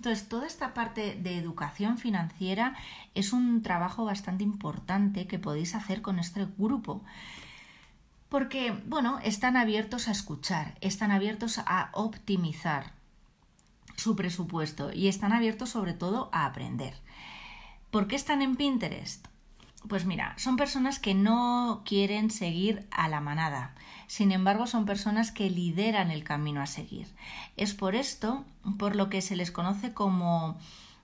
Entonces, 0.00 0.30
toda 0.30 0.46
esta 0.46 0.72
parte 0.72 1.14
de 1.14 1.36
educación 1.36 1.98
financiera 1.98 2.74
es 3.14 3.34
un 3.34 3.62
trabajo 3.62 4.06
bastante 4.06 4.42
importante 4.42 5.26
que 5.26 5.38
podéis 5.38 5.74
hacer 5.74 6.00
con 6.00 6.18
este 6.18 6.46
grupo. 6.56 7.04
Porque, 8.30 8.72
bueno, 8.86 9.18
están 9.22 9.58
abiertos 9.58 10.08
a 10.08 10.12
escuchar, 10.12 10.78
están 10.80 11.10
abiertos 11.10 11.58
a 11.58 11.90
optimizar 11.92 12.94
su 13.94 14.16
presupuesto 14.16 14.90
y 14.90 15.08
están 15.08 15.34
abiertos 15.34 15.68
sobre 15.68 15.92
todo 15.92 16.30
a 16.32 16.46
aprender. 16.46 16.94
¿Por 17.90 18.08
qué 18.08 18.16
están 18.16 18.40
en 18.40 18.56
Pinterest? 18.56 19.26
Pues 19.86 20.06
mira, 20.06 20.32
son 20.38 20.56
personas 20.56 20.98
que 20.98 21.12
no 21.12 21.82
quieren 21.84 22.30
seguir 22.30 22.88
a 22.90 23.10
la 23.10 23.20
manada, 23.20 23.74
sin 24.10 24.32
embargo 24.32 24.66
son 24.66 24.86
personas 24.86 25.30
que 25.30 25.48
lideran 25.48 26.10
el 26.10 26.24
camino 26.24 26.60
a 26.60 26.66
seguir. 26.66 27.06
Es 27.56 27.74
por 27.74 27.94
esto 27.94 28.44
por 28.76 28.96
lo 28.96 29.08
que 29.08 29.22
se 29.22 29.36
les 29.36 29.52
conoce 29.52 29.94
como 29.94 30.58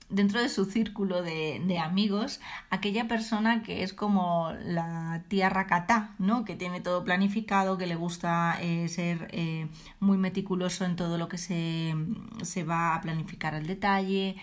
dentro 0.09 0.41
de 0.41 0.49
su 0.49 0.65
círculo 0.65 1.21
de, 1.21 1.79
amigos 1.81 2.41
aquella 2.69 3.07
persona 3.07 3.63
que 3.63 3.83
es 3.83 3.93
como 3.93 4.51
la 4.61 5.23
tía 5.29 5.47
racatá, 5.47 6.15
¿no? 6.19 6.43
Que 6.43 6.57
tiene 6.57 6.81
todo 6.81 7.05
planificado, 7.05 7.77
que 7.77 7.87
le 7.87 7.95
gusta 7.95 8.57
eh, 8.59 8.89
ser 8.89 9.29
eh, 9.31 9.69
muy 10.01 10.17
meticuloso 10.17 10.83
en 10.83 10.97
todo 10.97 11.17
lo 11.17 11.29
que 11.29 11.37
se, 11.37 11.95
se 12.41 12.65
va 12.65 12.93
a 12.93 12.99
planificar 12.99 13.55
al 13.55 13.67
detalle. 13.67 14.35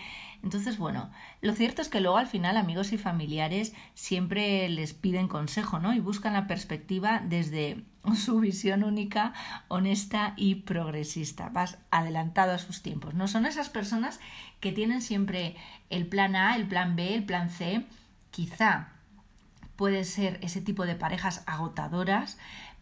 Entonces, 0.45 0.77
bueno, 0.77 1.11
lo 1.41 1.55
cierto 1.55 1.81
es 1.81 1.89
que 1.89 2.03
luego 2.03 2.19
al 2.19 2.27
final 2.27 2.59
amigos 2.59 2.93
y 2.93 2.99
familiares 2.99 3.73
siempre 3.95 4.69
les 4.69 4.93
piden 4.93 5.27
consejo, 5.27 5.79
¿no? 5.79 5.95
Y 5.95 6.01
buscan 6.01 6.35
la 6.35 6.47
perspectiva 6.47 7.23
desde 7.25 7.83
su 8.15 8.41
visión 8.41 8.85
única, 8.85 9.33
honesta 9.69 10.35
y 10.37 10.57
progresista. 10.57 11.49
Vas 11.49 11.79
adelantado 11.91 12.53
a 12.53 12.59
sus 12.59 12.83
tiempos. 12.83 13.15
No 13.15 13.27
son 13.27 13.47
esas 13.47 13.71
personas 13.71 14.21
que 14.61 14.71
tienen 14.71 15.01
siempre 15.01 15.57
el 15.89 16.07
plan 16.07 16.37
A, 16.37 16.57
el 16.57 16.69
plan 16.69 16.95
B, 16.95 17.15
el 17.15 17.25
plan 17.25 17.49
C. 17.49 17.87
Quizá 18.31 18.89
puede 19.77 20.05
ser 20.05 20.39
ese 20.43 20.61
tipo 20.61 20.85
de 20.85 20.95
parejas 20.95 21.43
agotadoras, 21.47 22.37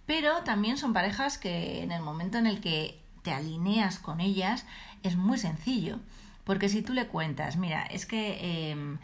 pero 0.04 0.42
también 0.42 0.78
son 0.78 0.92
parejas 0.92 1.38
que 1.38 1.84
en 1.84 1.92
el 1.92 2.02
momento 2.02 2.38
en 2.38 2.48
el 2.48 2.60
que 2.60 3.00
te 3.22 3.30
alineas 3.30 4.00
con 4.00 4.20
ellas 4.20 4.66
es 5.04 5.14
muy 5.14 5.38
sencillo. 5.38 6.00
Porque 6.44 6.68
si 6.68 6.82
tú 6.82 6.92
le 6.92 7.06
cuentas, 7.06 7.56
mira, 7.56 7.84
es 7.84 8.06
que 8.06 8.70
em, 8.70 8.98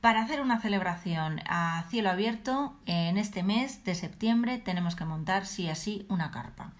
para 0.00 0.22
hacer 0.22 0.40
una 0.40 0.60
celebración 0.60 1.40
a 1.48 1.84
cielo 1.90 2.10
abierto, 2.10 2.76
en 2.86 3.18
este 3.18 3.42
mes 3.42 3.84
de 3.84 3.94
septiembre 3.94 4.58
tenemos 4.58 4.94
que 4.96 5.04
montar 5.04 5.44
sí 5.44 5.68
así 5.68 6.06
una 6.08 6.30
carpa. 6.30 6.72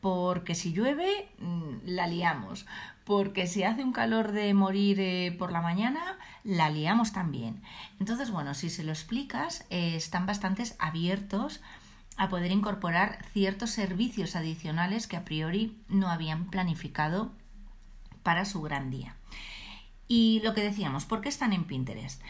Porque 0.00 0.54
si 0.54 0.72
llueve, 0.72 1.28
mm, 1.38 1.78
la 1.84 2.06
liamos. 2.06 2.66
Porque 3.04 3.46
si 3.46 3.62
hace 3.62 3.82
un 3.82 3.92
calor 3.92 4.32
de 4.32 4.54
morir 4.54 5.00
eh, 5.00 5.34
por 5.38 5.52
la 5.52 5.60
mañana, 5.60 6.18
la 6.44 6.70
liamos 6.70 7.12
también. 7.12 7.62
Entonces, 7.98 8.30
bueno, 8.30 8.54
si 8.54 8.70
se 8.70 8.84
lo 8.84 8.92
explicas, 8.92 9.66
eh, 9.70 9.96
están 9.96 10.26
bastante 10.26 10.64
abiertos 10.78 11.60
a 12.16 12.28
poder 12.28 12.50
incorporar 12.50 13.24
ciertos 13.32 13.70
servicios 13.70 14.36
adicionales 14.36 15.06
que 15.06 15.16
a 15.16 15.24
priori 15.24 15.76
no 15.88 16.08
habían 16.08 16.46
planificado 16.46 17.32
para 18.26 18.44
su 18.44 18.60
gran 18.60 18.90
día. 18.90 19.14
Y 20.08 20.40
lo 20.42 20.52
que 20.52 20.60
decíamos, 20.60 21.04
¿por 21.04 21.20
qué 21.20 21.28
están 21.28 21.52
en 21.52 21.62
Pinterest? 21.62 22.20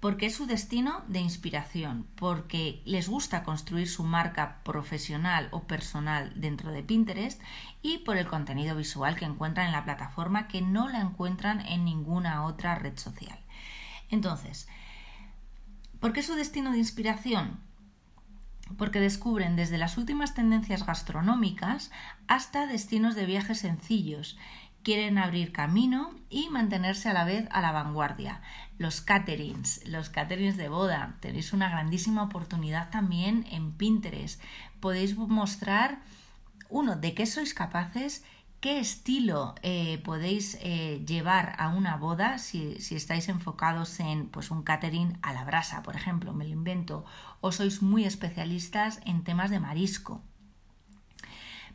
Porque 0.00 0.24
es 0.24 0.34
su 0.34 0.46
destino 0.46 1.04
de 1.08 1.20
inspiración, 1.20 2.06
porque 2.16 2.80
les 2.86 3.06
gusta 3.06 3.42
construir 3.42 3.86
su 3.86 4.02
marca 4.02 4.62
profesional 4.64 5.48
o 5.50 5.64
personal 5.64 6.32
dentro 6.40 6.72
de 6.72 6.82
Pinterest 6.82 7.38
y 7.82 7.98
por 7.98 8.16
el 8.16 8.28
contenido 8.28 8.74
visual 8.74 9.14
que 9.14 9.26
encuentran 9.26 9.66
en 9.66 9.72
la 9.72 9.84
plataforma 9.84 10.48
que 10.48 10.62
no 10.62 10.88
la 10.88 11.02
encuentran 11.02 11.60
en 11.66 11.84
ninguna 11.84 12.46
otra 12.46 12.74
red 12.76 12.96
social. 12.96 13.38
Entonces, 14.08 14.66
¿por 16.00 16.14
qué 16.14 16.20
es 16.20 16.26
su 16.26 16.34
destino 16.34 16.72
de 16.72 16.78
inspiración? 16.78 17.60
porque 18.76 19.00
descubren 19.00 19.56
desde 19.56 19.78
las 19.78 19.98
últimas 19.98 20.34
tendencias 20.34 20.86
gastronómicas 20.86 21.90
hasta 22.26 22.66
destinos 22.66 23.14
de 23.14 23.26
viajes 23.26 23.58
sencillos 23.58 24.38
quieren 24.82 25.18
abrir 25.18 25.52
camino 25.52 26.14
y 26.28 26.48
mantenerse 26.50 27.08
a 27.08 27.12
la 27.12 27.24
vez 27.24 27.46
a 27.50 27.60
la 27.60 27.72
vanguardia. 27.72 28.40
Los 28.78 29.00
caterings, 29.00 29.86
los 29.86 30.10
caterings 30.10 30.56
de 30.56 30.68
boda, 30.68 31.16
tenéis 31.20 31.52
una 31.52 31.68
grandísima 31.68 32.22
oportunidad 32.22 32.90
también 32.90 33.46
en 33.50 33.72
Pinterest. 33.72 34.42
Podéis 34.80 35.16
mostrar, 35.16 36.00
uno, 36.68 36.96
de 36.96 37.14
qué 37.14 37.26
sois 37.26 37.54
capaces, 37.54 38.24
qué 38.60 38.80
estilo 38.80 39.54
eh, 39.62 40.00
podéis 40.04 40.56
eh, 40.60 41.02
llevar 41.06 41.54
a 41.58 41.68
una 41.68 41.96
boda 41.96 42.38
si, 42.38 42.80
si, 42.80 42.94
estáis 42.94 43.28
enfocados 43.28 44.00
en 44.00 44.28
pues, 44.28 44.50
un 44.50 44.62
catering 44.62 45.18
a 45.22 45.32
la 45.32 45.44
brasa, 45.44 45.82
por 45.82 45.96
ejemplo, 45.96 46.32
me 46.32 46.44
lo 46.44 46.50
invento, 46.50 47.04
o 47.40 47.52
sois 47.52 47.82
muy 47.82 48.04
especialistas 48.04 49.00
en 49.04 49.24
temas 49.24 49.50
de 49.50 49.60
marisco 49.60 50.22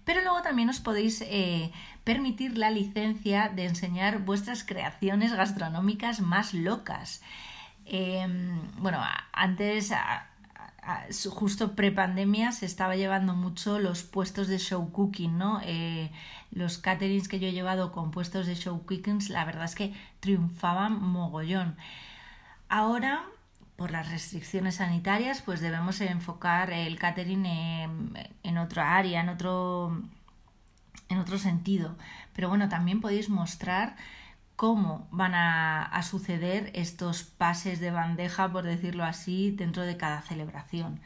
pero 0.07 0.21
luego 0.21 0.41
también 0.41 0.69
os 0.69 0.79
podéis 0.79 1.19
eh, 1.19 1.73
permitir 2.07 2.57
la 2.57 2.71
licencia 2.71 3.49
de 3.49 3.65
enseñar 3.65 4.19
vuestras 4.19 4.63
creaciones 4.63 5.33
gastronómicas 5.33 6.21
más 6.21 6.53
locas. 6.53 7.21
Em, 7.85 8.61
bueno, 8.77 9.03
antes, 9.33 9.91
justo 11.29 11.75
pre-pandemia, 11.75 12.53
se 12.53 12.65
estaba 12.65 12.95
llevando 12.95 13.33
mucho 13.33 13.77
los 13.77 14.03
puestos 14.03 14.47
de 14.47 14.57
show 14.57 14.89
cooking, 14.89 15.37
¿no? 15.37 15.59
Eh, 15.65 16.09
los 16.51 16.77
caterings 16.77 17.27
que 17.27 17.41
yo 17.41 17.49
he 17.49 17.51
llevado 17.51 17.91
con 17.91 18.11
puestos 18.11 18.47
de 18.47 18.55
show 18.55 18.85
cooking, 18.85 19.19
la 19.27 19.43
verdad 19.43 19.65
es 19.65 19.75
que 19.75 19.93
triunfaban 20.21 21.01
mogollón. 21.01 21.75
Ahora 22.69 23.25
por 23.77 23.91
las 23.91 24.09
restricciones 24.09 24.75
sanitarias, 24.75 25.41
pues 25.43 25.61
debemos 25.61 26.01
enfocar 26.01 26.71
el 26.71 26.97
catering 26.97 27.45
en, 27.45 28.57
otra 28.57 28.97
área, 28.97 29.21
en 29.21 29.29
otro, 29.29 30.01
en 31.09 31.17
otro 31.19 31.37
sentido. 31.37 31.95
Pero 32.33 32.49
bueno, 32.49 32.69
también 32.69 33.01
podéis 33.01 33.29
mostrar 33.29 33.95
cómo 34.55 35.07
van 35.11 35.35
a, 35.35 36.01
suceder 36.03 36.71
estos 36.73 37.23
pases 37.23 37.79
de 37.79 37.91
bandeja, 37.91 38.51
por 38.51 38.63
decirlo 38.63 39.03
así, 39.03 39.51
dentro 39.51 39.83
de 39.83 39.97
cada 39.97 40.21
celebración. 40.21 40.99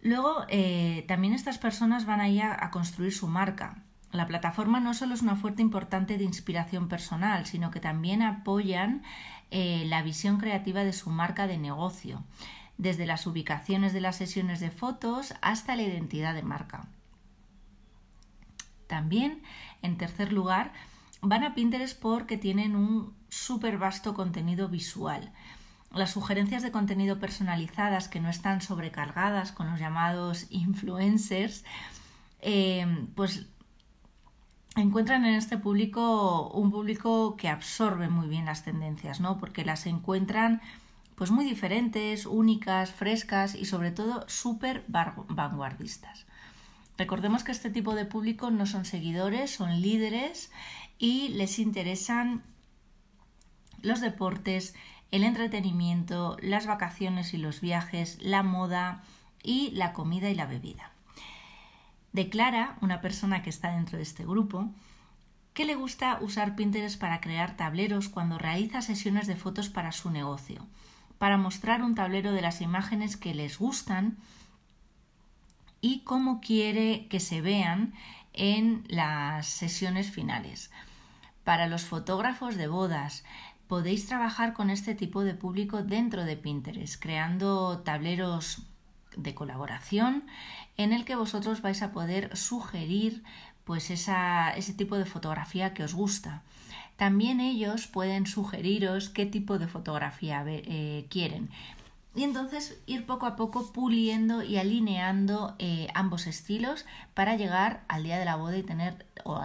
Luego, 0.00 0.46
eh, 0.48 1.04
también 1.08 1.34
estas 1.34 1.58
personas 1.58 2.06
van 2.06 2.20
a 2.20 2.28
ir 2.28 2.42
a 2.42 2.70
construir 2.70 3.12
su 3.12 3.26
marca. 3.26 3.82
La 4.12 4.26
plataforma 4.26 4.80
no 4.80 4.94
solo 4.94 5.14
es 5.14 5.22
una 5.22 5.36
fuente 5.36 5.62
importante 5.62 6.18
de 6.18 6.24
inspiración 6.24 6.88
personal, 6.88 7.46
sino 7.46 7.70
que 7.70 7.80
también 7.80 8.22
apoyan 8.22 9.02
eh, 9.50 9.84
la 9.86 10.02
visión 10.02 10.38
creativa 10.38 10.84
de 10.84 10.92
su 10.92 11.10
marca 11.10 11.46
de 11.46 11.58
negocio, 11.58 12.24
desde 12.78 13.06
las 13.06 13.26
ubicaciones 13.26 13.92
de 13.92 14.00
las 14.00 14.16
sesiones 14.16 14.60
de 14.60 14.70
fotos 14.70 15.34
hasta 15.42 15.76
la 15.76 15.82
identidad 15.82 16.34
de 16.34 16.42
marca. 16.42 16.88
También, 18.90 19.40
en 19.82 19.96
tercer 19.96 20.32
lugar, 20.32 20.72
van 21.22 21.44
a 21.44 21.54
Pinterest 21.54 21.96
porque 21.96 22.36
tienen 22.36 22.74
un 22.74 23.14
súper 23.28 23.78
vasto 23.78 24.14
contenido 24.14 24.68
visual. 24.68 25.30
Las 25.94 26.10
sugerencias 26.10 26.64
de 26.64 26.72
contenido 26.72 27.20
personalizadas 27.20 28.08
que 28.08 28.18
no 28.18 28.28
están 28.28 28.60
sobrecargadas 28.62 29.52
con 29.52 29.70
los 29.70 29.78
llamados 29.78 30.46
influencers, 30.50 31.64
eh, 32.40 32.84
pues 33.14 33.46
encuentran 34.74 35.24
en 35.24 35.34
este 35.34 35.56
público 35.56 36.50
un 36.50 36.72
público 36.72 37.36
que 37.36 37.48
absorbe 37.48 38.08
muy 38.08 38.26
bien 38.26 38.46
las 38.46 38.64
tendencias, 38.64 39.20
¿no? 39.20 39.38
Porque 39.38 39.64
las 39.64 39.86
encuentran 39.86 40.60
pues 41.14 41.30
muy 41.30 41.44
diferentes, 41.44 42.26
únicas, 42.26 42.90
frescas 42.90 43.54
y 43.54 43.66
sobre 43.66 43.92
todo 43.92 44.24
súper 44.26 44.84
vanguardistas. 44.88 46.26
Recordemos 47.00 47.44
que 47.44 47.52
este 47.52 47.70
tipo 47.70 47.94
de 47.94 48.04
público 48.04 48.50
no 48.50 48.66
son 48.66 48.84
seguidores, 48.84 49.50
son 49.50 49.80
líderes 49.80 50.52
y 50.98 51.28
les 51.30 51.58
interesan 51.58 52.42
los 53.80 54.02
deportes, 54.02 54.74
el 55.10 55.24
entretenimiento, 55.24 56.36
las 56.42 56.66
vacaciones 56.66 57.32
y 57.32 57.38
los 57.38 57.62
viajes, 57.62 58.18
la 58.20 58.42
moda 58.42 59.02
y 59.42 59.70
la 59.70 59.94
comida 59.94 60.28
y 60.28 60.34
la 60.34 60.44
bebida. 60.44 60.92
Declara 62.12 62.76
una 62.82 63.00
persona 63.00 63.42
que 63.42 63.48
está 63.48 63.74
dentro 63.74 63.96
de 63.96 64.02
este 64.02 64.26
grupo 64.26 64.68
que 65.54 65.64
le 65.64 65.76
gusta 65.76 66.18
usar 66.20 66.54
Pinterest 66.54 67.00
para 67.00 67.22
crear 67.22 67.56
tableros 67.56 68.10
cuando 68.10 68.36
realiza 68.36 68.82
sesiones 68.82 69.26
de 69.26 69.36
fotos 69.36 69.70
para 69.70 69.92
su 69.92 70.10
negocio, 70.10 70.66
para 71.16 71.38
mostrar 71.38 71.82
un 71.82 71.94
tablero 71.94 72.32
de 72.32 72.42
las 72.42 72.60
imágenes 72.60 73.16
que 73.16 73.32
les 73.32 73.58
gustan 73.58 74.18
y 75.80 76.00
cómo 76.00 76.40
quiere 76.40 77.06
que 77.08 77.20
se 77.20 77.40
vean 77.40 77.94
en 78.32 78.84
las 78.88 79.46
sesiones 79.46 80.10
finales. 80.10 80.70
Para 81.44 81.66
los 81.66 81.82
fotógrafos 81.82 82.56
de 82.56 82.68
bodas, 82.68 83.24
podéis 83.66 84.06
trabajar 84.06 84.52
con 84.52 84.70
este 84.70 84.94
tipo 84.94 85.24
de 85.24 85.34
público 85.34 85.82
dentro 85.82 86.24
de 86.24 86.36
Pinterest, 86.36 87.00
creando 87.00 87.80
tableros 87.80 88.62
de 89.16 89.34
colaboración 89.34 90.24
en 90.76 90.92
el 90.92 91.04
que 91.04 91.16
vosotros 91.16 91.62
vais 91.62 91.82
a 91.82 91.92
poder 91.92 92.36
sugerir 92.36 93.22
pues 93.64 93.90
ese 93.90 94.74
tipo 94.76 94.96
de 94.96 95.04
fotografía 95.04 95.74
que 95.74 95.84
os 95.84 95.94
gusta. 95.94 96.42
También 96.96 97.40
ellos 97.40 97.86
pueden 97.86 98.26
sugeriros 98.26 99.08
qué 99.08 99.24
tipo 99.24 99.58
de 99.58 99.68
fotografía 99.68 100.44
eh, 100.46 101.06
quieren. 101.08 101.48
Y 102.14 102.24
entonces 102.24 102.80
ir 102.86 103.06
poco 103.06 103.26
a 103.26 103.36
poco 103.36 103.72
puliendo 103.72 104.42
y 104.42 104.58
alineando 104.58 105.54
eh, 105.58 105.88
ambos 105.94 106.26
estilos 106.26 106.84
para 107.14 107.36
llegar 107.36 107.84
al 107.86 108.02
día 108.02 108.18
de 108.18 108.24
la 108.24 108.36
boda 108.36 108.58
y 108.58 108.64
tener 108.64 109.06
o, 109.24 109.40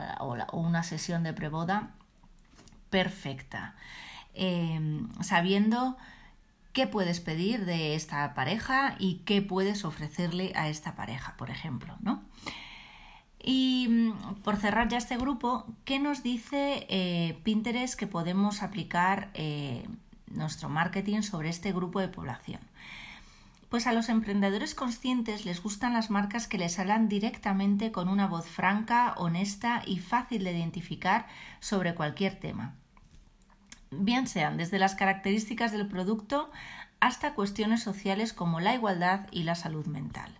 una 0.53 0.82
sesión 0.82 1.24
de 1.24 1.34
preboda 1.34 1.91
perfecta. 2.89 3.76
Em, 4.34 5.09
sabiendo 5.22 5.95
qué 6.74 6.88
puedes 6.88 7.20
pedir 7.20 7.66
de 7.66 7.95
esta 7.95 8.34
pareja 8.34 8.95
y 8.99 9.22
qué 9.26 9.41
puedes 9.41 9.86
ofrecerle 9.86 10.51
a 10.55 10.68
esta 10.68 10.95
pareja, 10.95 11.36
por 11.38 11.51
ejemplo, 11.51 11.95
¿no? 12.01 12.24
Y 13.41 13.88
mm, 13.89 14.41
por 14.43 14.57
cerrar 14.57 14.88
ya 14.89 14.97
este 14.97 15.18
grupo, 15.18 15.68
¿qué 15.86 15.99
nos 15.99 16.24
dice 16.24 16.88
eh, 16.89 17.39
Pinterest 17.43 17.93
que 17.97 18.07
podemos 18.07 18.63
aplicar 18.63 19.30
eh, 19.36 19.88
nuestro 20.28 20.69
marketing 20.69 21.21
sobre 21.21 21.49
este 21.49 21.71
grupo 21.71 21.99
de 21.99 22.07
población? 22.07 22.61
Pues 23.69 23.88
a 23.88 23.93
los 23.93 24.09
emprendedores 24.09 24.76
conscientes 24.76 25.45
les 25.45 25.61
gustan 25.61 25.93
las 25.93 26.09
marcas 26.09 26.47
que 26.47 26.57
les 26.57 26.80
hablan 26.80 27.09
directamente 27.09 27.91
con 27.91 28.09
una 28.09 28.28
voz 28.28 28.47
franca, 28.47 29.13
honesta 29.17 29.82
y 29.86 29.99
fácil 29.99 30.43
de 30.43 30.51
identificar 30.57 31.28
sobre 31.59 31.95
cualquier 31.95 32.39
tema 32.39 32.76
bien 33.91 34.28
sean 34.28 34.57
desde 34.57 34.80
las 34.80 34.95
características 34.95 35.71
del 35.71 35.88
producto 35.88 36.51
hasta 36.99 37.34
cuestiones 37.34 37.84
sociales 37.84 38.34
como 38.34 38.59
la 38.59 38.73
igualdad 38.73 39.28
y 39.32 39.43
la 39.43 39.55
salud 39.55 39.86
mental. 39.86 40.32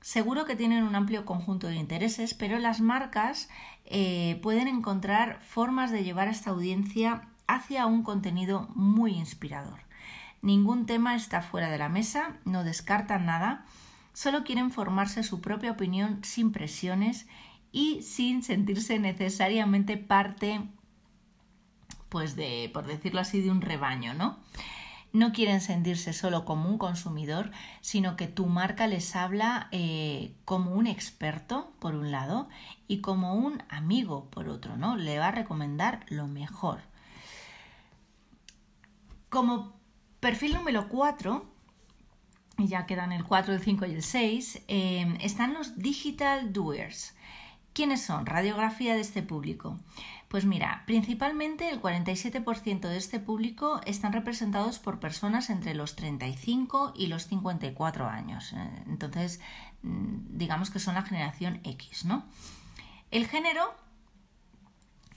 Seguro 0.00 0.44
que 0.44 0.56
tienen 0.56 0.84
un 0.84 0.96
amplio 0.96 1.24
conjunto 1.24 1.66
de 1.66 1.76
intereses, 1.76 2.34
pero 2.34 2.58
las 2.58 2.80
marcas 2.80 3.48
eh, 3.86 4.38
pueden 4.42 4.68
encontrar 4.68 5.40
formas 5.40 5.90
de 5.90 6.04
llevar 6.04 6.28
a 6.28 6.32
esta 6.32 6.50
audiencia 6.50 7.28
hacia 7.46 7.86
un 7.86 8.02
contenido 8.02 8.68
muy 8.74 9.12
inspirador. 9.12 9.80
Ningún 10.42 10.86
tema 10.86 11.14
está 11.14 11.42
fuera 11.42 11.70
de 11.70 11.78
la 11.78 11.88
mesa, 11.88 12.36
no 12.44 12.64
descartan 12.64 13.26
nada, 13.26 13.64
solo 14.12 14.44
quieren 14.44 14.70
formarse 14.70 15.22
su 15.22 15.40
propia 15.40 15.72
opinión 15.72 16.20
sin 16.22 16.52
presiones 16.52 17.26
y 17.72 18.02
sin 18.02 18.42
sentirse 18.42 18.98
necesariamente 18.98 19.96
parte 19.96 20.60
pues 22.14 22.36
de, 22.36 22.70
por 22.72 22.86
decirlo 22.86 23.20
así, 23.20 23.40
de 23.40 23.50
un 23.50 23.60
rebaño, 23.60 24.14
¿no? 24.14 24.38
No 25.12 25.32
quieren 25.32 25.60
sentirse 25.60 26.12
solo 26.12 26.44
como 26.44 26.68
un 26.68 26.78
consumidor, 26.78 27.50
sino 27.80 28.16
que 28.16 28.28
tu 28.28 28.46
marca 28.46 28.86
les 28.86 29.16
habla 29.16 29.66
eh, 29.72 30.32
como 30.44 30.74
un 30.74 30.86
experto, 30.86 31.72
por 31.80 31.96
un 31.96 32.12
lado, 32.12 32.48
y 32.86 33.00
como 33.00 33.34
un 33.34 33.64
amigo, 33.68 34.30
por 34.30 34.48
otro, 34.48 34.76
¿no? 34.76 34.96
Le 34.96 35.18
va 35.18 35.28
a 35.28 35.32
recomendar 35.32 36.06
lo 36.08 36.28
mejor. 36.28 36.82
Como 39.34 39.72
perfil 40.20 40.54
número 40.54 40.88
4, 40.88 41.44
y 42.58 42.68
ya 42.68 42.86
quedan 42.86 43.10
el 43.10 43.24
4, 43.24 43.54
el 43.54 43.60
5 43.60 43.86
y 43.86 43.90
el 43.90 44.04
6, 44.04 44.62
eh, 44.68 45.18
están 45.22 45.54
los 45.54 45.76
digital 45.76 46.52
doers. 46.52 47.16
¿Quiénes 47.72 48.00
son? 48.00 48.26
Radiografía 48.26 48.94
de 48.94 49.00
este 49.00 49.24
público. 49.24 49.80
Pues 50.28 50.44
mira, 50.44 50.84
principalmente 50.86 51.68
el 51.68 51.82
47% 51.82 52.82
de 52.82 52.96
este 52.96 53.18
público 53.18 53.80
están 53.86 54.12
representados 54.12 54.78
por 54.78 55.00
personas 55.00 55.50
entre 55.50 55.74
los 55.74 55.96
35 55.96 56.92
y 56.94 57.08
los 57.08 57.26
54 57.26 58.06
años. 58.06 58.52
Eh, 58.52 58.82
entonces, 58.86 59.40
mm, 59.82 60.38
digamos 60.38 60.70
que 60.70 60.78
son 60.78 60.94
la 60.94 61.02
generación 61.02 61.58
X, 61.64 62.04
¿no? 62.04 62.24
El 63.10 63.26
género, 63.26 63.74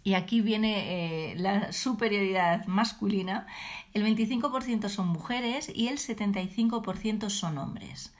y 0.07 0.13
aquí 0.13 0.39
viene 0.39 1.31
eh, 1.31 1.35
la 1.35 1.73
superioridad 1.73 2.65
masculina, 2.65 3.45
el 3.93 4.05
25% 4.05 4.87
son 4.87 5.09
mujeres 5.09 5.69
y 5.75 5.89
el 5.89 5.97
75% 5.97 7.29
son 7.29 7.57
hombres. 7.57 8.13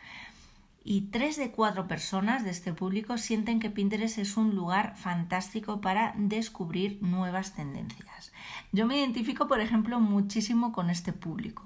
y 0.83 1.03
tres 1.11 1.37
de 1.37 1.51
cuatro 1.51 1.87
personas 1.87 2.43
de 2.43 2.49
este 2.49 2.73
público 2.73 3.17
sienten 3.17 3.61
que 3.61 3.69
Pinterest 3.69 4.17
es 4.17 4.35
un 4.35 4.53
lugar 4.53 4.97
fantástico 4.97 5.79
para 5.79 6.13
descubrir 6.17 7.01
nuevas 7.01 7.55
tendencias. 7.55 8.33
Yo 8.73 8.85
me 8.85 8.97
identifico, 8.97 9.47
por 9.47 9.61
ejemplo, 9.61 10.01
muchísimo 10.01 10.73
con 10.73 10.89
este 10.89 11.13
público. 11.13 11.63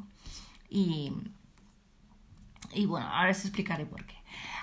Y, 0.70 1.14
y 2.76 2.86
bueno, 2.86 3.08
ahora 3.08 3.32
os 3.32 3.44
explicaré 3.44 3.88
por 3.88 4.06
qué. 4.06 4.18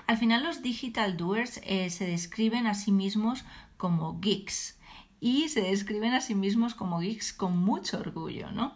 Al 0.07 0.19
final 0.19 0.45
los 0.45 0.63
digital 0.63 1.17
doers 1.17 1.61
eh, 1.65 1.91
se 1.91 2.07
describen 2.07 2.69
a 2.69 2.75
sí 2.75 2.93
mismos 2.93 3.45
como 3.77 4.21
geeks 4.21 4.78
y 5.21 5.49
se 5.49 5.63
describen 5.63 6.15
a 6.15 6.21
sí 6.21 6.35
mismos 6.35 6.75
como 6.75 7.01
geeks 7.01 7.33
con 7.33 7.59
mucho 7.59 7.99
orgullo, 7.99 8.51
¿no? 8.53 8.75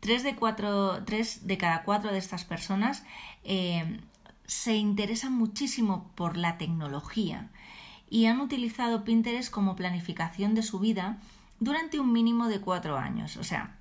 Tres 0.00 0.22
de, 0.22 0.36
cuatro, 0.36 1.02
tres 1.04 1.46
de 1.46 1.56
cada 1.58 1.82
cuatro 1.82 2.12
de 2.12 2.18
estas 2.18 2.44
personas 2.44 3.04
eh, 3.42 4.00
se 4.46 4.76
interesan 4.76 5.32
muchísimo 5.32 6.10
por 6.14 6.36
la 6.36 6.58
tecnología 6.58 7.50
y 8.10 8.26
han 8.26 8.40
utilizado 8.40 9.04
Pinterest 9.04 9.50
como 9.50 9.76
planificación 9.76 10.54
de 10.54 10.62
su 10.62 10.78
vida 10.78 11.18
durante 11.58 11.98
un 11.98 12.12
mínimo 12.12 12.48
de 12.48 12.60
cuatro 12.60 12.98
años. 12.98 13.36
O 13.38 13.44
sea, 13.44 13.76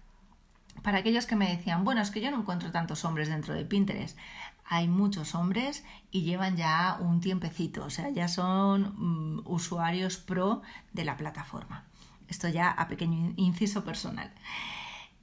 para 0.82 1.00
aquellos 1.00 1.26
que 1.26 1.36
me 1.36 1.56
decían, 1.56 1.84
bueno, 1.84 2.02
es 2.02 2.12
que 2.12 2.22
yo 2.22 2.32
no 2.32 2.40
encuentro 2.40 2.72
tantos 2.72 3.06
hombres 3.06 3.30
dentro 3.30 3.54
de 3.54 3.66
Pinterest. 3.66 4.18
Hay 4.66 4.88
muchos 4.88 5.36
hombres 5.36 5.84
y 6.12 6.22
llevan 6.22 6.56
ya 6.58 6.98
un 7.00 7.20
tiempecito, 7.20 7.86
o 7.86 7.90
sea, 7.90 8.10
ya 8.10 8.28
son 8.28 8.94
mm, 8.98 9.42
usuarios 9.46 10.18
pro 10.18 10.62
de 10.94 11.06
la 11.06 11.18
plataforma. 11.18 11.86
Esto 12.28 12.48
ya 12.48 12.72
a 12.72 12.88
pequeño 12.88 13.34
inciso 13.36 13.84
personal. 13.84 14.32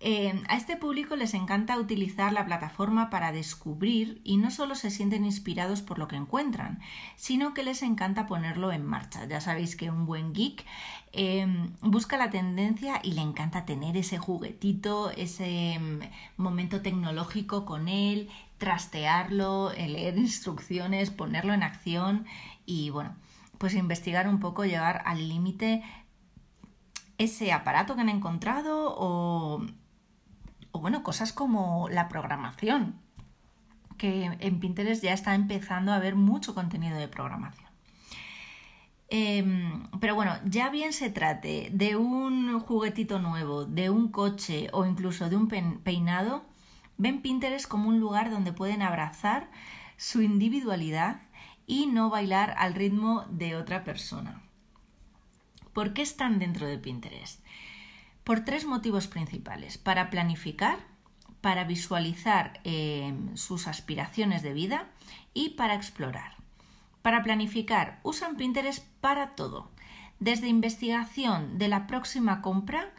Eh, 0.03 0.32
a 0.49 0.57
este 0.57 0.76
público 0.76 1.14
les 1.14 1.34
encanta 1.34 1.78
utilizar 1.78 2.32
la 2.32 2.47
plataforma 2.47 3.11
para 3.11 3.32
descubrir 3.32 4.22
y 4.24 4.38
no 4.38 4.51
solo 4.51 4.74
se 4.74 4.91
sienten 4.91 5.26
inspirados 5.26 5.82
por 5.82 5.99
lo 5.99 6.09
que 6.09 6.16
encuentran, 6.16 6.80
sino 7.16 7.53
que 7.53 7.62
les 7.62 7.82
encanta 7.82 8.26
ponerlo 8.26 8.72
en 8.72 8.86
marcha. 8.86 9.26
Ya 9.26 9.43
sabéis 9.43 9.76
que 9.76 9.91
un 9.91 10.07
buen 10.07 10.32
geek 10.32 10.64
eh, 11.12 11.47
busca 11.82 12.16
la 12.16 12.30
tendencia 12.30 13.01
y 13.03 13.12
le 13.12 13.20
encanta 13.20 13.66
tener 13.66 13.99
ese 13.99 14.16
juguetito, 14.16 15.11
ese 15.11 15.78
mm, 15.78 16.43
momento 16.43 16.80
tecnológico 16.80 17.66
con 17.66 17.86
él, 17.88 18.30
trastearlo, 18.61 19.72
leer 19.72 20.16
instrucciones, 20.16 21.11
ponerlo 21.11 21.52
en 21.52 21.64
acción 21.64 22.26
y 22.64 22.90
bueno, 22.90 23.16
pues 23.58 23.74
investigar 23.74 24.28
un 24.28 24.38
poco, 24.38 24.64
llevar 24.64 25.02
al 25.04 25.28
límite 25.28 25.82
ese 27.18 27.52
aparato 27.52 27.96
que 27.96 28.02
han 28.02 28.08
encontrado 28.08 28.94
o 28.96 29.66
o 30.72 30.80
bueno, 30.80 31.02
cosas 31.02 31.32
como 31.32 31.88
la 31.88 32.08
programación, 32.08 33.00
que 33.96 34.24
en 34.24 34.61
Pinterest 34.61 35.02
ya 35.02 35.12
está 35.12 35.34
empezando 35.34 35.92
a 35.92 35.96
haber 35.96 36.14
mucho 36.14 36.54
contenido 36.54 36.96
de 36.98 37.08
programación. 37.08 37.68
Em, 39.08 39.88
pero 40.00 40.14
bueno, 40.14 40.34
ya 40.44 40.70
bien 40.70 40.92
se 40.92 41.11
trate 41.11 41.70
de 41.72 41.96
un 41.96 42.61
juguetito 42.61 43.18
nuevo, 43.18 43.64
de 43.64 43.90
un 43.90 44.08
coche 44.08 44.68
o 44.72 44.86
incluso 44.86 45.28
de 45.28 45.36
un 45.36 45.48
peinado, 45.48 46.44
ven 47.01 47.22
Pinterest 47.22 47.66
como 47.66 47.88
un 47.88 47.98
lugar 47.98 48.30
donde 48.30 48.53
pueden 48.53 48.82
abrazar 48.82 49.51
su 49.96 50.22
individualidad 50.22 51.22
y 51.66 51.86
no 51.86 52.11
bailar 52.11 52.55
al 52.59 52.74
ritmo 52.74 53.24
de 53.30 53.57
otra 53.57 53.84
persona. 53.84 54.42
¿Por 55.72 55.92
qué 55.92 56.03
están 56.03 56.38
dentro 56.38 56.66
de 56.66 56.78
Pinterest? 56.78 57.40
por 58.24 58.44
tres 58.44 58.64
motivos 58.64 59.09
principales. 59.09 59.78
Para 59.78 60.11
planificar, 60.11 60.78
para 61.40 61.64
visualizar 61.64 62.61
eh, 62.64 63.12
sus 63.34 63.66
aspiraciones 63.66 64.42
de 64.42 64.53
vida 64.53 64.88
y 65.34 65.51
para 65.51 65.74
explorar. 65.74 66.36
Para 67.03 67.22
planificar, 67.22 67.98
usan 68.03 68.36
Pinterest 68.36 68.86
para 69.01 69.34
todo, 69.34 69.70
desde 70.18 70.48
investigación 70.48 71.59
de 71.59 71.68
la 71.68 71.86
próxima 71.86 72.42
compra 72.42 72.92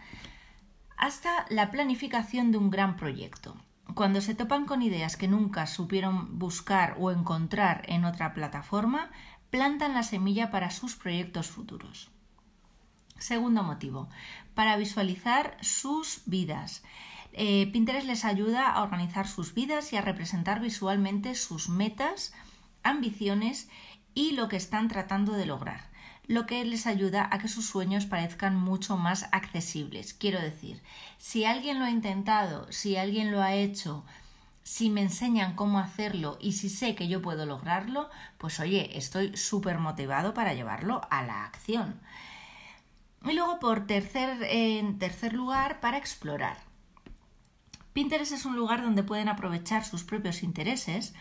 hasta 0.98 1.46
la 1.50 1.72
planificación 1.72 2.52
de 2.52 2.58
un 2.58 2.70
gran 2.70 2.98
proyecto. 2.98 3.56
Cuando 3.96 4.22
se 4.22 4.36
topan 4.36 4.66
con 4.66 4.82
ideas 4.82 5.18
que 5.18 5.28
nunca 5.28 5.68
supieron 5.68 6.40
buscar 6.40 6.96
o 7.00 7.12
encontrar 7.12 7.84
en 7.88 8.06
otra 8.06 8.34
plataforma, 8.34 9.12
plantan 9.50 9.94
la 9.94 10.04
semilla 10.04 10.50
para 10.50 10.72
sus 10.72 10.96
proyectos 10.96 11.48
futuros. 11.48 12.10
Segundo 13.18 13.64
motivo, 13.64 14.10
para 14.56 14.78
visualizar 14.78 15.58
sus 15.62 16.22
vidas. 16.26 16.84
Eh, 17.34 17.70
Pinterest 17.72 18.08
les 18.08 18.26
ayuda 18.26 18.72
a 18.72 18.82
organizar 18.82 19.28
sus 19.28 19.54
vidas 19.54 19.94
y 19.94 19.98
a 19.98 20.02
representar 20.02 20.60
visualmente 20.60 21.36
sus 21.36 21.70
metas, 21.70 22.34
ambiciones 22.84 23.70
y 24.14 24.32
lo 24.32 24.48
que 24.48 24.58
están 24.58 24.88
tratando 24.88 25.34
de 25.34 25.46
lograr, 25.46 25.91
lo 26.32 26.46
que 26.46 26.64
les 26.64 26.88
ayuda 26.88 27.28
a 27.30 27.40
que 27.40 27.50
sus 27.50 27.66
sueños 27.66 28.06
parezcan 28.06 28.56
mucho 28.56 28.96
más 28.96 29.28
accesibles. 29.34 30.14
Quiero 30.14 30.40
decir, 30.40 30.82
si 31.18 31.44
alguien 31.44 31.78
lo 31.78 31.84
ha 31.84 31.90
intentado, 31.90 32.72
si 32.72 32.96
alguien 32.96 33.34
lo 33.34 33.42
ha 33.42 33.54
hecho, 33.54 34.06
si 34.64 34.90
me 34.90 35.02
enseñan 35.02 35.56
cómo 35.56 35.78
hacerlo 35.78 36.38
y 36.40 36.54
si 36.54 36.70
sé 36.70 36.96
que 36.96 37.10
yo 37.10 37.22
puedo 37.22 37.46
lograrlo, 37.46 38.10
pues 38.38 38.62
oye, 38.62 38.98
estoy 38.98 39.36
súper 39.36 39.78
motivado 39.80 40.34
para 40.34 40.54
llevarlo 40.54 41.02
a 41.12 41.22
la 41.24 41.44
acción. 41.44 42.00
Y 43.26 43.34
luego, 43.34 43.60
por 43.60 43.86
tercer, 43.86 44.42
en 44.44 45.00
tercer 45.00 45.34
lugar, 45.34 45.82
para 45.82 45.98
explorar. 45.98 46.60
Pinterest 47.92 48.32
es 48.32 48.46
un 48.46 48.56
lugar 48.56 48.82
donde 48.82 49.04
pueden 49.04 49.28
aprovechar 49.28 49.84
sus 49.84 50.06
propios 50.06 50.44
intereses 50.44 51.14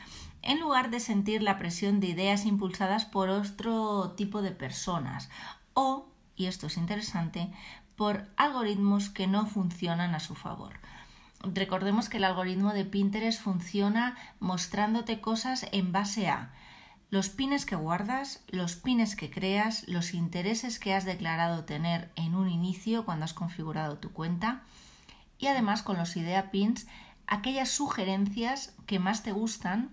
en 0.42 0.60
lugar 0.60 0.90
de 0.90 1.00
sentir 1.00 1.42
la 1.42 1.58
presión 1.58 2.00
de 2.00 2.08
ideas 2.08 2.46
impulsadas 2.46 3.04
por 3.04 3.28
otro 3.28 4.12
tipo 4.16 4.42
de 4.42 4.52
personas 4.52 5.28
o, 5.74 6.06
y 6.36 6.46
esto 6.46 6.66
es 6.66 6.76
interesante, 6.76 7.50
por 7.96 8.26
algoritmos 8.36 9.10
que 9.10 9.26
no 9.26 9.46
funcionan 9.46 10.14
a 10.14 10.20
su 10.20 10.34
favor. 10.34 10.74
Recordemos 11.42 12.08
que 12.08 12.18
el 12.18 12.24
algoritmo 12.24 12.72
de 12.72 12.84
Pinterest 12.84 13.40
funciona 13.40 14.16
mostrándote 14.40 15.20
cosas 15.20 15.66
en 15.72 15.92
base 15.92 16.28
a 16.28 16.52
los 17.10 17.28
pines 17.28 17.66
que 17.66 17.76
guardas, 17.76 18.44
los 18.48 18.76
pines 18.76 19.16
que 19.16 19.30
creas, 19.30 19.88
los 19.88 20.14
intereses 20.14 20.78
que 20.78 20.94
has 20.94 21.04
declarado 21.04 21.64
tener 21.64 22.12
en 22.14 22.34
un 22.34 22.48
inicio 22.48 23.04
cuando 23.04 23.24
has 23.24 23.34
configurado 23.34 23.98
tu 23.98 24.12
cuenta 24.12 24.62
y 25.38 25.48
además 25.48 25.82
con 25.82 25.96
los 25.96 26.16
idea 26.16 26.50
pins 26.50 26.86
aquellas 27.26 27.70
sugerencias 27.70 28.74
que 28.86 28.98
más 28.98 29.22
te 29.22 29.32
gustan 29.32 29.90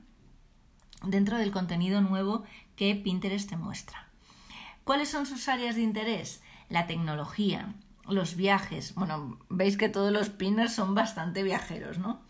dentro 1.04 1.38
del 1.38 1.52
contenido 1.52 2.02
nuevo 2.02 2.44
que 2.76 2.96
Pinterest 2.96 3.50
te 3.50 3.58
muestra. 3.58 4.08
¿Cuáles 4.84 5.10
son 5.10 5.26
sus 5.26 5.50
áreas 5.50 5.76
de 5.76 5.82
interés? 5.82 6.42
La 6.70 6.88
tecnología, 6.88 7.74
los 8.08 8.36
viajes. 8.36 8.96
Bueno, 8.96 9.38
veis 9.50 9.78
que 9.78 9.90
todos 9.90 10.12
los 10.12 10.30
pinners 10.30 10.74
son 10.74 10.96
bastante 10.96 11.44
viajeros, 11.44 11.98
¿no? 11.98 12.22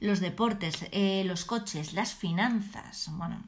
Los 0.00 0.20
deportes, 0.20 0.86
eh, 0.92 1.24
los 1.26 1.44
coches, 1.44 1.92
las 1.92 2.14
finanzas. 2.14 3.10
Bueno, 3.12 3.44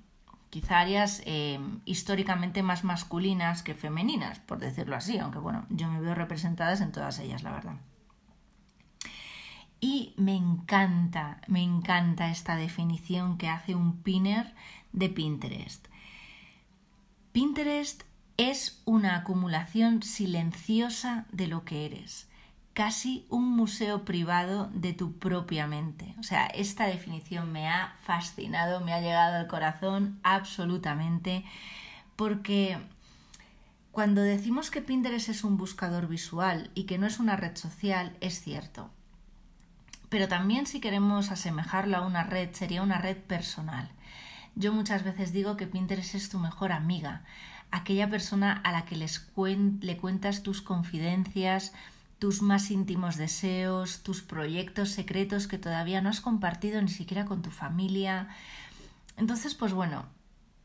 quizá 0.51 0.81
áreas 0.81 1.23
eh, 1.25 1.61
históricamente 1.85 2.63
más 2.63 2.85
masculinas 2.85 3.63
que 3.63 3.75
femeninas, 3.75 4.41
por 4.41 4.59
decirlo 4.59 4.97
así, 4.97 5.19
aunque 5.19 5.39
bueno, 5.39 5.65
yo 5.71 5.89
me 5.89 6.01
veo 6.01 6.15
representadas 6.15 6.81
en 6.81 6.93
todas 6.93 7.19
ellas, 7.21 7.43
la 7.43 7.53
verdad. 7.53 7.77
Y 9.81 10.15
me 10.17 10.37
encanta, 10.37 11.41
me 11.47 11.63
encanta 11.63 12.31
esta 12.31 12.57
definición 12.57 13.39
que 13.39 13.49
hace 13.49 13.75
un 13.75 14.03
pinner 14.03 14.55
de 14.93 15.09
Pinterest. 15.09 15.87
Pinterest 17.33 18.03
es 18.37 18.83
una 18.85 19.17
acumulación 19.17 20.03
silenciosa 20.03 21.27
de 21.33 21.47
lo 21.47 21.65
que 21.65 21.87
eres 21.87 22.31
casi 22.81 23.27
un 23.29 23.45
museo 23.57 24.05
privado 24.05 24.71
de 24.73 24.93
tu 24.93 25.19
propia 25.19 25.67
mente. 25.67 26.15
O 26.19 26.23
sea, 26.23 26.47
esta 26.47 26.87
definición 26.87 27.53
me 27.53 27.69
ha 27.69 27.95
fascinado, 28.03 28.81
me 28.81 28.93
ha 28.93 29.01
llegado 29.01 29.37
al 29.37 29.49
corazón 29.49 30.19
absolutamente, 30.23 31.45
porque 32.17 32.79
cuando 33.93 34.23
decimos 34.23 34.71
que 34.71 34.83
Pinterest 34.83 35.29
es 35.29 35.45
un 35.45 35.57
buscador 35.57 36.07
visual 36.07 36.71
y 36.75 36.85
que 36.85 36.99
no 36.99 37.07
es 37.07 37.19
una 37.19 37.37
red 37.37 37.57
social, 37.57 38.17
es 38.21 38.41
cierto. 38.41 38.91
Pero 40.11 40.29
también 40.29 40.67
si 40.67 40.81
queremos 40.81 41.31
asemejarlo 41.31 41.97
a 41.97 42.07
una 42.07 42.25
red, 42.25 42.53
sería 42.53 42.83
una 42.83 42.99
red 42.99 43.17
personal. 43.17 43.89
Yo 44.57 44.73
muchas 44.73 45.05
veces 45.05 45.33
digo 45.33 45.57
que 45.57 45.67
Pinterest 45.67 46.15
es 46.15 46.29
tu 46.29 46.39
mejor 46.39 46.73
amiga, 46.73 47.23
aquella 47.71 48.11
persona 48.11 48.53
a 48.53 48.73
la 48.73 48.85
que 48.85 48.97
le 48.97 49.97
cuentas 49.97 50.43
tus 50.43 50.61
confidencias, 50.61 51.73
tus 52.19 52.43
más 52.43 52.71
íntimos 52.71 53.17
deseos, 53.17 54.03
tus 54.03 54.21
proyectos 54.21 54.91
secretos 54.91 55.47
que 55.47 55.57
todavía 55.57 56.03
no 56.03 56.11
has 56.11 56.21
compartido 56.21 56.83
ni 56.83 56.89
siquiera 56.91 57.25
con 57.25 57.41
tu 57.41 57.51
familia. 57.51 58.29
Entonces, 59.17 59.55
pues 59.55 59.73
bueno, 59.73 60.05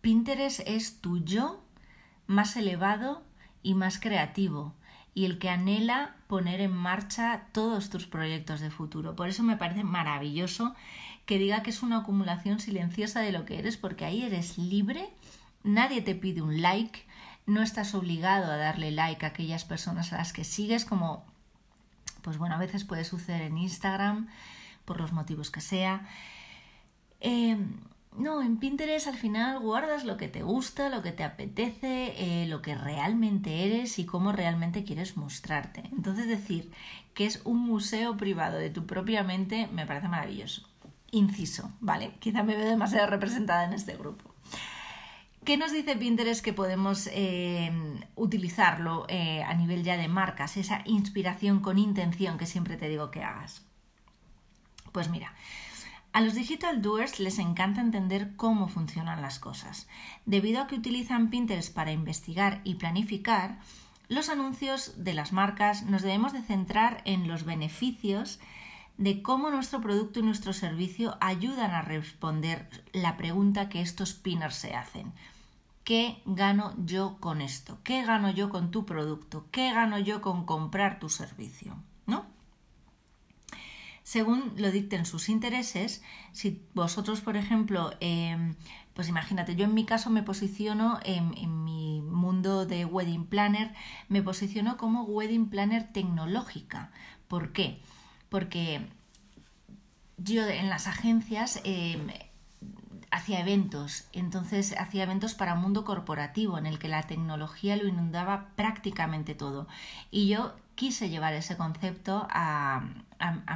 Pinterest 0.02 0.62
es 0.66 1.00
tu 1.00 1.24
yo 1.24 1.64
más 2.28 2.58
elevado 2.58 3.24
y 3.62 3.76
más 3.76 4.00
creativo. 4.00 4.74
Y 5.16 5.26
el 5.26 5.40
que 5.40 5.50
anhela 5.50 6.18
poner 6.28 6.60
en 6.60 6.74
marcha 6.74 7.48
todos 7.54 7.90
tus 7.90 8.06
proyectos 8.06 8.60
de 8.60 8.70
futuro. 8.70 9.16
Por 9.16 9.30
eso 9.30 9.42
me 9.42 9.56
parece 9.56 9.84
maravilloso 9.84 10.76
que 11.26 11.40
diga 11.40 11.64
que 11.64 11.70
es 11.72 11.82
una 11.82 12.00
acumulación 12.00 12.60
silenciosa 12.60 13.22
de 13.22 13.32
lo 13.32 13.46
que 13.46 13.58
eres, 13.58 13.78
porque 13.78 14.06
ahí 14.06 14.24
eres 14.24 14.58
libre, 14.58 15.10
nadie 15.64 16.02
te 16.02 16.16
pide 16.16 16.42
un 16.42 16.62
like, 16.62 17.04
no 17.48 17.64
estás 17.64 17.96
obligado 17.96 18.52
a 18.52 18.58
darle 18.58 18.92
like 18.92 19.26
a 19.26 19.30
aquellas 19.30 19.64
personas 19.64 20.12
a 20.12 20.18
las 20.18 20.34
que 20.34 20.44
sigues, 20.44 20.84
como, 20.84 21.26
pues 22.22 22.38
bueno, 22.38 22.56
a 22.56 22.60
veces 22.60 22.84
puede 22.84 23.06
suceder 23.06 23.42
en 23.44 23.58
Instagram, 23.58 24.28
por 24.84 25.00
los 25.00 25.14
motivos 25.14 25.50
que 25.50 25.62
sea. 25.62 26.08
Eh, 27.22 27.58
no, 28.18 28.42
en 28.42 28.58
Pinterest 28.58 29.08
al 29.08 29.18
final 29.18 29.60
guardas 29.60 30.06
lo 30.06 30.18
que 30.18 30.28
te 30.28 30.44
gusta, 30.44 30.90
lo 30.90 31.02
que 31.02 31.12
te 31.12 31.24
apetece, 31.24 32.14
eh, 32.18 32.48
lo 32.48 32.62
que 32.62 32.76
realmente 32.76 33.66
eres 33.66 34.00
y 34.00 34.06
cómo 34.06 34.32
realmente 34.32 34.84
quieres 34.84 35.18
mostrarte. 35.18 35.84
Entonces 35.92 36.28
decir 36.28 36.72
que 37.14 37.26
es 37.26 37.42
un 37.46 37.60
museo 37.60 38.18
privado 38.18 38.58
de 38.58 38.70
tu 38.70 38.86
propia 38.86 39.24
mente 39.24 39.68
me 39.72 39.86
parece 39.86 40.08
maravilloso. 40.08 40.68
Inciso, 41.12 41.72
¿vale? 41.80 42.14
Quizá 42.20 42.44
me 42.44 42.56
veo 42.56 42.70
demasiado 42.70 43.08
representada 43.08 43.66
en 43.66 43.74
este 43.74 43.96
grupo. 43.96 44.36
¿Qué 45.46 45.58
nos 45.58 45.72
dice 45.72 45.96
Pinterest 45.96 46.44
que 46.44 46.54
podemos 46.54 47.08
eh, 47.14 47.72
utilizarlo 48.16 49.06
eh, 49.10 49.44
a 49.44 49.54
nivel 49.54 49.84
ya 49.84 49.96
de 49.96 50.08
marcas? 50.08 50.58
Esa 50.58 50.82
inspiración 50.86 51.60
con 51.60 51.78
intención 51.78 52.40
que 52.40 52.48
siempre 52.48 52.78
te 52.78 52.90
digo 52.90 53.12
que 53.12 53.24
hagas. 53.24 53.64
Pues 54.92 55.10
mira, 55.10 55.36
a 56.16 56.22
los 56.22 56.34
digital 56.34 56.82
doers 56.82 57.20
les 57.20 57.40
encanta 57.40 57.82
entender 57.82 58.38
cómo 58.38 58.70
funcionan 58.70 59.22
las 59.22 59.38
cosas. 59.38 59.86
Debido 60.26 60.62
a 60.62 60.68
que 60.68 60.76
utilizan 60.76 61.30
Pinterest 61.30 61.74
para 61.74 61.92
investigar 61.92 62.62
y 62.64 62.76
planificar, 62.76 63.60
los 64.08 64.30
anuncios 64.30 64.94
de 65.04 65.14
las 65.14 65.34
marcas 65.34 65.84
nos 65.84 66.04
debemos 66.04 66.32
de 66.32 66.42
centrar 66.42 67.02
en 67.04 67.28
los 67.28 67.44
beneficios 67.44 68.40
de 68.98 69.22
cómo 69.22 69.50
nuestro 69.50 69.82
producto 69.82 70.22
y 70.22 70.24
nuestro 70.24 70.54
servicio 70.54 71.18
ayudan 71.20 71.72
a 71.72 71.82
responder 71.82 72.70
la 72.94 73.18
pregunta 73.18 73.68
que 73.68 73.82
estos 73.82 74.14
pinners 74.14 74.56
se 74.56 74.74
hacen. 74.74 75.12
¿Qué 75.84 76.22
gano 76.26 76.76
yo 76.78 77.18
con 77.20 77.42
esto? 77.42 77.80
¿Qué 77.84 78.06
gano 78.06 78.30
yo 78.30 78.50
con 78.50 78.72
tu 78.72 78.86
producto? 78.86 79.48
¿Qué 79.52 79.74
gano 79.74 80.00
yo 80.00 80.22
con 80.22 80.46
comprar 80.46 80.98
tu 80.98 81.10
servicio? 81.10 81.76
¿No? 82.06 82.35
Según 84.06 84.54
lo 84.58 84.70
dicten 84.70 85.04
sus 85.04 85.30
intereses. 85.30 86.04
Si 86.32 86.62
vosotros, 86.76 87.22
por 87.22 87.38
ejemplo, 87.38 87.92
em, 88.02 88.54
pues 88.94 89.10
imagínate, 89.10 89.56
yo 89.56 89.66
en 89.66 89.74
mi 89.74 89.84
caso 89.84 90.12
me 90.12 90.22
posiciono 90.22 91.00
en, 91.04 91.64
mi 91.66 92.02
mundo 92.02 92.68
de 92.68 92.86
wedding 92.86 93.26
planner, 93.26 93.74
me 94.08 94.22
posiciono 94.22 94.78
como 94.78 95.06
wedding 95.06 95.50
planner 95.50 95.92
tecnológica. 95.92 96.92
¿Por 97.28 97.52
qué? 97.52 97.82
Porque 98.30 98.88
yo 100.18 100.48
en 100.48 100.70
las 100.70 100.86
agencias 100.86 101.60
em, 101.64 102.08
hacía 103.10 103.40
eventos, 103.40 104.06
entonces 104.14 104.76
hacía 104.78 105.04
eventos 105.04 105.34
para 105.34 105.56
mundo 105.56 105.84
corporativo 105.84 106.60
en 106.60 106.68
el 106.68 106.78
que 106.78 106.90
la 106.90 107.02
tecnología 107.04 107.76
lo 107.76 107.88
inundaba 107.88 108.50
prácticamente 108.56 109.34
todo. 109.34 109.68
Y 110.12 110.28
yo 110.28 110.54
quise 110.76 111.10
llevar 111.10 111.34
ese 111.34 111.58
concepto 111.58 112.28
a, 112.30 112.84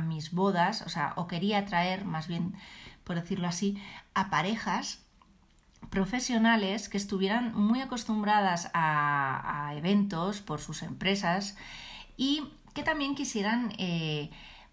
mis 0.04 0.32
bodas, 0.32 0.82
o 0.82 0.90
sea, 0.90 1.14
o 1.18 1.28
quería 1.28 1.66
traer, 1.66 2.06
más 2.06 2.28
bien, 2.28 2.56
por 3.04 3.16
decirlo 3.16 3.48
así, 3.48 3.78
a 4.14 4.30
parejas 4.30 5.04
profesionales 5.90 6.90
que 6.90 6.98
estuvieran 6.98 7.54
muy 7.54 7.82
acostumbradas 7.82 8.72
a, 8.74 9.74
eventos 9.76 10.42
por 10.42 10.60
sus 10.60 10.82
empresas 10.82 11.58
y 12.18 12.44
que 12.74 12.84
también 12.84 13.16
quisieran 13.16 13.74
eh, 13.78 14.30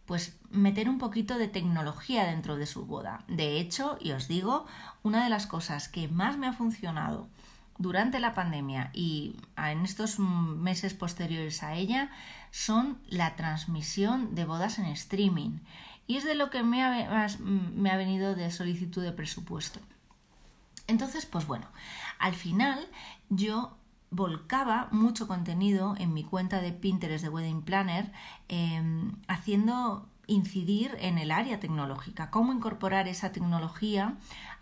pues 0.07 0.39
meter 0.51 0.89
un 0.89 0.99
poquito 0.99 1.39
de 1.39 1.49
tecnología 1.49 2.25
dentro 2.25 2.57
de 2.57 2.67
su 2.67 2.87
boda. 2.87 3.25
De 3.29 3.59
hecho, 3.59 3.99
y 4.01 4.13
os 4.13 4.29
digo, 4.29 4.67
una 5.03 5.25
de 5.25 5.31
las 5.31 5.47
cosas 5.47 5.89
que 5.89 6.09
más 6.09 6.39
me 6.39 6.47
ha 6.47 6.53
funcionado 6.53 7.29
durante 7.79 8.21
la 8.21 8.35
pandemia 8.35 8.91
y 8.93 9.37
en 9.57 9.85
estos 9.85 10.19
meses 10.19 10.95
posteriores 10.95 11.63
a 11.63 11.75
ella 11.75 12.11
son 12.51 12.99
la 13.09 13.37
transmisión 13.37 14.35
de 14.35 14.45
bodas 14.45 14.79
en 14.79 14.87
streaming. 14.87 15.59
Y 16.07 16.17
es 16.17 16.25
de 16.25 16.35
lo 16.35 16.51
que 16.51 16.63
me 16.63 16.83
ha, 16.83 17.97
venido 17.97 18.35
de 18.35 18.51
solicitud 18.51 19.03
de 19.03 19.13
presupuesto. 19.13 19.81
Entonces, 20.87 21.27
pues 21.27 21.47
bueno, 21.47 21.67
al 22.19 22.35
final 22.35 22.79
yo 23.29 23.77
volcaba 24.11 24.89
mucho 24.93 25.27
contenido 25.27 25.97
en 25.99 26.15
mi 26.15 26.23
cuenta 26.23 26.61
de 26.61 26.73
Pinterest 26.73 27.25
de 27.25 27.29
Wedding 27.29 27.63
Planner, 27.63 28.13
em, 28.49 29.17
haciendo 29.27 30.09
incidir 30.29 30.97
en 31.01 31.19
el 31.19 31.31
área 31.31 31.61
tecnológica, 31.61 32.31
cómo 32.31 32.53
incorporar 32.53 33.09
esa 33.09 33.33
tecnología 33.33 34.17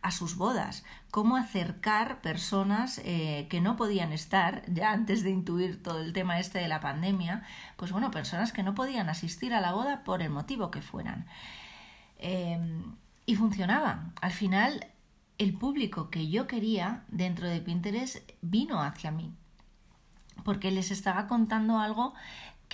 a 0.04 0.10
sus 0.10 0.36
bodas, 0.36 0.84
cómo 1.10 1.36
acercar 1.36 2.20
personas 2.20 3.00
eh, 3.04 3.46
que 3.48 3.62
no 3.62 3.74
podían 3.74 4.12
estar, 4.12 4.62
ya 4.70 4.92
antes 4.92 5.22
de 5.22 5.30
intuir 5.30 5.82
todo 5.82 6.00
el 6.00 6.12
tema 6.12 6.38
este 6.38 6.58
de 6.58 6.68
la 6.68 6.80
pandemia, 6.80 7.42
pues 7.76 7.90
bueno, 7.90 8.10
personas 8.10 8.52
que 8.52 8.62
no 8.62 8.74
podían 8.74 9.08
asistir 9.08 9.54
a 9.54 9.62
la 9.62 9.72
boda 9.72 10.04
por 10.04 10.20
el 10.20 10.28
motivo 10.28 10.70
que 10.70 10.82
fueran. 10.82 11.26
Em, 12.18 12.96
y 13.24 13.34
funcionaba. 13.36 14.12
Al 14.20 14.32
final, 14.32 14.88
el 15.38 15.54
público 15.54 16.10
que 16.10 16.28
yo 16.28 16.46
quería 16.46 17.04
dentro 17.08 17.48
de 17.48 17.62
Pinterest 17.62 18.30
vino 18.42 18.82
hacia 18.82 19.10
mí, 19.10 19.32
porque 20.44 20.70
les 20.70 20.90
estaba 20.90 21.26
contando 21.28 21.78
algo 21.78 22.12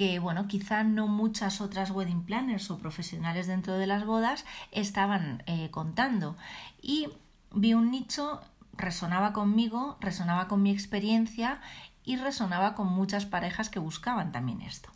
que, 0.01 0.19
bueno, 0.19 0.49
quizá 0.49 0.83
no 0.83 1.09
muchas 1.09 1.61
otras 1.61 1.91
wedding 1.91 2.23
planners 2.23 2.71
o 2.71 2.79
profesionales 2.79 3.47
dentro 3.47 3.75
de 3.77 3.87
las 3.87 4.07
bodas 4.07 4.47
estaban 4.73 5.43
eh, 5.45 5.69
contando. 5.71 6.39
Y 6.81 7.09
vi 7.53 7.75
un 7.75 7.91
nicho, 7.91 8.41
resonaba 8.73 9.35
conmigo, 9.35 9.99
resonaba 10.01 10.49
con 10.49 10.63
mi 10.63 10.71
experiencia 10.71 11.61
y 12.03 12.17
resonaba 12.17 12.75
con 12.75 12.87
muchas 12.87 13.27
parejas 13.27 13.69
que 13.69 13.79
buscaban 13.79 14.33
también 14.33 14.63
esto. 14.63 14.89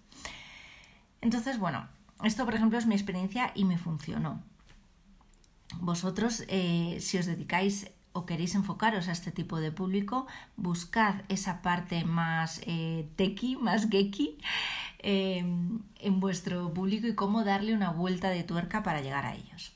Entonces, 1.20 1.58
bueno, 1.58 1.86
esto 2.22 2.46
por 2.46 2.54
ejemplo 2.54 2.78
es 2.78 2.86
mi 2.86 2.94
experiencia 2.94 3.52
y 3.54 3.66
me 3.66 3.76
funcionó. 3.76 4.40
Vosotros, 5.80 6.44
eh, 6.48 6.96
si 7.02 7.18
os 7.18 7.26
dedicáis 7.26 7.90
o 8.14 8.24
queréis 8.26 8.54
enfocaros 8.54 9.08
a 9.08 9.12
este 9.12 9.32
tipo 9.32 9.58
de 9.58 9.72
público, 9.72 10.26
buscad 10.56 11.16
esa 11.28 11.62
parte 11.62 12.04
más 12.04 12.62
eh, 12.64 13.10
tequi, 13.16 13.56
más 13.56 13.90
geeky 13.90 14.38
em, 15.00 15.80
en 15.98 16.20
vuestro 16.20 16.72
público 16.72 17.08
y 17.08 17.16
cómo 17.16 17.42
darle 17.44 17.74
una 17.74 17.90
vuelta 17.90 18.30
de 18.30 18.44
tuerca 18.44 18.84
para 18.84 19.00
llegar 19.00 19.26
a 19.26 19.34
ellos. 19.34 19.72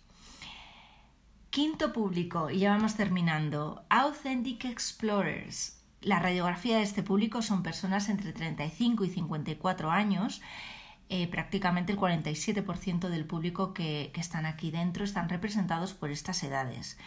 Quinto 1.50 1.92
público, 1.92 2.48
y 2.50 2.60
ya 2.60 2.70
vamos 2.70 2.94
terminando, 2.94 3.82
Authentic 3.88 4.66
Explorers. 4.66 5.80
La 6.00 6.20
radiografía 6.20 6.76
de 6.76 6.84
este 6.84 7.02
público 7.02 7.42
son 7.42 7.64
personas 7.64 8.08
entre 8.08 8.32
35 8.32 9.04
y 9.04 9.10
54 9.10 9.90
años. 9.90 10.40
Eh, 11.08 11.26
prácticamente 11.26 11.90
el 11.90 11.98
47% 11.98 13.08
del 13.08 13.24
público 13.24 13.74
que, 13.74 14.10
que 14.14 14.20
están 14.20 14.46
aquí 14.46 14.70
dentro 14.70 15.02
están 15.02 15.28
representados 15.28 15.92
por 15.92 16.10
estas 16.10 16.40
edades. 16.44 16.98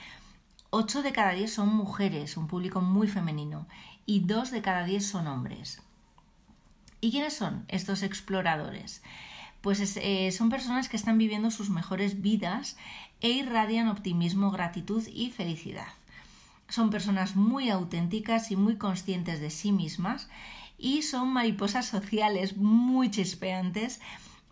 8 0.73 1.03
de 1.03 1.11
cada 1.11 1.33
10 1.33 1.53
son 1.53 1.75
mujeres, 1.75 2.37
un 2.37 2.47
público 2.47 2.79
muy 2.79 3.09
femenino, 3.09 3.67
y 4.05 4.21
2 4.21 4.51
de 4.51 4.61
cada 4.61 4.85
10 4.85 5.05
son 5.05 5.27
hombres. 5.27 5.81
¿Y 7.01 7.11
quiénes 7.11 7.33
son 7.33 7.65
estos 7.67 8.03
exploradores? 8.03 9.03
Pues 9.59 9.97
eh, 9.97 10.31
son 10.31 10.49
personas 10.49 10.87
que 10.87 10.95
están 10.95 11.17
viviendo 11.17 11.51
sus 11.51 11.69
mejores 11.69 12.21
vidas 12.21 12.77
e 13.19 13.31
irradian 13.31 13.89
optimismo, 13.89 14.49
gratitud 14.49 15.05
y 15.07 15.29
felicidad. 15.31 15.89
Son 16.69 16.89
personas 16.89 17.35
muy 17.35 17.69
auténticas 17.69 18.49
y 18.49 18.55
muy 18.55 18.77
conscientes 18.77 19.41
de 19.41 19.49
sí 19.49 19.73
mismas 19.73 20.29
y 20.77 21.01
son 21.01 21.33
mariposas 21.33 21.85
sociales 21.85 22.55
muy 22.55 23.11
chispeantes 23.11 23.99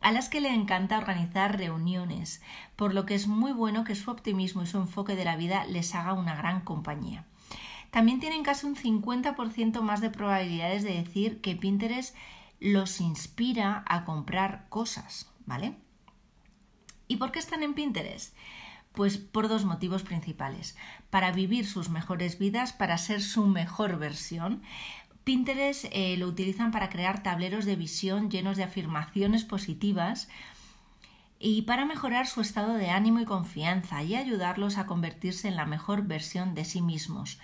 a 0.02 0.12
las 0.12 0.30
que 0.30 0.42
le 0.42 0.54
encanta 0.54 0.98
organizar 0.98 1.58
reuniones, 1.58 2.42
por 2.76 2.94
lo 2.94 3.06
que 3.06 3.16
es 3.16 3.28
muy 3.28 3.52
bueno 3.52 3.84
que 3.84 3.96
su 3.96 4.12
optimismo 4.12 4.64
y 4.64 4.68
su 4.68 4.78
enfoque 4.78 5.16
de 5.16 5.26
la 5.26 5.36
vida 5.36 5.66
les 5.66 5.96
haga 5.96 6.14
una 6.14 6.36
gran 6.36 6.62
compañía. 6.62 7.26
También 7.92 8.20
tienen 8.20 8.44
casi 8.44 8.68
un 8.68 8.76
50% 8.76 9.82
más 9.82 10.02
de 10.02 10.10
probabilidades 10.10 10.84
de 10.84 10.94
decir 10.94 11.42
que 11.42 11.56
Pinterest 11.56 12.16
los 12.60 13.02
inspira 13.02 13.84
a 13.88 14.06
comprar 14.06 14.68
cosas, 14.70 15.32
¿vale? 15.46 15.76
¿Y 17.08 17.16
por 17.16 17.32
qué 17.32 17.40
están 17.40 17.64
en 17.64 17.74
Pinterest? 17.74 18.36
Pues 18.92 19.18
por 19.18 19.48
dos 19.48 19.66
motivos 19.66 20.04
principales. 20.04 20.78
Para 21.10 21.32
vivir 21.32 21.66
sus 21.66 21.90
mejores 21.90 22.38
vidas, 22.38 22.74
para 22.74 22.98
ser 22.98 23.22
su 23.22 23.48
mejor 23.48 23.98
versión, 23.98 24.62
Pinterest 25.30 25.86
eh, 25.92 26.18
lo 26.18 26.26
utilizan 26.26 26.72
para 26.72 26.90
crear 26.90 27.22
tableros 27.22 27.66
de 27.66 27.76
visión 27.76 28.32
llenos 28.32 28.58
de 28.58 28.64
afirmaciones 28.64 29.46
positivas 29.46 30.28
y 31.38 31.62
para 31.62 31.86
mejorar 31.86 32.26
su 32.26 32.42
estado 32.42 32.74
de 32.74 32.90
ánimo 32.90 33.20
y 33.20 33.26
confianza 33.26 34.02
y 34.02 34.16
ayudarlos 34.16 34.80
a 34.80 34.88
convertirse 34.88 35.48
en 35.48 35.56
la 35.56 35.68
mejor 35.68 36.08
versión 36.08 36.56
de 36.56 36.66
sí 36.66 36.82
mismos. 36.82 37.40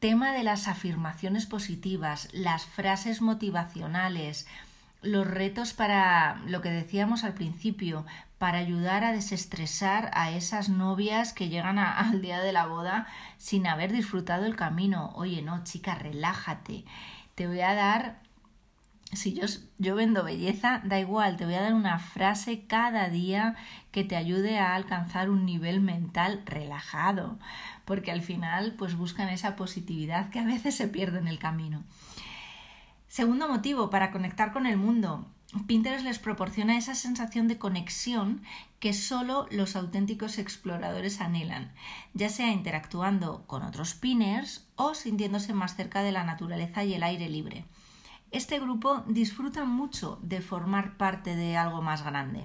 Tema 0.00 0.32
de 0.32 0.42
las 0.42 0.68
afirmaciones 0.68 1.46
positivas, 1.46 2.28
las 2.32 2.66
frases 2.66 3.22
motivacionales, 3.22 4.46
los 5.00 5.26
retos 5.26 5.72
para 5.72 6.42
lo 6.44 6.60
que 6.60 6.68
decíamos 6.68 7.24
al 7.24 7.32
principio, 7.32 8.04
para 8.38 8.58
ayudar 8.58 9.04
a 9.04 9.12
desestresar 9.12 10.10
a 10.14 10.30
esas 10.30 10.68
novias 10.68 11.32
que 11.32 11.48
llegan 11.48 11.78
al 11.78 12.22
día 12.22 12.40
de 12.40 12.52
la 12.52 12.66
boda 12.66 13.06
sin 13.36 13.66
haber 13.66 13.92
disfrutado 13.92 14.46
el 14.46 14.56
camino. 14.56 15.10
Oye, 15.14 15.42
no, 15.42 15.64
chica, 15.64 15.94
relájate. 15.96 16.84
Te 17.34 17.46
voy 17.46 17.60
a 17.60 17.74
dar, 17.74 18.20
si 19.12 19.34
yo, 19.34 19.46
yo 19.78 19.94
vendo 19.94 20.24
belleza, 20.24 20.80
da 20.84 20.98
igual, 20.98 21.36
te 21.36 21.44
voy 21.44 21.54
a 21.54 21.62
dar 21.62 21.74
una 21.74 21.98
frase 21.98 22.66
cada 22.66 23.08
día 23.08 23.56
que 23.90 24.04
te 24.04 24.16
ayude 24.16 24.58
a 24.58 24.74
alcanzar 24.74 25.30
un 25.30 25.44
nivel 25.44 25.80
mental 25.80 26.42
relajado, 26.46 27.38
porque 27.84 28.12
al 28.12 28.22
final 28.22 28.74
pues 28.76 28.96
buscan 28.96 29.28
esa 29.28 29.56
positividad 29.56 30.30
que 30.30 30.40
a 30.40 30.44
veces 30.44 30.74
se 30.76 30.88
pierde 30.88 31.18
en 31.18 31.28
el 31.28 31.38
camino. 31.38 31.84
Segundo 33.08 33.48
motivo, 33.48 33.88
para 33.88 34.10
conectar 34.10 34.52
con 34.52 34.66
el 34.66 34.76
mundo. 34.76 35.26
Pinterest 35.66 36.04
les 36.04 36.18
proporciona 36.18 36.76
esa 36.76 36.94
sensación 36.94 37.48
de 37.48 37.56
conexión 37.56 38.42
que 38.80 38.92
solo 38.92 39.46
los 39.50 39.76
auténticos 39.76 40.36
exploradores 40.38 41.22
anhelan, 41.22 41.72
ya 42.12 42.28
sea 42.28 42.52
interactuando 42.52 43.46
con 43.46 43.62
otros 43.62 43.94
pinners 43.94 44.66
o 44.76 44.94
sintiéndose 44.94 45.54
más 45.54 45.74
cerca 45.74 46.02
de 46.02 46.12
la 46.12 46.24
naturaleza 46.24 46.84
y 46.84 46.92
el 46.92 47.02
aire 47.02 47.30
libre. 47.30 47.64
Este 48.30 48.60
grupo 48.60 49.04
disfruta 49.06 49.64
mucho 49.64 50.18
de 50.22 50.42
formar 50.42 50.98
parte 50.98 51.34
de 51.34 51.56
algo 51.56 51.80
más 51.80 52.04
grande 52.04 52.44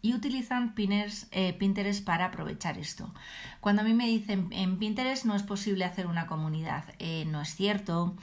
y 0.00 0.14
utilizan 0.14 0.74
eh, 0.76 1.52
Pinterest 1.58 2.02
para 2.04 2.26
aprovechar 2.26 2.78
esto. 2.78 3.12
Cuando 3.60 3.82
a 3.82 3.84
mí 3.84 3.92
me 3.92 4.06
dicen 4.06 4.48
en 4.52 4.78
Pinterest 4.78 5.26
no 5.26 5.34
es 5.34 5.42
posible 5.42 5.84
hacer 5.84 6.06
una 6.06 6.26
comunidad, 6.26 6.84
eh, 6.98 7.26
no 7.26 7.42
es 7.42 7.54
cierto 7.54 8.16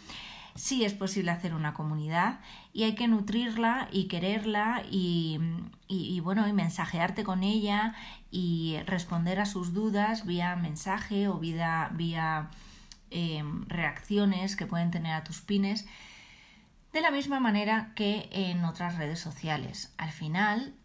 sí 0.55 0.85
es 0.85 0.93
posible 0.93 1.31
hacer 1.31 1.53
una 1.53 1.73
comunidad 1.73 2.39
y 2.73 2.83
hay 2.83 2.95
que 2.95 3.07
nutrirla 3.07 3.87
y 3.91 4.07
quererla 4.07 4.83
y, 4.89 5.39
bueno, 6.23 6.47
y 6.47 6.53
mensajearte 6.53 7.23
con 7.23 7.43
ella 7.43 7.95
y 8.29 8.79
responder 8.85 9.39
a 9.39 9.45
sus 9.45 9.73
dudas 9.73 10.25
vía 10.25 10.55
mensaje 10.55 11.27
o 11.27 11.37
vía, 11.37 11.89
vía 11.93 12.49
em, 13.09 13.65
reacciones 13.67 14.55
que 14.55 14.65
pueden 14.65 14.91
tener 14.91 15.13
a 15.13 15.23
tus 15.23 15.41
pines 15.41 15.85
de 16.93 17.01
la 17.01 17.11
misma 17.11 17.39
manera 17.39 17.93
que 17.95 18.29
en 18.31 18.65
otras 18.65 18.97
redes 18.97 19.19
sociales. 19.19 19.93
Al 19.97 20.11
final, 20.11 20.75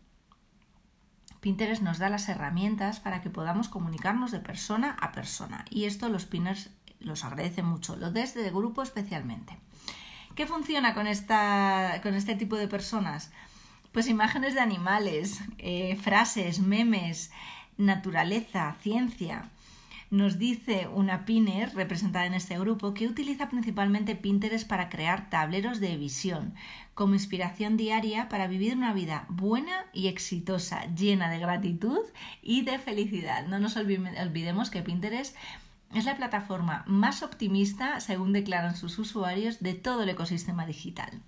Pinterest 1.40 1.82
nos 1.82 1.98
da 1.98 2.08
las 2.08 2.28
herramientas 2.28 3.00
para 3.00 3.20
que 3.20 3.30
podamos 3.30 3.68
comunicarnos 3.68 4.32
de 4.32 4.40
persona 4.40 4.96
a 5.00 5.12
persona 5.12 5.64
y 5.70 5.84
esto 5.84 6.08
los 6.08 6.26
pinners 6.26 6.70
los 7.00 7.24
agradece 7.24 7.62
mucho, 7.62 7.96
lo 7.96 8.10
desde 8.10 8.46
el 8.46 8.54
grupo 8.54 8.82
especialmente. 8.82 9.56
¿Qué 10.34 10.46
funciona 10.46 10.94
con, 10.94 11.06
esta, 11.06 12.00
con 12.02 12.14
este 12.14 12.34
tipo 12.34 12.56
de 12.56 12.68
personas? 12.68 13.30
Pues 13.92 14.08
imágenes 14.08 14.54
de 14.54 14.60
animales, 14.60 15.40
eh, 15.58 15.96
frases, 15.96 16.60
memes, 16.60 17.30
naturaleza, 17.78 18.76
ciencia. 18.82 19.50
Nos 20.10 20.38
dice 20.38 20.88
una 20.88 21.24
pinner 21.24 21.74
representada 21.74 22.26
en 22.26 22.34
este 22.34 22.58
grupo 22.58 22.94
que 22.94 23.08
utiliza 23.08 23.48
principalmente 23.48 24.14
Pinterest 24.14 24.68
para 24.68 24.88
crear 24.88 25.30
tableros 25.30 25.80
de 25.80 25.96
visión 25.96 26.54
como 26.96 27.14
inspiración 27.14 27.76
diaria 27.76 28.28
para 28.30 28.46
vivir 28.46 28.74
una 28.74 28.94
vida 28.94 29.26
buena 29.28 29.84
y 29.92 30.08
exitosa, 30.08 30.86
llena 30.94 31.28
de 31.28 31.38
gratitud 31.38 32.00
y 32.40 32.62
de 32.62 32.78
felicidad. 32.78 33.46
No 33.46 33.58
nos 33.58 33.76
olvidemos 33.76 34.70
que 34.70 34.82
Pinterest 34.82 35.36
es 35.94 36.04
la 36.04 36.16
plataforma 36.16 36.84
más 36.86 37.22
optimista, 37.22 38.00
según 38.00 38.32
declaran 38.32 38.76
sus 38.76 38.98
usuarios, 38.98 39.60
de 39.60 39.74
todo 39.74 40.02
el 40.02 40.08
ecosistema 40.08 40.66
digital. 40.66 41.22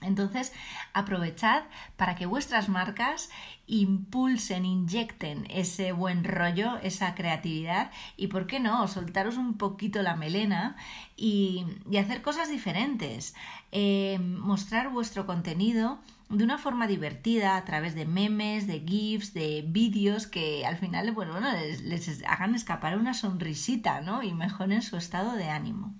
Entonces, 0.00 0.52
aprovechad 0.92 1.64
para 1.96 2.14
que 2.14 2.26
vuestras 2.26 2.68
marcas 2.68 3.30
impulsen, 3.66 4.64
inyecten 4.64 5.46
ese 5.50 5.90
buen 5.90 6.22
rollo, 6.22 6.78
esa 6.82 7.16
creatividad 7.16 7.90
y, 8.16 8.28
¿por 8.28 8.46
qué 8.46 8.60
no?, 8.60 8.86
soltaros 8.86 9.36
un 9.36 9.58
poquito 9.58 10.02
la 10.02 10.14
melena 10.14 10.76
y, 11.16 11.66
hacer 11.98 12.22
cosas 12.22 12.48
diferentes. 12.48 13.34
Eh, 13.72 14.18
mostrar 14.20 14.90
vuestro 14.90 15.26
contenido 15.26 15.98
de 16.28 16.44
una 16.44 16.58
forma 16.58 16.86
divertida 16.86 17.56
a 17.56 17.64
través 17.64 17.94
de 17.94 18.04
memes, 18.04 18.66
de 18.66 18.80
GIFs, 18.80 19.32
de 19.32 19.64
vídeos 19.66 20.26
que 20.26 20.66
al 20.66 20.76
final 20.76 21.10
bueno, 21.12 21.38
les, 21.40 22.22
hagan 22.26 22.54
escapar 22.54 22.98
una 22.98 23.14
sonrisita 23.14 24.02
¿no? 24.02 24.22
y 24.22 24.34
mejoren 24.34 24.82
su 24.82 24.96
estado 24.96 25.32
de 25.32 25.48
ánimo. 25.48 25.94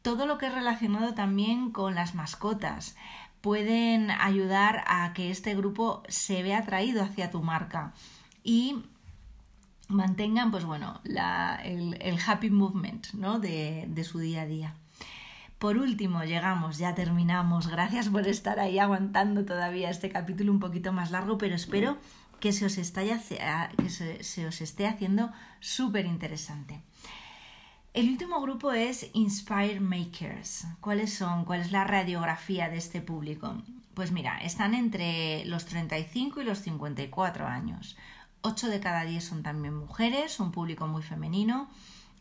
Todo 0.00 0.26
lo 0.26 0.38
que 0.38 0.46
es 0.46 0.54
relacionado 0.54 1.12
también 1.12 1.70
con 1.72 1.94
las 1.94 2.14
mascotas 2.14 2.96
pueden 3.42 4.10
ayudar 4.10 4.82
a 4.86 5.12
que 5.12 5.30
este 5.30 5.54
grupo 5.54 6.02
se 6.08 6.42
vea 6.42 6.58
atraído 6.58 7.02
hacia 7.02 7.30
tu 7.30 7.42
marca 7.42 7.92
y 8.42 8.82
mantengan 9.88 10.50
pues 10.50 10.64
bueno 10.64 11.00
el, 11.04 12.18
happy 12.26 12.50
movement 12.50 13.12
¿no? 13.12 13.38
de, 13.38 13.84
de 13.88 14.04
su 14.04 14.18
día 14.20 14.42
a 14.42 14.46
día. 14.46 14.74
Por 15.58 15.76
último, 15.76 16.22
llegamos, 16.22 16.78
ya 16.78 16.94
terminamos. 16.94 17.66
Gracias 17.66 18.08
por 18.08 18.28
estar 18.28 18.60
ahí 18.60 18.78
aguantando 18.78 19.44
todavía 19.44 19.90
este 19.90 20.08
capítulo 20.08 20.52
un 20.52 20.60
poquito 20.60 20.92
más 20.92 21.10
largo, 21.10 21.36
pero 21.36 21.56
espero 21.56 21.98
que 22.38 22.52
se 22.52 22.64
os, 22.64 22.76
que 22.76 23.90
se, 24.22 24.46
os 24.46 24.60
esté 24.60 24.86
haciendo 24.86 25.32
súper 25.58 26.06
interesante. 26.06 26.80
El 27.92 28.08
último 28.08 28.40
grupo 28.40 28.70
es 28.70 29.10
Inspire 29.14 29.80
Makers. 29.80 30.68
¿Cuáles 30.80 31.12
son? 31.14 31.44
¿Cuál 31.44 31.62
es 31.62 31.72
la 31.72 31.82
radiografía 31.82 32.68
de 32.68 32.76
este 32.76 33.00
público? 33.00 33.60
Pues 33.94 34.12
mira, 34.12 34.38
están 34.38 34.74
entre 34.74 35.44
los 35.46 35.64
35 35.64 36.40
y 36.40 36.44
los 36.44 36.60
54 36.60 37.48
años. 37.48 37.96
8 38.42 38.68
de 38.68 38.78
cada 38.78 39.02
10 39.02 39.24
son 39.24 39.42
también 39.42 39.74
mujeres, 39.74 40.38
un 40.38 40.52
público 40.52 40.86
muy 40.86 41.02
femenino, 41.02 41.68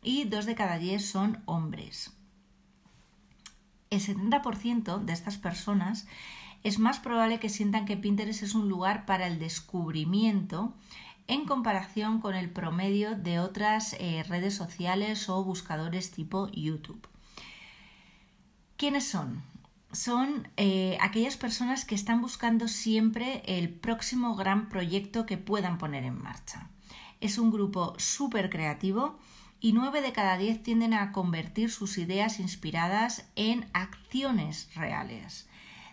y 0.02 0.24
2 0.24 0.48
de 0.48 0.56
cada 0.56 0.80
10 0.80 1.06
son 1.06 1.44
hombres 1.46 2.17
el 3.90 4.02
70% 4.02 5.04
de 5.04 5.14
estas 5.14 5.38
personas 5.38 6.08
es 6.64 6.80
más 6.80 7.00
probable 7.00 7.40
que 7.40 7.50
sientan 7.50 7.86
que 7.86 7.98
Pinterest 7.98 8.44
es 8.44 8.56
un 8.56 8.68
lugar 8.68 9.06
para 9.06 9.28
el 9.28 9.40
descubrimiento 9.40 10.74
en 11.28 11.46
comparación 11.46 12.20
con 12.20 12.36
el 12.36 12.50
promedio 12.50 13.16
de 13.16 13.40
otras 13.40 13.96
eh, 14.00 14.24
redes 14.28 14.56
sociales 14.56 15.30
o 15.30 15.44
buscadores 15.44 16.12
tipo 16.12 16.50
YouTube. 16.52 17.08
¿Quiénes 18.78 19.08
son? 19.08 19.44
Son 19.92 20.48
eh, 20.58 20.98
aquellas 21.02 21.38
personas 21.38 21.86
que 21.86 21.96
están 21.96 22.22
buscando 22.22 22.68
siempre 22.68 23.42
el 23.46 23.70
próximo 23.70 24.36
gran 24.36 24.70
proyecto 24.70 25.26
que 25.26 25.38
puedan 25.38 25.78
poner 25.78 26.04
en 26.04 26.22
marcha. 26.22 26.70
Es 27.20 27.38
un 27.38 27.52
grupo 27.52 27.94
súper 27.98 28.50
creativo 28.50 29.18
y 29.60 29.74
nueve 29.74 30.02
de 30.02 30.14
cada 30.14 30.38
diez 30.38 30.62
tienden 30.62 30.94
a 30.94 31.12
convertir 31.12 31.72
sus 31.72 31.98
ideas 31.98 32.40
inspiradas 32.40 33.30
en 33.36 33.70
acciones 33.74 34.70
reales. 34.76 35.50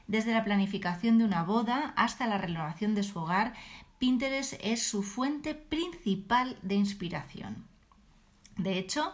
Desde 0.07 0.35
la 0.35 0.45
planificación 0.45 1.19
de 1.19 1.25
una 1.25 1.43
boda 1.43 1.95
hasta 1.97 2.27
la 2.27 2.39
renovación 2.39 2.95
de 2.95 3.03
su 3.03 3.19
hogar, 3.19 3.55
Pinterest 3.99 4.55
es 4.61 4.87
su 4.87 5.03
fuente 5.03 5.55
principal 5.55 6.59
de 6.63 6.75
inspiración. 6.75 7.67
De 8.57 8.79
hecho, 8.79 9.13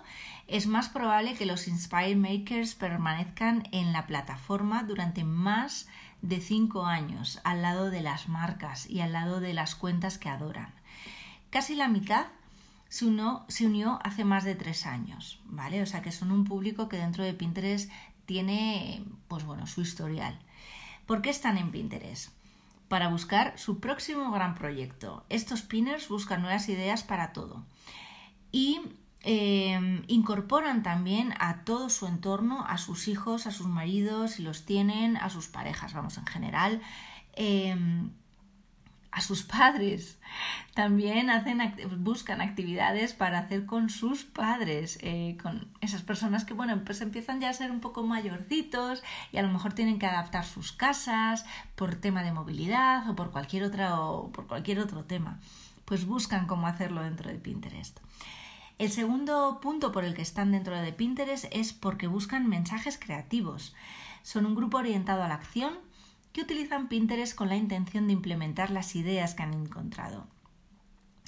es 0.49 0.67
más 0.67 0.89
probable 0.89 1.35
que 1.35 1.47
los 1.47 1.69
Inspire 1.69 2.17
Makers 2.17 2.75
permanezcan 2.75 3.69
en 3.73 3.93
la 3.93 4.07
plataforma 4.07 4.83
durante 4.83 5.25
más 5.25 5.89
de 6.23 6.41
cinco 6.41 6.85
años, 6.85 7.41
al 7.45 7.63
lado 7.63 7.91
de 7.91 8.03
las 8.03 8.29
marcas 8.29 8.91
y 8.91 9.01
al 9.01 9.13
lado 9.13 9.41
de 9.41 9.55
las 9.55 9.77
cuentas 9.77 10.19
que 10.19 10.29
adoran. 10.29 10.75
Casi 11.51 11.75
la 11.75 11.89
mitad 11.89 12.27
se 12.91 13.07
unió, 13.07 14.01
hace 14.03 14.25
más 14.25 14.43
de 14.45 14.57
tres 14.57 14.85
años, 14.85 15.41
¿vale? 15.45 15.81
O 15.81 15.87
sea 15.87 16.03
que 16.03 16.11
son 16.11 16.33
un 16.33 16.45
público 16.45 16.89
que 16.89 16.97
dentro 16.97 17.23
de 17.23 17.33
Pinterest 17.33 17.89
tiene, 18.27 19.05
pues 19.29 19.45
bueno, 19.45 19.67
su 19.69 19.81
historial. 19.81 20.39
¿Por 21.07 21.23
qué 21.23 21.31
están 21.31 21.57
en 21.57 21.71
Pinterest? 21.71 22.33
Para 22.89 23.09
buscar 23.09 23.57
su 23.57 23.79
próximo 23.79 24.33
gran 24.33 24.57
proyecto. 24.57 25.25
Estos 25.29 25.63
pinners 25.63 26.09
buscan 26.09 26.43
nuevas 26.43 26.69
ideas 26.69 27.05
para 27.05 27.33
todo. 27.33 27.65
Y 28.51 28.81
em, 29.23 30.03
incorporan 30.09 30.83
también 30.83 31.33
a 31.39 31.63
todo 31.63 31.91
su 31.91 32.09
entorno, 32.09 32.65
a 32.67 32.77
sus 32.77 33.07
hijos, 33.07 33.47
a 33.47 33.53
sus 33.53 33.69
maridos, 33.69 34.33
si 34.33 34.43
los 34.43 34.67
tienen, 34.67 35.17
a 35.17 35.31
sus 35.31 35.47
parejas, 35.47 35.95
vamos, 35.95 36.19
en 36.19 36.27
general. 36.27 36.83
Em, 37.35 38.11
a 39.13 39.21
sus 39.21 39.43
padres. 39.43 40.19
También 40.75 41.31
hacen, 41.31 41.61
buscan 41.99 42.41
actividades 42.41 43.13
para 43.13 43.41
hacer 43.41 43.67
con 43.67 43.91
sus 43.91 44.25
padres, 44.25 44.99
eh, 45.03 45.37
con 45.43 45.69
esas 45.81 46.03
personas 46.03 46.45
que, 46.45 46.55
bueno, 46.55 46.81
pues 46.85 47.01
empiezan 47.01 47.41
ya 47.41 47.51
a 47.51 47.55
ser 47.55 47.71
un 47.71 47.81
poco 47.81 48.03
mayorcitos 48.05 49.03
y 49.33 49.39
a 49.39 49.43
lo 49.43 49.49
mejor 49.49 49.73
tienen 49.73 49.99
que 49.99 50.07
adaptar 50.07 50.45
sus 50.45 50.73
casas 50.73 51.45
por 51.75 51.97
tema 51.97 52.23
de 52.23 52.33
movilidad 52.33 53.09
o 53.09 53.17
por 53.17 53.31
cualquier, 53.31 53.65
otra, 53.65 54.01
o 54.01 54.31
por 54.31 54.47
cualquier 54.47 54.79
otro 54.79 55.05
tema. 55.05 55.41
Pues 55.85 56.07
buscan 56.07 56.47
cómo 56.47 56.69
hacerlo 56.69 57.03
dentro 57.03 57.31
de 57.31 57.39
Pinterest. 57.39 57.99
El 58.79 58.91
segundo 58.91 59.59
punto 59.61 59.93
por 59.93 60.05
el 60.05 60.15
que 60.15 60.23
están 60.23 60.53
dentro 60.53 60.81
de 60.81 60.93
Pinterest 60.93 61.45
es 61.51 61.73
porque 61.75 62.07
buscan 62.07 62.49
mensajes 62.49 62.99
creativos. 62.99 63.75
Son 64.23 64.47
un 64.47 64.55
grupo 64.55 64.79
orientado 64.79 65.23
a 65.23 65.29
la 65.29 65.35
acción 65.35 65.75
que 66.33 66.43
utilizan 66.43 66.89
Pinterest 66.89 67.35
con 67.35 67.49
la 67.49 67.57
intención 67.57 68.07
de 68.07 68.13
implementar 68.13 68.71
las 68.71 68.95
ideas 68.97 69.35
que 69.35 69.43
han 69.43 69.55
encontrado. 69.55 70.27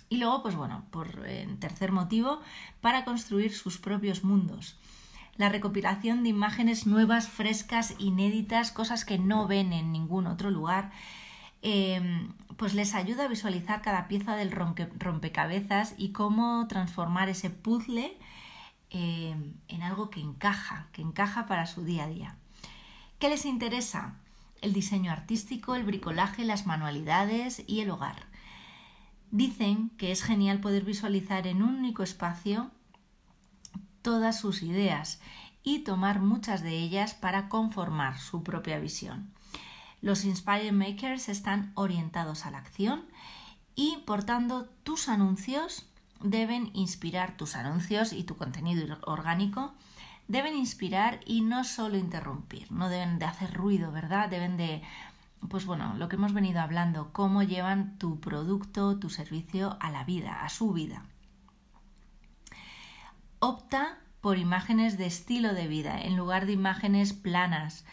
Y 0.09 0.19
luego, 0.19 0.43
pues 0.43 0.55
bueno, 0.55 0.85
por 0.91 1.23
tercer 1.59 1.91
motivo, 1.91 2.41
para 2.81 3.05
construir 3.05 3.53
sus 3.55 3.79
propios 3.79 4.25
mundos. 4.25 4.79
La 5.37 5.49
recopilación 5.49 6.23
de 6.23 6.29
imágenes 6.29 6.87
nuevas, 6.87 7.29
frescas, 7.29 7.95
inéditas, 7.99 8.71
cosas 8.71 9.07
que 9.07 9.19
no 9.19 9.47
ven 9.47 9.73
en 9.73 9.91
ningún 9.91 10.27
otro 10.27 10.51
lugar, 10.51 10.91
em, 11.63 12.35
pues 12.59 12.75
les 12.75 12.95
ayuda 12.95 13.25
a 13.25 13.29
visualizar 13.29 13.81
cada 13.81 14.07
pieza 14.07 14.37
del 14.37 14.51
rompecabezas 14.51 15.95
y 15.97 16.13
cómo 16.13 16.67
transformar 16.69 17.31
ese 17.31 17.49
puzzle 17.49 18.19
em, 18.91 19.55
en 19.69 19.83
algo 19.83 20.11
que 20.11 20.21
encaja, 20.21 20.89
que 20.93 21.01
encaja 21.01 21.47
para 21.47 21.65
su 21.65 21.85
día 21.85 22.05
a 22.05 22.09
día. 22.09 22.37
¿Qué 23.19 23.31
les 23.31 23.47
interesa? 23.47 24.17
El 24.63 24.73
diseño 24.73 25.13
artístico, 25.13 25.75
el 25.75 25.85
bricolaje, 25.85 26.45
las 26.45 26.67
manualidades 26.67 27.63
y 27.67 27.81
el 27.81 27.91
hogar. 27.91 28.27
Dicen 29.31 29.91
que 29.99 30.13
es 30.13 30.23
genial 30.23 30.61
poder 30.61 30.85
visualizar 30.85 31.47
en 31.47 31.63
un 31.63 31.75
único 31.75 32.03
espacio 32.03 32.71
todas 34.01 34.41
sus 34.41 34.63
ideas 34.63 35.21
y 35.63 35.81
tomar 35.81 36.21
muchas 36.21 36.63
de 36.63 36.79
ellas 36.79 37.15
para 37.15 37.49
conformar 37.49 38.19
su 38.19 38.43
propia 38.43 38.79
visión. 38.79 39.33
Los 40.01 40.25
Inspire 40.25 40.73
Makers 40.73 41.29
están 41.29 41.73
orientados 41.75 42.47
a 42.47 42.51
la 42.51 42.59
acción 42.59 43.05
y, 43.75 43.99
por 44.07 44.25
tanto, 44.25 44.69
tus 44.83 45.09
anuncios 45.09 45.87
deben 46.21 46.71
inspirar 46.75 47.37
tus 47.37 47.57
anuncios 47.57 48.13
y 48.13 48.25
tu 48.25 48.37
contenido 48.37 48.99
orgánico 49.03 49.75
deben 50.33 50.57
inspirar 50.57 51.21
y 51.27 51.43
no 51.43 51.63
solo 51.63 51.99
interrumpir, 51.99 52.73
no 52.73 52.89
deben 52.89 53.19
de 53.19 53.27
hacer 53.27 53.53
ruido, 53.53 53.93
¿verdad? 53.93 54.31
Deben 54.31 54.57
de, 54.57 54.81
pues 55.51 55.67
bueno, 55.67 55.95
lo 55.99 56.09
que 56.09 56.17
hemos 56.17 56.33
venido 56.33 56.61
hablando, 56.61 57.13
cómo 57.13 57.43
llevan 57.43 57.99
tu 57.99 58.19
producto, 58.19 58.99
tu 58.99 59.11
servicio 59.11 59.77
a 59.79 59.91
la 59.91 60.05
vida, 60.05 60.43
a 60.43 60.49
su 60.49 60.73
vida. 60.73 61.05
Opta 63.41 63.99
por 64.23 64.39
imágenes 64.39 64.97
de 64.97 65.05
estilo 65.05 65.53
de 65.53 65.67
vida 65.67 66.01
en 66.01 66.17
lugar 66.17 66.47
de 66.47 66.53
imágenes 66.53 67.13
planas. 67.13 67.85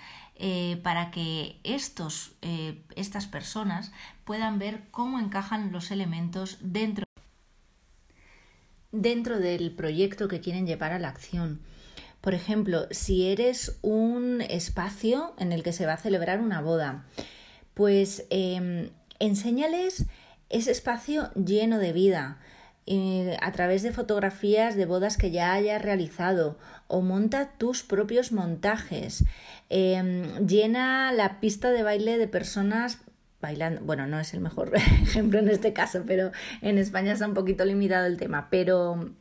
Eh, 0.42 0.80
para 0.84 1.12
que 1.12 1.60
estos, 1.66 2.32
eh, 2.42 2.82
estas 2.96 3.28
personas 3.28 3.92
puedan 4.24 4.58
ver 4.58 4.88
cómo 4.90 5.20
encajan 5.20 5.74
los 5.74 5.92
elementos 5.92 6.58
dentro, 6.62 7.04
dentro 8.94 9.40
del 9.40 9.76
proyecto 9.76 10.30
que 10.30 10.40
quieren 10.40 10.66
llevar 10.66 10.94
a 10.94 11.00
la 11.00 11.10
acción. 11.10 11.60
Por 12.22 12.34
ejemplo, 12.34 12.88
si 12.92 13.28
eres 13.28 13.78
un 13.82 14.42
espacio 14.42 15.34
en 15.38 15.52
el 15.52 15.64
que 15.64 15.74
se 15.74 15.86
va 15.86 15.94
a 15.94 15.98
celebrar 15.98 16.42
una 16.42 16.62
boda, 16.62 17.06
pues 17.74 18.26
eh, 18.30 18.92
enséñales 19.20 20.06
ese 20.50 20.72
espacio 20.72 21.32
lleno 21.34 21.78
de 21.78 21.94
vida, 21.94 22.40
a 23.42 23.52
través 23.52 23.84
de 23.84 23.92
fotografías 23.92 24.76
de 24.76 24.86
bodas 24.86 25.18
que 25.18 25.30
ya 25.30 25.54
hayas 25.54 25.82
realizado 25.82 26.58
o 26.88 27.02
monta 27.02 27.52
tus 27.58 27.84
propios 27.84 28.32
montajes. 28.32 29.26
Em, 29.70 30.48
llena 30.48 31.12
la 31.12 31.40
pista 31.40 31.72
de 31.72 31.84
baile 31.84 32.18
de 32.18 32.28
personas 32.28 32.98
bailando. 33.42 33.82
Bueno, 33.82 34.08
no 34.08 34.20
es 34.20 34.34
el 34.34 34.40
mejor 34.40 34.76
ejemplo 35.04 35.38
en 35.38 35.50
este 35.50 35.72
caso, 35.72 36.04
pero 36.08 36.32
en 36.62 36.80
España 36.80 37.14
está 37.14 37.28
un 37.28 37.36
poquito 37.36 37.64
limitado 37.64 38.08
el 38.08 38.18
tema. 38.18 38.48
Pero 38.50 39.12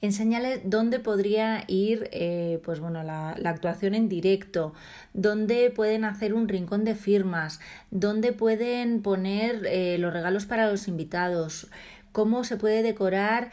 enséñale 0.00 0.60
dónde 0.64 1.00
podría 1.00 1.64
ir 1.66 2.08
eh, 2.12 2.60
pues 2.64 2.80
bueno, 2.80 3.02
la, 3.02 3.30
actuación 3.30 3.94
en 3.94 4.08
directo, 4.08 4.72
dónde 5.12 5.70
pueden 5.70 6.04
hacer 6.04 6.34
un 6.34 6.48
rincón 6.48 6.84
de 6.84 6.94
firmas, 6.94 7.60
dónde 7.90 8.32
pueden 8.32 9.02
poner 9.02 9.66
eh, 9.66 9.98
los 9.98 10.12
regalos 10.12 10.46
para 10.46 10.70
los 10.70 10.86
invitados 10.88 11.68
cómo 12.12 12.44
se 12.44 12.56
puede 12.56 12.82
decorar 12.82 13.52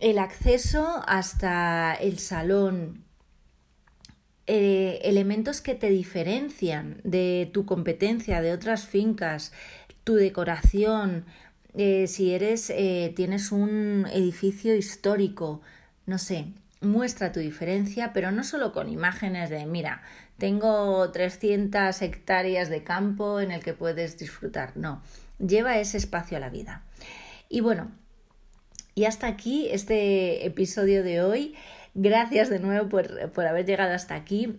el 0.00 0.18
acceso 0.18 1.02
hasta 1.06 1.94
el 1.94 2.18
salón, 2.18 3.04
eh, 4.48 4.98
elementos 5.04 5.60
que 5.60 5.76
te 5.76 5.88
diferencian 5.88 7.00
de 7.04 7.48
tu 7.52 7.64
competencia, 7.64 8.42
de 8.42 8.52
otras 8.52 8.86
fincas, 8.86 9.52
tu 10.02 10.14
decoración, 10.16 11.24
eh, 11.74 12.06
si 12.06 12.34
eres, 12.34 12.70
eh, 12.70 13.12
tienes 13.16 13.52
un 13.52 14.06
edificio 14.12 14.74
histórico, 14.74 15.62
no 16.06 16.18
sé, 16.18 16.46
muestra 16.80 17.32
tu 17.32 17.40
diferencia, 17.40 18.12
pero 18.12 18.30
no 18.30 18.44
solo 18.44 18.72
con 18.72 18.88
imágenes 18.88 19.50
de, 19.50 19.66
mira, 19.66 20.02
tengo 20.38 21.10
300 21.10 22.02
hectáreas 22.02 22.68
de 22.68 22.82
campo 22.82 23.40
en 23.40 23.52
el 23.52 23.62
que 23.62 23.74
puedes 23.74 24.18
disfrutar, 24.18 24.76
no, 24.76 25.02
lleva 25.38 25.78
ese 25.78 25.96
espacio 25.96 26.36
a 26.36 26.40
la 26.40 26.50
vida. 26.50 26.82
Y 27.48 27.60
bueno, 27.60 27.90
y 28.94 29.04
hasta 29.04 29.26
aquí 29.26 29.68
este 29.70 30.44
episodio 30.46 31.02
de 31.02 31.22
hoy. 31.22 31.54
Gracias 31.94 32.50
de 32.50 32.58
nuevo 32.58 32.88
por, 32.88 33.46
haber 33.46 33.66
llegado 33.66 33.94
hasta 33.94 34.14
aquí. 34.14 34.58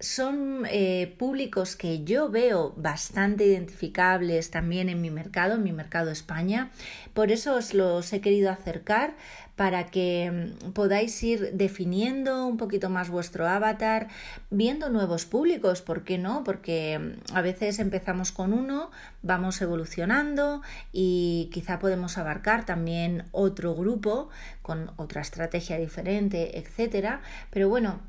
Son 0.00 0.64
eh, 0.70 1.14
públicos 1.18 1.76
que 1.76 2.04
yo 2.04 2.30
veo 2.30 2.72
bastante 2.78 3.44
identificables 3.44 4.50
también 4.50 4.88
en 4.88 5.02
mi 5.02 5.10
mercado, 5.10 5.56
en 5.56 5.62
mi 5.62 5.72
mercado 5.72 6.10
España. 6.10 6.70
Por 7.12 7.30
eso 7.30 7.54
os 7.54 7.74
los 7.74 8.10
he 8.14 8.22
querido 8.22 8.50
acercar 8.50 9.14
para 9.56 9.88
que 9.88 10.54
mm, 10.64 10.70
podáis 10.70 11.22
ir 11.22 11.52
definiendo 11.52 12.46
un 12.46 12.56
poquito 12.56 12.88
más 12.88 13.10
vuestro 13.10 13.46
avatar, 13.46 14.08
viendo 14.48 14.88
nuevos 14.88 15.26
públicos, 15.26 15.82
¿por 15.82 16.02
qué 16.02 16.16
no? 16.16 16.44
Porque 16.44 16.98
mm, 16.98 17.36
a 17.36 17.42
veces 17.42 17.78
empezamos 17.78 18.32
con 18.32 18.54
uno, 18.54 18.90
vamos 19.20 19.60
evolucionando 19.60 20.62
y 20.94 21.50
quizá 21.52 21.78
podemos 21.78 22.16
abarcar 22.16 22.64
también 22.64 23.24
otro 23.32 23.74
grupo 23.74 24.30
con 24.62 24.92
otra 24.96 25.20
estrategia 25.20 25.76
diferente, 25.76 26.58
etcétera. 26.58 27.20
Pero 27.50 27.68
bueno, 27.68 28.00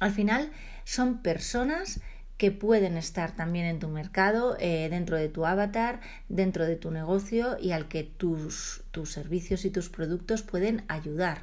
al 0.00 0.12
final 0.12 0.50
son 0.86 1.18
personas 1.18 2.00
que 2.38 2.52
pueden 2.52 2.96
estar 2.96 3.32
también 3.32 3.66
en 3.66 3.80
tu 3.80 3.88
mercado, 3.88 4.56
eh, 4.60 4.88
dentro 4.88 5.16
de 5.16 5.28
tu 5.28 5.44
avatar, 5.44 6.00
dentro 6.28 6.64
de 6.64 6.76
tu 6.76 6.92
negocio 6.92 7.58
y 7.60 7.72
al 7.72 7.88
que 7.88 8.04
tus, 8.04 8.84
tus 8.92 9.10
servicios 9.10 9.64
y 9.64 9.70
tus 9.70 9.88
productos 9.88 10.42
pueden 10.42 10.84
ayudar. 10.86 11.42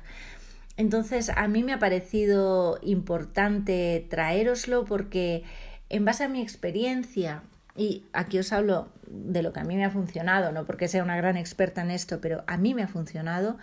Entonces, 0.78 1.30
a 1.36 1.48
mí 1.50 1.62
me 1.62 1.74
ha 1.74 1.80
parecido 1.80 2.80
importante 2.82 4.08
traeroslo 4.10 4.86
porque 4.86 5.44
en 5.90 6.06
base 6.06 6.24
a 6.24 6.30
mi 6.30 6.42
experiencia, 6.42 7.44
y 7.76 8.06
aquí 8.14 8.40
os 8.40 8.54
hablo 8.54 8.88
de 9.08 9.44
lo 9.44 9.52
que 9.52 9.60
a 9.60 9.66
mí 9.66 9.76
me 9.76 9.84
ha 9.84 9.90
funcionado, 9.90 10.54
no 10.54 10.66
porque 10.66 10.88
sea 10.88 11.04
una 11.04 11.18
gran 11.18 11.36
experta 11.36 11.82
en 11.82 11.92
esto, 11.92 12.22
pero 12.22 12.46
a 12.48 12.56
mí 12.56 12.74
me 12.74 12.84
ha 12.84 12.88
funcionado 12.88 13.58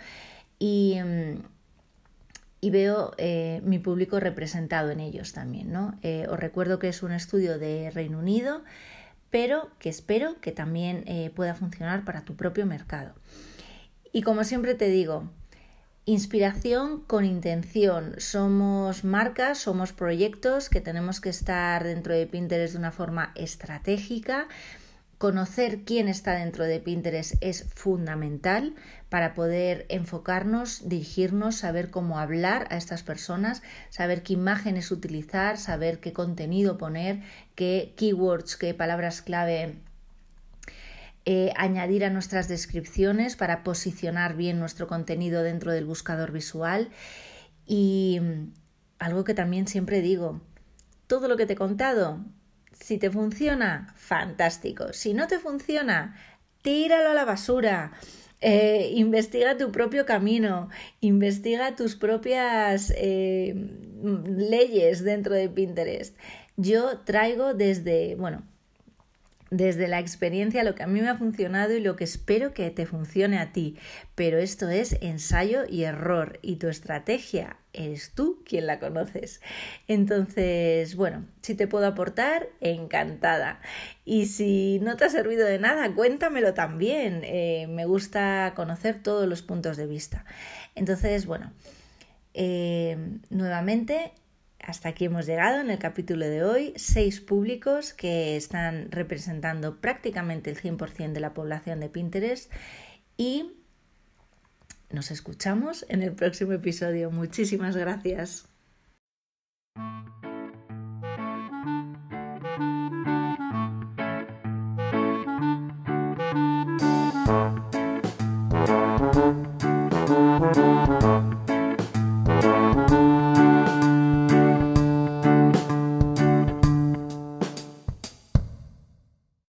y, 0.59 0.99
mm, 1.03 1.60
y 2.61 2.71
veo 2.71 3.13
eh, 3.17 3.61
mi 3.65 3.79
público 3.79 4.21
representado 4.21 4.91
en 4.91 5.01
ellos 5.01 5.33
también. 5.33 5.73
¿no? 5.73 5.99
Eh, 6.03 6.27
os 6.29 6.39
recuerdo 6.39 6.79
que 6.79 6.89
es 6.89 7.03
un 7.03 7.13
estudio 7.13 7.59
de 7.59 7.91
Reino 7.91 8.19
Unido, 8.19 8.63
pero 9.31 9.71
que 9.79 9.89
espero 9.89 10.41
que 10.41 10.53
también 10.53 11.05
eh, 11.07 11.31
pueda 11.35 11.55
funcionar 11.55 12.05
para 12.05 12.25
tu 12.25 12.37
propio 12.37 12.67
mercado. 12.67 13.15
Y 14.13 14.23
como 14.23 14.45
siempre 14.45 14.75
te 14.75 14.89
digo, 14.89 15.31
inspiración 16.05 17.03
con 17.03 17.25
intención. 17.25 18.15
Somos 18.19 19.05
marcas, 19.05 19.59
somos 19.59 19.93
proyectos 19.93 20.69
que 20.69 20.81
tenemos 20.81 21.21
que 21.21 21.29
estar 21.29 21.85
dentro 21.85 22.13
de 22.13 22.27
Pinterest 22.27 22.75
de 22.75 22.79
una 22.79 22.93
forma 22.93 23.33
estratégica 23.37 24.49
Conocer 25.21 25.85
quién 25.85 26.09
está 26.09 26.33
dentro 26.33 26.65
de 26.65 26.81
Pinterest 26.81 27.35
es 27.43 27.67
fundamental 27.75 28.75
para 29.11 29.35
poder 29.35 29.85
enfocarnos, 29.91 30.89
dirigirnos, 30.89 31.57
saber 31.57 31.91
cómo 31.91 32.19
hablar 32.19 32.67
a 32.71 32.79
estas 32.79 33.03
personas, 33.03 33.63
saber 33.91 34.23
qué 34.23 34.33
imágenes 34.33 34.91
utilizar, 34.91 35.59
saber 35.59 36.01
qué 36.01 36.15
contenido 36.15 36.79
poner, 36.79 37.21
qué 37.55 37.93
keywords, 37.99 38.57
qué 38.57 38.73
palabras 38.73 39.21
clave 39.21 39.75
eh, 41.27 41.53
añadir 41.55 42.07
a 42.07 42.09
nuestras 42.09 42.49
descripciones 42.49 43.37
para 43.37 43.63
posicionar 43.63 44.37
bien 44.37 44.59
nuestro 44.59 44.87
contenido 44.87 45.43
dentro 45.43 45.71
del 45.71 45.85
buscador 45.85 46.33
visual. 46.33 46.89
Y 47.67 48.23
algo 48.99 49.25
que 49.25 49.35
también 49.35 49.69
siempre 49.69 50.01
digo, 50.01 50.41
todo 51.07 51.29
lo 51.29 51.37
que 51.37 51.45
te 51.45 51.53
he 51.53 51.57
contado 51.57 52.25
si 52.81 52.99
te 52.99 53.11
funciona, 53.11 53.93
fantástico. 53.97 54.93
Si 54.93 55.15
no 55.15 55.27
te 55.29 55.39
funciona, 55.39 56.17
tíralo 56.63 57.11
a 57.11 57.15
la 57.15 57.25
basura. 57.25 57.93
Eh, 58.41 58.93
investiga 58.95 59.59
tu 59.59 59.71
propio 59.71 60.07
camino, 60.07 60.71
investiga 61.01 61.77
tus 61.77 61.95
propias 61.95 62.91
eh, 62.97 63.55
leyes 64.27 65.05
dentro 65.05 65.35
de 65.35 65.49
Pinterest. 65.51 66.17
Yo 66.57 67.01
traigo 67.01 67.53
desde, 67.53 68.17
bueno, 68.17 68.43
desde 69.51 69.89
la 69.89 69.99
experiencia 69.99 70.65
lo 70.65 70.75
que 70.75 70.85
a 70.85 70.87
mí 70.87 71.01
me 71.01 71.09
ha 71.09 71.17
funcionado 71.17 71.75
y 71.75 71.81
lo 71.81 71.97
que 71.97 72.05
espero 72.05 72.55
que 72.55 72.71
te 72.71 72.87
funcione 72.87 73.39
a 73.39 73.53
ti. 73.53 73.77
Pero 74.15 74.39
esto 74.39 74.69
es 74.69 74.97
ensayo 75.01 75.65
y 75.69 75.83
error 75.83 76.39
y 76.43 76.57
tu 76.57 76.69
estrategia 76.69 77.57
eres 77.73 78.13
tú 78.15 78.43
quien 78.45 78.67
la 78.67 78.79
conoces. 78.79 79.41
Entonces, 79.87 80.97
bueno, 80.97 81.27
si 81.43 81.55
te 81.55 81.67
puedo 81.67 81.87
aportar, 81.87 82.49
encantada. 82.61 83.61
Y 84.05 84.27
si 84.27 84.79
no 84.81 84.97
te 84.97 85.05
ha 85.05 85.09
servido 85.09 85.47
de 85.47 85.59
nada, 85.59 85.93
cuéntamelo 85.95 86.55
también. 86.55 87.23
Eh, 87.25 87.67
me 87.69 87.85
gusta 87.87 88.53
conocer 88.57 89.03
todos 89.03 89.29
los 89.29 89.43
puntos 89.43 89.77
de 89.77 89.87
vista. 89.87 90.25
Entonces, 90.75 91.27
bueno, 91.27 91.53
eh, 92.35 92.97
nuevamente 93.31 94.13
hasta 94.63 94.91
aquí 94.91 95.07
hemos 95.07 95.27
llegado 95.27 95.61
en 95.61 95.71
el 95.71 95.79
capítulo 95.79 96.27
de 96.27 96.45
hoy. 96.45 96.73
Seis 96.77 97.21
públicos 97.21 97.93
que 97.93 98.37
están 98.37 98.91
representando 98.91 99.81
prácticamente 99.81 100.51
el 100.51 100.57
100% 100.57 101.13
de 101.13 101.21
la 101.21 101.35
población 101.35 101.81
de 101.81 101.89
Pinterest 101.89 102.53
y 103.17 103.53
nos 104.91 105.11
escuchamos 105.11 105.87
en 105.89 106.03
el 106.03 106.13
próximo 106.13 106.53
episodio. 106.53 107.11
Muchísimas 107.11 107.77
gracias. 107.77 108.49